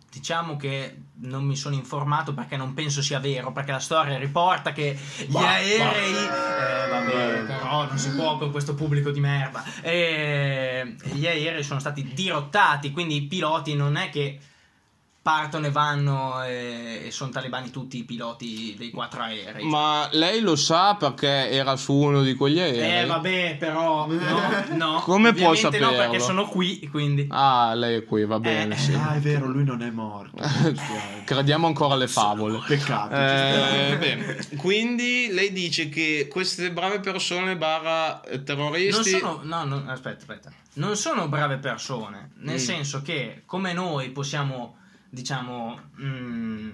diciamo 0.10 0.56
che 0.56 1.02
non 1.20 1.44
mi 1.44 1.56
sono 1.56 1.76
informato 1.76 2.34
perché 2.34 2.58
non 2.58 2.74
penso 2.74 3.02
sia 3.02 3.20
vero, 3.20 3.52
perché 3.52 3.72
la 3.72 3.80
storia 3.80 4.18
riporta 4.18 4.72
che 4.72 4.98
gli 5.26 5.32
Bah, 5.32 5.50
aerei... 5.50 6.14
Eh, 6.14 6.90
vabbè, 6.90 7.44
però 7.46 7.88
non 7.88 7.98
si 7.98 8.12
può 8.12 8.38
con 8.38 8.52
questo 8.52 8.74
pubblico 8.74 9.12
di 9.12 9.20
merda. 9.20 9.64
Eh, 9.82 10.96
gli 11.14 11.26
aerei 11.26 11.64
sono 11.64 11.80
stati 11.80 12.12
dirottati, 12.14 12.92
quindi 12.92 13.16
i 13.16 13.24
piloti 13.24 13.76
non 13.76 13.96
è 13.96 14.10
che 14.10 14.40
partono 15.28 15.66
e 15.66 15.72
vanno 15.72 16.42
e, 16.44 17.02
e 17.08 17.12
sono 17.12 17.32
talebani 17.32 17.70
tutti 17.70 17.98
i 17.98 18.06
piloti 18.06 18.76
dei 18.78 18.92
quattro 18.92 19.24
aerei. 19.24 19.66
Ma 19.66 20.08
lei 20.14 20.40
lo 20.40 20.56
sa 20.56 20.96
perché 20.96 21.50
era 21.50 21.76
su 21.76 21.94
uno 21.94 22.22
di 22.24 22.34
quegli 22.34 22.62
aerei? 22.62 23.02
Eh 23.02 23.06
vabbè, 23.06 23.58
però 23.60 24.08
no, 24.10 24.66
no. 24.70 25.02
Come 25.04 25.34
può 25.34 25.50
ovviamente 25.50 25.80
no, 25.80 25.86
saperlo? 25.88 25.98
perché 25.98 26.20
sono 26.24 26.46
qui, 26.46 26.88
quindi... 26.90 27.28
Ah, 27.30 27.74
lei 27.74 27.98
è 27.98 28.06
qui, 28.06 28.24
va 28.26 28.40
bene, 28.40 28.76
Eh. 28.76 28.78
sì. 28.78 28.94
Ah, 28.94 29.16
è 29.16 29.20
vero, 29.20 29.48
lui 29.48 29.66
non 29.66 29.82
è 29.82 29.90
morto. 29.90 30.38
Crediamo 31.26 31.68
ancora 31.68 31.96
alle 31.96 32.08
favole. 32.08 32.62
Peccato. 32.66 33.14
Eh, 33.14 33.98
beh, 34.00 34.56
quindi 34.56 35.28
lei 35.34 35.52
dice 35.52 35.90
che 35.90 36.30
queste 36.32 36.72
brave 36.72 37.02
persone 37.02 37.58
barra 37.58 38.22
eh, 38.22 38.36
Non 38.38 38.46
terroristi 38.46 39.10
sono, 39.10 39.42
no, 39.44 39.66
no, 39.66 39.84
aspetta, 39.88 40.20
aspetta. 40.20 40.52
Non 40.76 40.96
sono 40.96 41.28
brave 41.28 41.58
persone, 41.58 42.32
nel 42.38 42.56
Mm. 42.56 42.60
senso 42.60 43.02
che 43.02 43.42
come 43.46 43.74
noi 43.74 44.10
possiamo, 44.12 44.78
diciamo, 45.18 45.80
mm, 46.00 46.70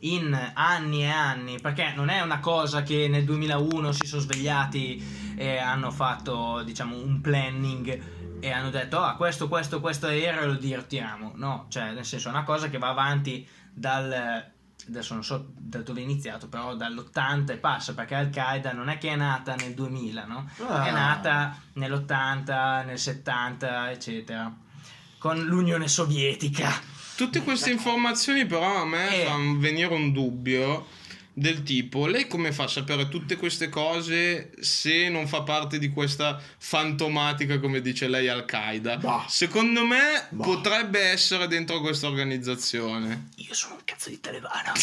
in 0.00 0.52
anni 0.54 1.02
e 1.02 1.08
anni, 1.08 1.60
perché 1.60 1.92
non 1.96 2.08
è 2.08 2.20
una 2.20 2.38
cosa 2.38 2.82
che 2.84 3.08
nel 3.08 3.24
2001 3.24 3.92
si 3.92 4.06
sono 4.06 4.22
svegliati 4.22 5.34
e 5.36 5.58
hanno 5.58 5.90
fatto, 5.90 6.62
diciamo, 6.62 6.96
un 6.96 7.20
planning 7.20 8.38
e 8.38 8.50
hanno 8.50 8.70
detto, 8.70 9.00
ah, 9.00 9.16
questo, 9.16 9.48
questo, 9.48 9.80
questo 9.80 10.06
aereo 10.06 10.46
lo 10.46 10.54
dirottiamo. 10.54 11.32
No, 11.36 11.66
cioè, 11.68 11.92
nel 11.92 12.04
senso, 12.04 12.28
è 12.28 12.30
una 12.30 12.44
cosa 12.44 12.68
che 12.68 12.78
va 12.78 12.88
avanti 12.88 13.46
dal... 13.72 14.52
Adesso 14.86 15.14
non 15.14 15.24
so 15.24 15.46
da 15.56 15.78
dove 15.78 16.00
è 16.00 16.02
iniziato, 16.02 16.46
però 16.46 16.76
dall'80 16.76 17.52
e 17.52 17.56
passa, 17.56 17.94
perché 17.94 18.16
Al-Qaeda 18.16 18.72
non 18.72 18.90
è 18.90 18.98
che 18.98 19.08
è 19.08 19.16
nata 19.16 19.54
nel 19.54 19.72
2000, 19.72 20.26
no? 20.26 20.50
Ah. 20.68 20.84
È 20.84 20.92
nata 20.92 21.56
nell'80, 21.72 22.84
nel 22.84 22.98
70, 22.98 23.90
eccetera, 23.90 24.54
con 25.16 25.40
l'Unione 25.40 25.88
Sovietica. 25.88 26.92
Tutte 27.16 27.42
queste 27.42 27.70
informazioni 27.70 28.44
però 28.44 28.82
a 28.82 28.84
me 28.84 29.22
Eh. 29.22 29.24
fanno 29.26 29.58
venire 29.58 29.94
un 29.94 30.12
dubbio 30.12 30.86
del 31.36 31.64
tipo, 31.64 32.06
lei 32.06 32.28
come 32.28 32.52
fa 32.52 32.64
a 32.64 32.68
sapere 32.68 33.08
tutte 33.08 33.36
queste 33.36 33.68
cose 33.68 34.52
se 34.60 35.08
non 35.08 35.26
fa 35.26 35.42
parte 35.42 35.78
di 35.80 35.88
questa 35.90 36.40
fantomatica, 36.58 37.58
come 37.58 37.80
dice 37.80 38.06
lei, 38.06 38.28
Al-Qaeda? 38.28 38.96
Bah. 38.98 39.24
Secondo 39.28 39.84
me 39.84 40.26
Bah. 40.30 40.44
potrebbe 40.44 41.00
essere 41.00 41.48
dentro 41.48 41.80
questa 41.80 42.06
organizzazione. 42.06 43.30
Io 43.36 43.52
sono 43.54 43.74
un 43.74 43.80
cazzo 43.84 44.08
di 44.10 44.20
talebano. 44.20 44.72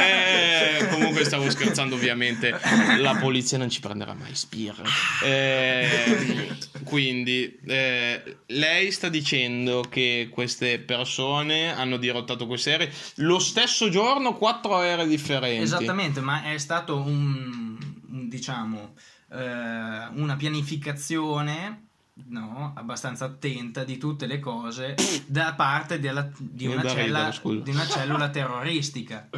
Eh, 0.00 0.86
comunque 0.90 1.24
stavo 1.24 1.48
scherzando 1.50 1.94
ovviamente 1.94 2.58
la 2.98 3.16
polizia 3.16 3.58
non 3.58 3.68
ci 3.70 3.80
prenderà 3.80 4.14
mai 4.14 4.34
spirre 4.34 4.84
Eh, 5.24 6.48
quindi 6.84 7.58
eh, 7.66 8.36
lei 8.46 8.90
sta 8.92 9.08
dicendo 9.08 9.84
che 9.88 10.28
queste 10.30 10.78
persone 10.78 11.74
hanno 11.74 11.96
dirottato 11.96 12.46
questi 12.46 12.70
aerei 12.70 12.90
lo 13.16 13.38
stesso 13.38 13.88
giorno 13.88 14.36
quattro 14.36 14.76
aerei 14.76 15.06
differenti 15.08 15.69
Esattamente, 15.76 16.20
ma 16.20 16.44
è 16.44 16.58
stato 16.58 16.96
un, 17.00 17.76
un, 18.10 18.28
diciamo, 18.28 18.94
eh, 19.30 20.06
una 20.14 20.36
pianificazione 20.36 21.84
no, 22.26 22.72
abbastanza 22.76 23.24
attenta 23.24 23.82
di 23.84 23.96
tutte 23.96 24.26
le 24.26 24.40
cose 24.40 24.94
da 25.26 25.54
parte 25.54 25.98
della- 26.00 26.28
di, 26.38 26.66
una 26.66 26.82
ridere, 26.82 27.02
cella- 27.02 27.32
scusa. 27.32 27.62
di 27.62 27.70
una 27.70 27.86
cellula 27.86 28.28
terroristica. 28.28 29.28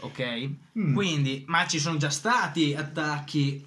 Ok? 0.00 0.50
Mm. 0.78 0.94
Quindi, 0.94 1.44
ma 1.48 1.66
ci 1.66 1.80
sono 1.80 1.96
già 1.96 2.10
stati 2.10 2.72
attacchi 2.74 3.64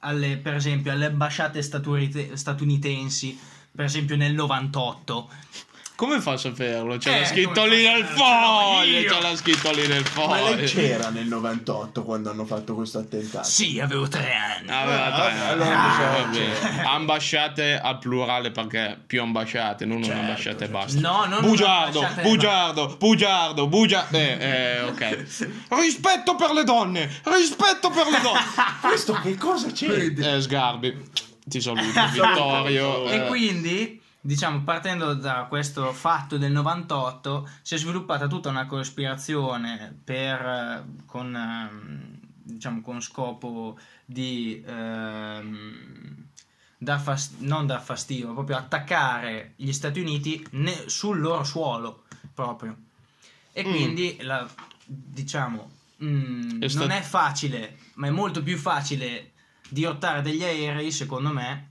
alle, 0.00 0.36
per 0.36 0.54
esempio, 0.54 0.92
alle 0.92 1.06
ambasciate 1.06 1.62
statunite- 1.62 2.36
statunitensi, 2.36 3.36
per 3.74 3.86
esempio 3.86 4.16
nel 4.16 4.34
98. 4.34 5.30
Come 5.96 6.20
fa 6.20 6.32
a 6.32 6.36
saperlo? 6.36 6.96
c'è 6.96 7.20
Eh, 7.20 7.24
scritto 7.26 7.64
lì 7.66 7.86
nel 7.86 8.04
foglio 8.04 9.20
l'ha 9.20 9.36
scritto 9.36 9.70
lì 9.72 9.86
nel 9.86 10.04
Ma 10.14 10.40
lei 10.40 10.54
foglio 10.54 10.66
c'era 10.66 11.08
nel 11.10 11.26
98 11.26 12.02
quando 12.02 12.30
hanno 12.30 12.44
fatto 12.44 12.74
questo 12.74 12.98
attentato? 12.98 13.46
Sì, 13.48 13.78
avevo 13.78 14.08
tre 14.08 14.32
anni. 14.34 14.68
Aveva 14.70 15.12
tre 15.12 15.22
Ah, 15.22 15.26
anni. 15.26 15.50
allora 15.50 16.20
Ah, 16.20 16.24
bene. 16.26 16.82
ambasciate 16.84 17.78
al 17.80 17.98
plurale 17.98 18.50
perché 18.50 18.98
più 19.06 19.20
ambasciate 19.22 19.84
non 19.84 20.02
Certo, 20.02 20.18
un'ambasciata 20.18 20.56
e 20.56 20.58
certo. 20.68 20.72
basta 20.72 21.00
No, 21.00 21.24
non 21.26 21.40
bugiardo 21.42 21.98
un'ambasciata 22.00 22.20
e 22.20 22.22
bugiardo 22.30 22.96
bugiardo 22.98 23.66
bugiardo 23.68 24.16
eh, 24.18 24.36
eh, 24.40 24.80
ok 24.82 25.24
rispetto 25.80 26.34
per 26.34 26.50
le 26.52 26.64
donne 26.64 27.08
rispetto 27.24 27.90
per 27.90 28.06
le 28.08 28.20
donne 28.20 28.40
Questo 28.80 29.12
che 29.22 29.36
cosa 29.36 29.70
c'è? 29.70 30.12
eh, 30.16 30.40
Sgarbi 30.40 31.10
ti 31.44 31.60
saluto 31.60 32.00
Vittorio 32.10 33.04
E 33.10 33.16
eh, 33.16 33.26
quindi, 33.26 34.00
diciamo, 34.26 34.62
partendo 34.62 35.12
da 35.12 35.44
questo 35.50 35.92
fatto 35.92 36.38
del 36.38 36.50
98, 36.50 37.46
si 37.60 37.74
è 37.74 37.78
sviluppata 37.78 38.26
tutta 38.26 38.48
una 38.48 38.64
cospirazione 38.64 39.94
per, 40.02 40.40
eh, 40.40 40.84
con, 41.04 41.36
ehm, 41.36 42.18
diciamo, 42.42 42.80
con 42.80 43.02
scopo 43.02 43.78
di 44.06 44.62
ehm, 44.66 46.26
dar 46.78 47.00
fas- 47.00 47.34
non 47.40 47.66
dar 47.66 47.82
fastidio, 47.82 48.32
proprio 48.32 48.56
attaccare 48.56 49.52
gli 49.56 49.72
Stati 49.72 50.00
Uniti 50.00 50.42
ne- 50.52 50.84
sul 50.88 51.20
loro 51.20 51.44
suolo 51.44 52.04
proprio. 52.32 52.76
E 53.52 53.62
Mm. 53.64 53.70
quindi, 53.70 54.16
la- 54.22 54.48
diciamo, 54.86 55.70
mm, 56.02 56.62
È 56.62 56.68
stat- 56.68 56.86
non 56.86 56.96
è 56.96 57.02
facile, 57.02 57.76
ma 57.94 58.06
è 58.06 58.10
molto 58.10 58.42
più 58.42 58.56
facile 58.56 59.32
dirottare 59.68 60.22
degli 60.22 60.42
aerei, 60.42 60.90
secondo 60.90 61.30
me, 61.30 61.68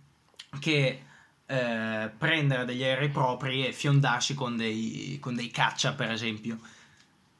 che 0.59 1.03
eh, 1.45 2.09
prendere 2.17 2.65
degli 2.65 2.83
aerei 2.83 3.09
propri 3.09 3.65
e 3.65 3.73
fiondarsi 3.73 4.33
con 4.33 4.55
dei, 4.57 5.17
con 5.19 5.35
dei 5.35 5.49
caccia, 5.51 5.93
per 5.93 6.11
esempio, 6.11 6.57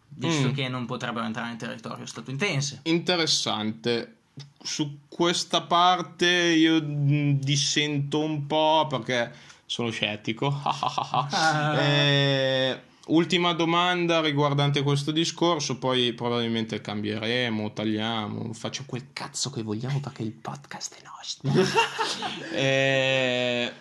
visto 0.07 0.49
Mm. 0.49 0.53
che 0.53 0.67
non 0.67 0.85
potrebbero 0.85 1.25
entrare 1.25 1.49
nel 1.49 1.57
territorio 1.57 2.05
statunitense. 2.05 2.81
interessante 2.83 4.15
su 4.61 4.99
questa 5.07 5.61
parte 5.61 6.27
io 6.27 6.81
mm, 6.81 7.31
dissento 7.33 8.19
un 8.19 8.47
po' 8.47 8.87
perché 8.89 9.31
sono 9.65 9.89
scettico 9.91 10.47
Ah. 10.63 11.77
Eh, 11.79 12.81
ultima 13.07 13.53
domanda 13.53 14.21
riguardante 14.21 14.81
questo 14.83 15.11
discorso, 15.11 15.77
poi 15.77 16.13
probabilmente 16.13 16.79
cambieremo, 16.81 17.73
tagliamo, 17.73 18.53
faccio 18.53 18.83
quel 18.85 19.07
cazzo 19.13 19.49
che 19.49 19.61
vogliamo 19.63 19.99
perché 19.99 20.23
il 20.23 20.31
podcast 20.31 20.95
è 20.95 21.01
nostro. 21.03 21.51
Eh, 22.53 23.71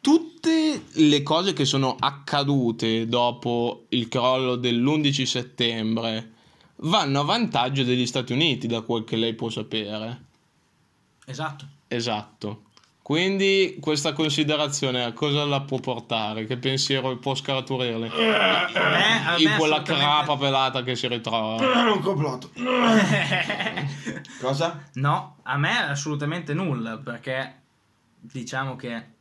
tutte 0.00 0.84
le 0.92 1.22
cose 1.22 1.52
che 1.52 1.64
sono 1.64 1.96
accadute 1.98 3.06
dopo 3.06 3.86
il 3.90 4.08
crollo 4.08 4.56
dell'11 4.56 5.22
settembre 5.24 6.32
vanno 6.76 7.20
a 7.20 7.24
vantaggio 7.24 7.82
degli 7.82 8.06
Stati 8.06 8.32
Uniti, 8.32 8.66
da 8.66 8.82
quel 8.82 9.04
che 9.04 9.16
lei 9.16 9.34
può 9.34 9.48
sapere. 9.50 10.26
Esatto. 11.26 11.66
Esatto. 11.88 12.62
Quindi 13.02 13.78
questa 13.80 14.12
considerazione 14.12 15.02
a 15.02 15.12
cosa 15.12 15.44
la 15.46 15.62
può 15.62 15.78
portare? 15.78 16.44
Che 16.44 16.58
pensiero 16.58 17.16
può 17.16 17.34
scaturirle? 17.34 18.08
A 18.08 18.88
me- 18.90 19.26
a 19.26 19.38
In 19.38 19.54
quella 19.56 19.80
crapa 19.80 20.36
pelata 20.36 20.82
che 20.82 20.94
si 20.94 21.08
ritrova. 21.08 21.56
Era 21.56 21.90
un 21.90 22.00
complotto. 22.00 22.50
Cosa? 24.40 24.90
No, 24.94 25.36
a 25.42 25.56
me 25.56 25.88
assolutamente 25.88 26.52
nulla, 26.52 26.98
perché 26.98 27.62
diciamo 28.20 28.76
che 28.76 29.16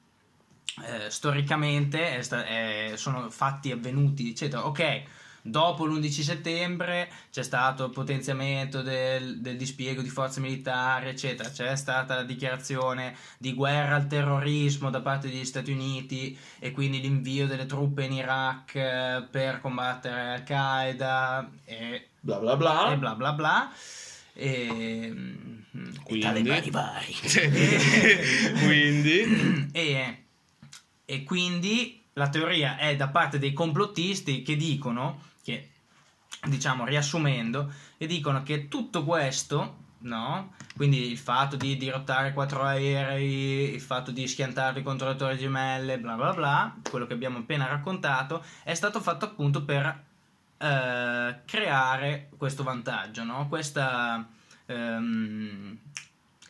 eh, 0.85 1.09
storicamente 1.09 2.17
è 2.17 2.21
sta- 2.21 2.45
è- 2.45 2.93
sono 2.95 3.29
fatti 3.29 3.71
avvenuti, 3.71 4.29
eccetera. 4.29 4.65
Ok, 4.65 5.03
dopo 5.41 5.85
l'11 5.85 6.21
settembre 6.21 7.09
c'è 7.31 7.41
stato 7.41 7.85
il 7.85 7.91
potenziamento 7.91 8.81
del, 8.81 9.39
del 9.39 9.55
dispiego 9.57 10.01
di 10.01 10.09
forze 10.09 10.39
militari, 10.39 11.09
eccetera. 11.09 11.49
C'è 11.49 11.75
stata 11.75 12.15
la 12.15 12.23
dichiarazione 12.23 13.15
di 13.37 13.53
guerra 13.53 13.95
al 13.95 14.07
terrorismo 14.07 14.89
da 14.89 15.01
parte 15.01 15.29
degli 15.29 15.45
Stati 15.45 15.71
Uniti 15.71 16.37
e 16.59 16.71
quindi 16.71 16.99
l'invio 17.01 17.47
delle 17.47 17.65
truppe 17.65 18.03
in 18.03 18.13
Iraq 18.13 18.75
eh, 18.75 19.27
per 19.31 19.59
combattere 19.61 20.33
Al-Qaeda 20.33 21.49
e 21.65 22.09
Bla 22.19 22.37
bla 22.39 22.55
bla. 22.57 22.91
e 22.91 22.97
bla 22.97 23.15
bla 23.15 23.31
bla. 23.33 23.71
E, 24.33 25.09
mm, 25.11 25.95
Quindi, 26.03 26.69
vari. 26.69 27.15
quindi 28.63 29.69
e, 29.71 30.23
e 31.09 31.23
quindi 31.23 32.03
la 32.13 32.27
teoria 32.27 32.77
è 32.77 32.97
da 32.97 33.07
parte 33.07 33.39
dei 33.39 33.53
complottisti 33.53 34.41
che 34.41 34.57
dicono 34.57 35.21
che 35.41 35.69
diciamo 36.43 36.83
riassumendo 36.83 37.71
che 37.97 38.07
dicono 38.07 38.43
che 38.43 38.67
tutto 38.67 39.05
questo 39.05 39.85
no? 39.99 40.53
Quindi 40.75 41.09
il 41.09 41.17
fatto 41.17 41.55
di 41.55 41.77
dirottare 41.77 42.33
quattro 42.33 42.63
aerei 42.63 43.73
il 43.73 43.79
fatto 43.79 44.11
di 44.11 44.27
schiantarli 44.27 44.83
contro 44.83 45.07
le 45.07 45.15
torri 45.15 45.37
gemelle 45.37 45.97
bla 45.97 46.15
bla 46.15 46.33
bla 46.33 46.75
quello 46.89 47.07
che 47.07 47.13
abbiamo 47.13 47.37
appena 47.37 47.67
raccontato 47.67 48.43
è 48.63 48.73
stato 48.73 48.99
fatto 48.99 49.23
appunto 49.23 49.63
per 49.63 50.03
eh, 50.57 51.39
creare 51.45 52.29
questo 52.35 52.63
vantaggio 52.63 53.23
no? 53.23 53.47
Questa 53.47 54.27
ehm, 54.65 55.77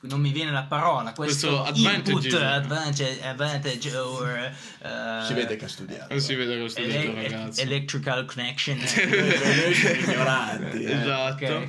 non 0.02 0.22
mi 0.22 0.32
viene 0.32 0.52
la 0.52 0.64
parola 0.64 1.12
questo, 1.14 1.48
Questo 1.48 1.64
advantage. 1.64 2.12
input 2.28 2.34
advantage, 2.42 3.22
advantage 3.24 3.96
or, 3.98 4.30
eh, 4.30 5.26
Si 5.26 5.34
vede 5.34 5.56
che 5.56 5.66
ha 5.66 5.68
studiato. 5.68 6.08
non 6.14 6.22
si 6.22 6.36
vede 6.36 6.56
che 6.56 6.62
ho 6.62 6.68
studiato, 6.68 7.00
ele- 7.00 7.22
ragazzi. 7.30 7.62
electrical 7.62 8.26
connection 8.26 8.80
siamo 8.80 9.14
ignoranti. 10.06 10.84
eh. 10.84 10.92
Esatto. 10.94 11.44
ok. 11.46 11.68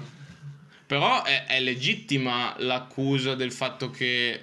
Però 0.87 1.23
è, 1.25 1.45
è 1.47 1.61
legittima 1.61 2.55
l'accusa 2.59 3.35
del 3.35 3.53
fatto 3.53 3.91
che 3.91 4.43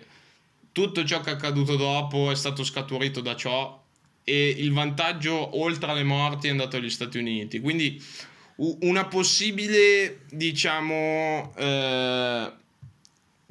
tutto 0.71 1.03
ciò 1.05 1.21
che 1.21 1.31
è 1.31 1.33
accaduto 1.33 1.75
dopo 1.75 2.29
è 2.31 2.35
stato 2.35 2.63
scaturito 2.63 3.21
da 3.21 3.35
ciò 3.35 3.81
e 4.23 4.49
il 4.49 4.71
vantaggio 4.73 5.59
oltre 5.61 5.91
alle 5.91 6.03
morti 6.03 6.47
è 6.47 6.51
andato 6.51 6.77
agli 6.77 6.89
Stati 6.89 7.17
Uniti. 7.17 7.59
Quindi 7.59 8.03
una 8.57 9.05
possibile, 9.05 10.21
diciamo, 10.29 11.53
eh, 11.57 12.51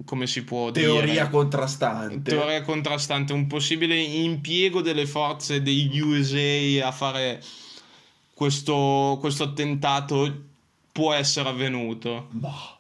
come 0.04 0.26
si 0.26 0.42
può 0.42 0.70
dire? 0.70 0.86
Teoria 0.86 1.28
contrastante. 1.28 2.30
teoria 2.30 2.62
contrastante, 2.62 3.32
un 3.32 3.46
possibile 3.46 3.96
impiego 3.96 4.80
delle 4.80 5.06
forze 5.06 5.62
degli 5.62 6.00
USA 6.00 6.86
a 6.86 6.92
fare 6.92 7.42
questo, 8.34 9.16
questo 9.20 9.44
attentato 9.44 10.42
può 10.90 11.12
essere 11.12 11.48
avvenuto. 11.48 12.28
Boh. 12.30 12.73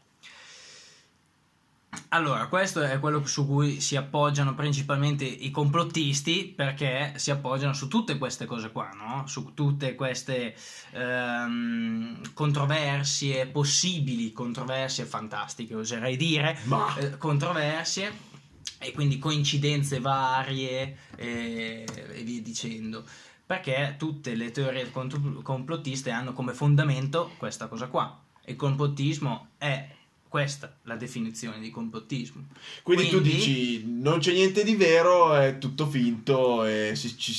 Allora, 2.10 2.46
questo 2.46 2.82
è 2.82 2.98
quello 3.00 3.26
su 3.26 3.46
cui 3.46 3.80
si 3.80 3.96
appoggiano 3.96 4.54
principalmente 4.54 5.24
i 5.24 5.50
complottisti 5.50 6.52
perché 6.54 7.12
si 7.16 7.30
appoggiano 7.30 7.72
su 7.72 7.88
tutte 7.88 8.18
queste 8.18 8.46
cose 8.46 8.70
qua, 8.70 8.90
no? 8.90 9.26
Su 9.26 9.52
tutte 9.54 9.94
queste 9.94 10.54
ehm, 10.92 12.32
controversie, 12.32 13.46
possibili 13.46 14.32
controversie 14.32 15.04
fantastiche, 15.04 15.74
oserei 15.74 16.16
dire, 16.16 16.58
Ma 16.64 16.94
eh, 16.96 17.16
controversie 17.18 18.32
e 18.78 18.92
quindi 18.92 19.18
coincidenze 19.18 20.00
varie 20.00 20.96
e, 21.16 21.84
e 21.84 22.22
via 22.22 22.42
dicendo. 22.42 23.04
Perché 23.46 23.96
tutte 23.98 24.34
le 24.34 24.50
teorie 24.50 24.90
complottiste 24.90 26.10
hanno 26.10 26.32
come 26.32 26.54
fondamento 26.54 27.32
questa 27.36 27.66
cosa 27.66 27.88
qua. 27.88 28.22
Il 28.46 28.56
complottismo 28.56 29.48
è 29.58 29.86
questa 30.34 30.78
la 30.82 30.96
definizione 30.96 31.60
di 31.60 31.70
complottismo. 31.70 32.48
quindi, 32.82 33.04
tu 33.08 33.20
quindi- 33.20 33.36
dici 33.36 33.84
non 33.86 34.18
c'è 34.18 34.32
niente 34.32 34.64
di 34.64 34.74
vero, 34.74 35.32
è 35.32 35.58
tutto 35.58 35.86
finto 35.86 36.64
e 36.64 36.96
si, 36.96 37.16
ci 37.16 37.32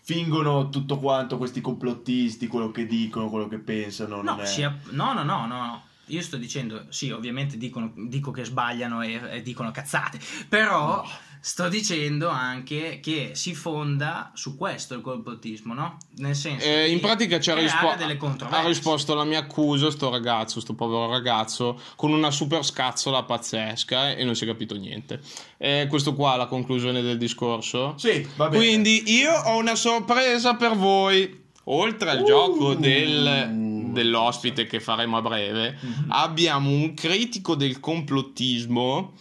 fingono 0.00 0.68
tutto 0.68 0.98
quanto 0.98 1.38
questi 1.38 1.60
complottisti, 1.60 2.48
quello 2.48 2.72
che 2.72 2.86
dicono, 2.86 3.30
quello 3.30 3.46
che 3.46 3.58
pensano. 3.58 4.22
No, 4.22 4.32
app- 4.32 4.90
no, 4.90 5.12
no, 5.12 5.22
no, 5.22 5.46
no, 5.46 5.46
no. 5.46 5.82
Io 6.06 6.20
sto 6.20 6.36
dicendo, 6.36 6.86
sì, 6.88 7.12
ovviamente 7.12 7.56
dicono, 7.56 7.92
dico 7.94 8.32
che 8.32 8.44
sbagliano 8.44 9.02
e, 9.02 9.20
e 9.34 9.42
dicono 9.42 9.70
cazzate, 9.70 10.18
però 10.48 11.04
sto 11.44 11.68
dicendo 11.68 12.28
anche 12.28 13.00
che 13.02 13.30
si 13.34 13.52
fonda 13.52 14.30
su 14.32 14.56
questo 14.56 14.94
il 14.94 15.00
complottismo, 15.00 15.74
no? 15.74 15.96
Nel 16.18 16.36
senso 16.36 16.64
Eh, 16.64 16.88
in 16.88 17.00
pratica 17.00 17.40
ci 17.40 17.50
ha, 17.50 17.54
rispo- 17.54 17.88
ha 17.88 18.62
risposto 18.64 19.12
alla 19.12 19.24
mia 19.24 19.40
accusa 19.40 19.90
sto 19.90 20.08
ragazzo, 20.08 20.60
sto 20.60 20.74
povero 20.74 21.08
ragazzo, 21.10 21.80
con 21.96 22.12
una 22.12 22.30
super 22.30 22.64
scazzola 22.64 23.24
pazzesca 23.24 24.12
eh, 24.12 24.20
e 24.20 24.24
non 24.24 24.36
si 24.36 24.44
è 24.44 24.46
capito 24.46 24.76
niente. 24.76 25.20
Eh, 25.58 25.86
questo 25.88 26.14
qua 26.14 26.34
è 26.34 26.36
la 26.36 26.46
conclusione 26.46 27.02
del 27.02 27.18
discorso. 27.18 27.94
Sì, 27.96 28.24
va 28.36 28.48
bene. 28.48 28.64
Quindi 28.64 29.02
io 29.12 29.32
ho 29.32 29.56
una 29.58 29.74
sorpresa 29.74 30.54
per 30.54 30.76
voi. 30.76 31.40
Oltre 31.66 32.10
al 32.10 32.20
Uh. 32.22 32.24
gioco 32.24 32.74
del- 32.74 33.90
dell'ospite 33.92 34.66
che 34.66 34.80
faremo 34.80 35.16
a 35.16 35.22
breve, 35.22 35.76
Mhm. 35.80 36.04
abbiamo 36.08 36.70
un 36.70 36.94
critico 36.94 37.54
del 37.56 37.78
complottismo 37.78 39.12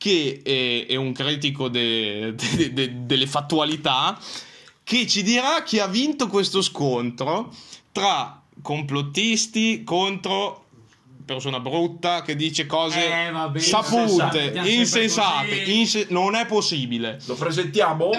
che 0.00 0.40
è, 0.42 0.90
è 0.90 0.96
un 0.96 1.12
critico 1.12 1.68
de- 1.68 2.34
de- 2.34 2.72
de- 2.72 2.90
delle 3.04 3.26
fattualità 3.26 4.18
che 4.82 5.06
ci 5.06 5.22
dirà 5.22 5.62
chi 5.62 5.78
ha 5.78 5.86
vinto 5.86 6.26
questo 6.26 6.62
scontro 6.62 7.54
tra 7.92 8.42
complottisti 8.62 9.84
contro 9.84 10.64
persona 11.26 11.60
brutta 11.60 12.22
che 12.22 12.34
dice 12.34 12.64
cose 12.64 13.26
Eh, 13.26 13.30
vabbè, 13.30 13.58
sapute, 13.58 14.52
insensate, 14.64 15.54
inse- 15.64 16.06
non 16.08 16.34
è 16.34 16.46
possibile. 16.46 17.20
Lo 17.26 17.34
presentiamo? 17.34 18.10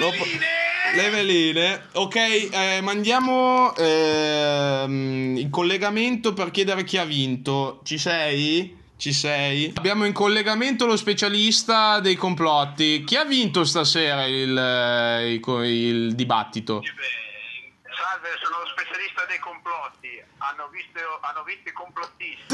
Le 0.93 1.09
veline, 1.09 1.87
ok, 1.93 2.15
eh, 2.15 2.79
mandiamo 2.81 3.73
ehm, 3.75 5.35
il 5.37 5.49
collegamento 5.49 6.33
per 6.33 6.51
chiedere 6.51 6.83
chi 6.83 6.97
ha 6.97 7.05
vinto. 7.05 7.79
Ci 7.83 7.97
sei? 7.97 8.77
Ci 9.01 9.13
sei? 9.13 9.73
Abbiamo 9.75 10.05
in 10.05 10.13
collegamento 10.13 10.85
lo 10.85 10.95
specialista 10.95 11.99
dei 12.01 12.13
complotti. 12.13 13.03
Chi 13.03 13.15
ha 13.15 13.25
vinto 13.25 13.63
stasera 13.63 14.25
il, 14.25 14.55
eh, 14.55 15.33
il 15.33 15.41
il 15.63 16.13
dibattito? 16.13 16.83
Salve, 16.83 18.29
sono 18.43 18.59
lo 18.59 18.67
specialista 18.67 19.25
dei 19.25 19.39
complotti. 19.39 20.21
Hanno 20.37 20.69
visto, 20.71 20.99
hanno 21.21 21.43
visto 21.43 21.69
i 21.69 21.71
complottisti. 21.71 22.45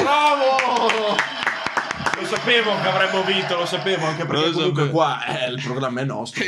Bravo! 0.00 1.47
Lo 2.20 2.26
sapevo 2.26 2.80
che 2.80 2.88
avremmo 2.88 3.22
vinto, 3.22 3.56
lo 3.56 3.66
sapevo 3.66 4.06
anche 4.06 4.24
perché 4.26 4.46
Lo 4.46 4.52
comunque 4.52 4.82
sapevo. 4.82 4.96
qua 4.96 5.24
eh, 5.24 5.50
il 5.50 5.62
programma 5.62 6.00
è 6.00 6.04
nostro. 6.04 6.44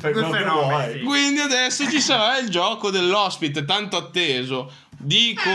Fai 0.00 0.12
quello 0.12 0.30
che 0.30 0.44
vuoi. 0.44 1.00
Quindi 1.02 1.40
adesso 1.40 1.88
ci 1.90 2.00
sarà 2.00 2.38
il 2.38 2.48
gioco 2.48 2.90
dell'ospite 2.90 3.64
tanto 3.64 3.96
atteso. 3.96 4.72
Dico, 4.98 5.50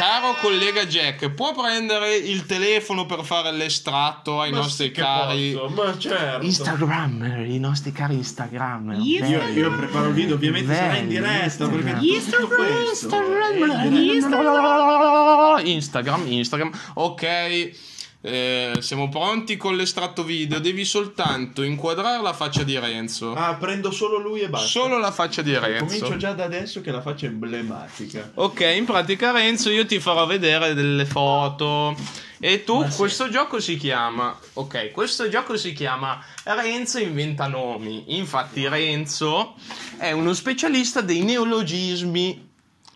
caro 0.00 0.34
collega 0.40 0.86
Jack, 0.86 1.28
può 1.28 1.52
prendere 1.54 2.16
il 2.16 2.46
telefono 2.46 3.04
per 3.04 3.22
fare 3.22 3.52
l'estratto 3.52 4.40
ai 4.40 4.50
Ma 4.50 4.56
nostri 4.56 4.90
cari? 4.92 5.60
Ma 5.74 5.98
certo. 5.98 6.42
Instagrammer, 6.42 7.46
i 7.46 7.58
nostri 7.58 7.92
cari 7.92 8.14
Instagrammer. 8.14 8.96
Io, 8.98 9.26
io 9.26 9.76
preparo 9.76 10.08
il 10.08 10.14
video, 10.14 10.36
ovviamente 10.36 10.74
sarà 10.74 10.96
in 10.96 11.08
diretta 11.08 11.68
perché 11.68 11.98
tutto 12.30 12.46
questo. 12.46 13.14
Instagram, 15.62 16.26
Instagram. 16.28 16.70
Ok. 16.94 17.70
Eh, 18.22 18.74
siamo 18.80 19.08
pronti 19.08 19.56
con 19.56 19.76
l'estratto 19.76 20.22
video. 20.24 20.58
Devi 20.58 20.84
soltanto 20.84 21.62
inquadrare 21.62 22.22
la 22.22 22.34
faccia 22.34 22.62
di 22.64 22.78
Renzo. 22.78 23.32
Ah, 23.34 23.54
prendo 23.54 23.90
solo 23.90 24.18
lui 24.18 24.40
e 24.40 24.48
basta. 24.50 24.66
Solo 24.66 24.98
la 24.98 25.10
faccia 25.10 25.40
di 25.40 25.56
Renzo. 25.56 25.84
Comincio 25.84 26.16
già 26.18 26.32
da 26.32 26.44
adesso 26.44 26.82
che 26.82 26.90
la 26.90 27.00
faccia 27.00 27.26
emblematica. 27.26 28.32
Ok, 28.34 28.60
in 28.76 28.84
pratica 28.84 29.30
Renzo 29.30 29.70
io 29.70 29.86
ti 29.86 29.98
farò 30.00 30.26
vedere 30.26 30.74
delle 30.74 31.06
foto. 31.06 31.96
E 32.42 32.64
tu, 32.64 32.86
questo 32.96 33.28
gioco 33.28 33.58
si 33.60 33.76
chiama... 33.76 34.38
Ok, 34.54 34.90
questo 34.92 35.28
gioco 35.28 35.56
si 35.56 35.72
chiama 35.72 36.22
Renzo 36.44 36.98
inventa 36.98 37.46
nomi. 37.46 38.16
Infatti 38.16 38.68
Renzo 38.68 39.54
è 39.98 40.12
uno 40.12 40.34
specialista 40.34 41.00
dei 41.00 41.22
neologismi. 41.22 42.48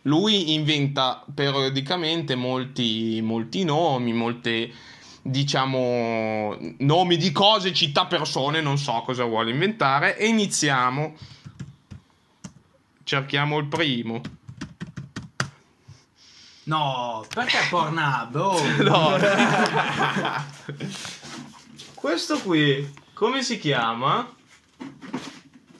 Lui 0.03 0.53
inventa 0.53 1.25
periodicamente 1.35 2.35
molti, 2.35 3.20
molti 3.22 3.64
nomi, 3.64 4.12
molte 4.12 4.70
diciamo 5.27 6.55
nomi 6.79 7.16
di 7.16 7.33
cose, 7.33 7.72
città, 7.72 8.05
persone, 8.05 8.61
non 8.61 8.77
so 8.77 9.01
cosa 9.07 9.25
vuole 9.25 9.51
inventare 9.51 10.18
e 10.18 10.27
iniziamo. 10.27 11.16
Cerchiamo 13.03 13.59
il 13.59 13.66
primo. 13.66 14.20
No, 16.64 17.25
perché 17.33 17.59
Pornhub? 17.70 18.35
Oh. 18.35 18.61
No. 18.83 19.16
Questo 21.95 22.39
qui, 22.41 22.95
come 23.14 23.43
si 23.43 23.59
chiama? 23.59 24.31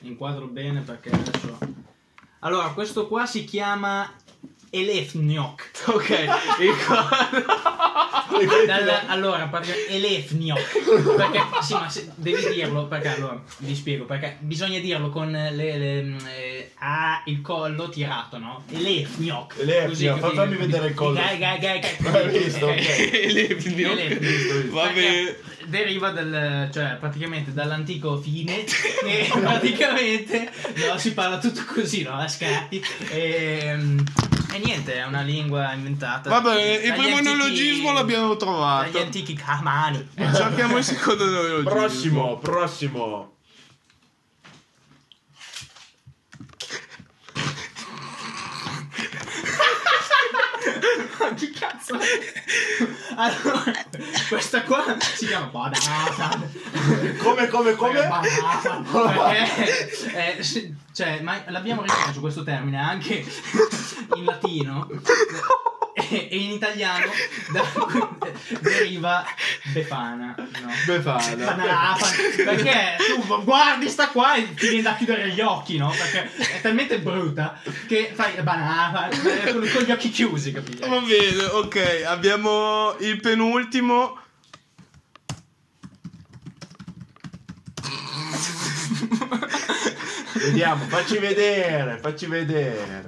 Inquadro 0.01 0.47
bene 0.47 0.81
perché 0.81 1.11
adesso... 1.11 1.59
Allora, 2.41 2.69
questo 2.71 3.07
qua 3.09 3.27
si 3.27 3.45
chiama 3.45 4.11
Elefniok. 4.81 5.71
Ok, 5.87 6.09
il 6.11 6.75
co- 6.87 8.67
Dal- 8.67 9.03
allora, 9.07 9.47
praticamente 9.47 9.93
Elefniok. 9.95 11.15
Perché, 11.17 11.43
sì, 11.63 11.73
ma 11.75 11.89
se- 11.89 12.11
devi 12.17 12.55
dirlo, 12.55 12.87
perché 12.87 13.09
allora, 13.09 13.41
vi 13.59 13.75
spiego, 13.75 14.05
perché 14.05 14.37
bisogna 14.41 14.79
dirlo 14.79 15.11
con 15.11 15.31
le... 15.31 15.51
le 15.53 16.17
eh, 16.35 16.71
ah, 16.79 17.23
il 17.27 17.41
collo 17.43 17.89
tirato, 17.89 18.39
no? 18.39 18.65
Elefniok. 18.71 19.55
Elefniok, 19.59 20.19
fa- 20.19 20.31
fammi 20.31 20.57
vedere 20.57 20.89
il 20.89 20.95
collo. 20.95 21.15
Gai, 21.15 21.39
gai, 21.39 21.59
gai, 21.59 21.81
gai. 21.81 21.97
Hai 22.13 22.39
visto? 22.39 22.67
Ok. 22.67 23.11
Elefnio. 23.13 23.89
Va 24.71 24.87
bene. 24.89 24.93
Perché 24.93 25.43
Deriva 25.67 26.11
dal, 26.11 26.69
cioè 26.73 26.97
praticamente 27.01 27.55
dall'antico 27.55 28.19
fine 28.21 28.67
e 28.67 29.29
praticamente 29.33 30.51
no, 30.87 30.99
si 30.99 31.15
parla 31.15 31.39
tutto 31.39 31.63
così, 31.67 32.03
no? 32.03 32.13
A 32.13 32.29
scatti 32.29 32.85
e, 33.09 33.75
e 34.55 34.59
niente, 34.61 34.95
è 34.95 35.05
una 35.05 35.23
lingua 35.23 35.73
inventata. 35.73 36.31
Va 36.31 36.41
bene, 36.41 36.75
il 36.75 36.93
primo 36.93 37.17
antichi- 37.17 37.23
neologismo 37.37 37.93
l'abbiamo 37.93 38.29
Dagli 38.29 38.39
trovato. 38.39 38.99
antichi 39.01 39.35
camani. 39.35 40.09
Cerchiamo 40.17 40.77
il 40.77 40.85
secondo 40.85 41.25
neologismo. 41.25 41.71
Prossimo, 41.71 42.39
prossimo. 42.39 43.33
Che 51.37 51.51
cazzo? 51.59 51.99
Allora, 53.17 53.73
questa 54.29 54.63
qua 54.63 54.97
si 55.01 55.27
chiama 55.27 55.47
Banata. 55.47 56.41
Come, 57.19 57.49
come, 57.49 57.75
come? 57.75 58.09
Perché, 58.93 60.37
eh, 60.39 60.43
se- 60.43 60.75
cioè, 60.95 61.21
ma 61.23 61.43
l'abbiamo 61.49 61.83
ripreso 61.87 62.21
questo 62.21 62.45
termine 62.45 62.79
anche 62.79 63.25
in 64.15 64.25
latino 64.25 64.89
e, 65.93 66.29
e 66.31 66.37
in 66.37 66.53
italiano 66.53 67.11
da- 67.53 67.65
deriva 68.61 69.25
Befana. 69.73 70.35
No? 70.37 70.71
Befana. 70.87 71.45
Banana, 71.45 71.97
perché 72.37 72.97
tu 72.99 73.43
guardi 73.43 73.89
sta 73.89 74.09
qua 74.09 74.35
e 74.35 74.55
ti 74.55 74.69
viene 74.69 74.83
da 74.83 74.95
chiudere 74.95 75.31
gli 75.31 75.41
occhi, 75.41 75.79
no? 75.79 75.91
Perché 75.91 76.31
è 76.57 76.61
talmente 76.61 77.01
brutta 77.01 77.61
che 77.89 78.13
fai 78.15 78.41
banana 78.43 79.09
con, 79.51 79.69
con 79.73 79.83
gli 79.83 79.91
occhi 79.91 80.11
chiusi, 80.11 80.53
capito? 80.53 80.89
Va 80.89 81.01
bene, 81.01 81.45
ok, 81.45 82.05
abbiamo 82.07 82.95
il 83.01 83.21
penultimo. 83.21 84.19
Vediamo, 90.45 90.85
facci 90.85 91.19
vedere, 91.19 91.99
facci 91.99 92.27
vedere. 92.27 93.07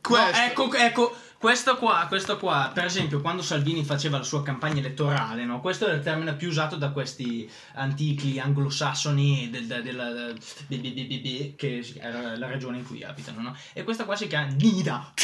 Questo. 0.00 0.36
No, 0.38 0.44
ecco, 0.44 0.74
ecco, 0.74 1.16
questo 1.38 1.76
qua, 1.76 2.06
questo 2.08 2.36
qua, 2.38 2.70
per 2.74 2.84
esempio, 2.86 3.20
quando 3.20 3.42
Salvini 3.42 3.84
faceva 3.84 4.16
la 4.18 4.24
sua 4.24 4.42
campagna 4.42 4.78
elettorale, 4.80 5.44
no? 5.44 5.60
Questo 5.60 5.86
è 5.86 5.92
il 5.92 6.02
termine 6.02 6.34
più 6.34 6.48
usato 6.48 6.76
da 6.76 6.90
questi 6.90 7.48
antichi 7.74 8.40
anglosassoni 8.40 9.48
del, 9.50 9.66
del, 9.66 9.82
del- 9.82 10.38
del- 10.66 11.54
che 11.56 11.94
era 12.00 12.36
la 12.36 12.46
regione 12.48 12.78
in 12.78 12.86
cui 12.86 13.04
abitano, 13.04 13.40
no? 13.42 13.56
E 13.72 13.84
questa 13.84 14.04
qua 14.04 14.16
si 14.16 14.26
chiama 14.26 14.48
Nida. 14.58 15.12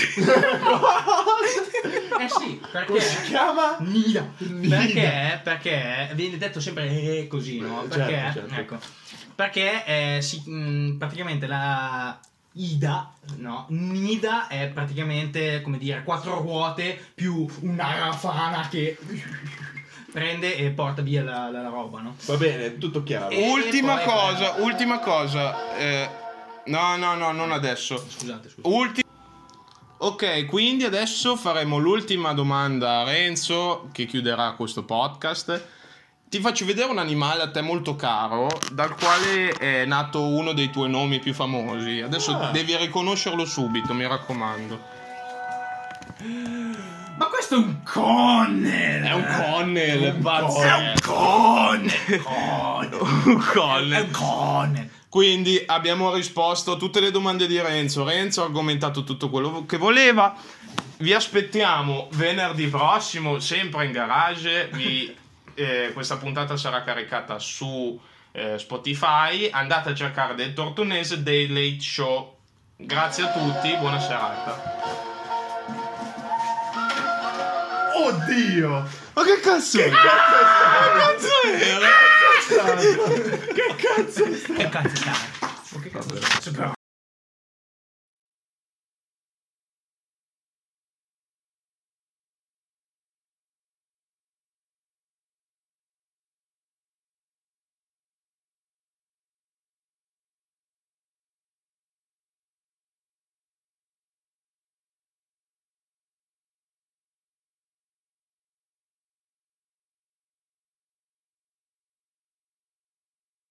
eh 2.20 2.28
sì, 2.28 2.60
perché 2.70 2.86
Come 2.86 3.00
si 3.00 3.22
chiama? 3.22 3.76
Nida. 3.80 4.24
Perché? 4.68 5.40
Perché 5.42 6.10
viene 6.14 6.36
detto 6.38 6.60
sempre 6.60 6.88
eh, 6.90 7.26
così, 7.26 7.58
no? 7.60 7.84
Perché? 7.88 8.12
Certo, 8.12 8.48
certo. 8.48 8.54
Ecco. 8.60 8.78
Perché 9.34 9.84
eh, 10.16 10.22
si- 10.22 10.42
mh, 10.48 10.96
praticamente 10.98 11.46
la 11.46 12.18
Ida, 12.56 13.12
no? 13.38 13.66
Nida 13.70 14.46
è 14.46 14.68
praticamente, 14.68 15.60
come 15.60 15.76
dire, 15.78 16.04
quattro 16.04 16.38
ruote 16.40 16.98
più 17.14 17.46
una 17.62 17.98
rafana 17.98 18.68
che 18.68 18.96
prende 20.12 20.56
e 20.56 20.70
porta 20.70 21.02
via 21.02 21.22
la, 21.24 21.50
la- 21.50 21.62
la 21.62 21.68
roba, 21.68 22.00
no? 22.00 22.14
Va 22.26 22.36
bene, 22.36 22.78
tutto 22.78 23.02
chiaro. 23.02 23.30
E- 23.30 23.50
ultima 23.50 23.96
poi- 23.96 24.04
cosa, 24.04 24.54
ultima 24.58 24.98
cosa. 25.00 25.76
eh, 25.76 26.08
no, 26.66 26.96
no, 26.96 27.14
no, 27.16 27.32
non 27.32 27.50
adesso. 27.50 27.96
Scusate, 27.96 28.48
scusate. 28.50 28.68
Ulti- 28.74 29.02
ok, 29.98 30.46
quindi 30.46 30.84
adesso 30.84 31.34
faremo 31.34 31.78
l'ultima 31.78 32.32
domanda 32.34 33.00
a 33.00 33.04
Renzo 33.04 33.88
che 33.90 34.06
chiuderà 34.06 34.52
questo 34.52 34.84
podcast. 34.84 35.66
Ti 36.28 36.40
faccio 36.40 36.64
vedere 36.64 36.90
un 36.90 36.98
animale 36.98 37.42
a 37.42 37.50
te 37.50 37.60
molto 37.60 37.94
caro, 37.94 38.48
dal 38.72 38.96
quale 38.96 39.50
è 39.52 39.84
nato 39.84 40.26
uno 40.26 40.52
dei 40.52 40.68
tuoi 40.70 40.90
nomi 40.90 41.20
più 41.20 41.32
famosi. 41.32 42.00
Adesso 42.00 42.32
Ah. 42.36 42.50
devi 42.50 42.76
riconoscerlo 42.76 43.44
subito, 43.44 43.94
mi 43.94 44.04
raccomando. 44.06 44.92
Ma 47.16 47.26
questo 47.26 47.54
è 47.54 47.58
un 47.58 47.82
Connell! 47.84 49.02
È 49.04 49.12
un 49.12 49.24
Connell, 49.36 50.02
È 50.02 50.10
un 50.10 50.20
pazzesco. 50.22 51.12
Connell! 51.12 52.22
Connell! 52.22 52.98
Un 53.26 53.40
È 53.40 53.52
Connell. 53.52 54.02
un 54.06 54.10
Connell! 54.10 54.88
Quindi 55.08 55.62
abbiamo 55.64 56.12
risposto 56.12 56.72
a 56.72 56.76
tutte 56.76 56.98
le 56.98 57.12
domande 57.12 57.46
di 57.46 57.60
Renzo. 57.60 58.02
Renzo 58.04 58.42
ha 58.42 58.46
argomentato 58.46 59.04
tutto 59.04 59.30
quello 59.30 59.64
che 59.66 59.76
voleva. 59.76 60.34
Vi 60.96 61.12
aspettiamo 61.12 62.08
venerdì 62.14 62.66
prossimo, 62.66 63.38
sempre 63.38 63.84
in 63.86 63.92
garage. 63.92 64.68
Vi- 64.72 65.14
eh, 65.54 65.90
questa 65.92 66.16
puntata 66.16 66.56
sarà 66.56 66.82
caricata 66.82 67.38
su 67.38 68.00
eh, 68.32 68.58
Spotify. 68.58 69.48
Andate 69.50 69.90
a 69.90 69.94
cercare 69.94 70.34
del 70.34 70.52
Tortonese 70.52 71.22
Day 71.22 71.46
Late 71.48 71.80
Show. 71.80 72.36
Grazie 72.76 73.24
a 73.24 73.32
tutti, 73.32 73.74
buona 73.76 74.00
serata. 74.00 74.82
Oddio! 77.96 78.88
Ma 79.14 79.22
che 79.22 79.40
cazzo 79.40 79.78
è? 79.78 79.84
Che 79.84 79.96
cazzo 79.96 81.42
era? 81.56 81.86
Che 83.54 83.76
cazzo 83.76 84.24
è 84.24 84.34
stato? 84.34 84.70
Che 85.80 85.90
cazzo 85.90 86.14
è 86.14 86.20
stato? 86.40 86.82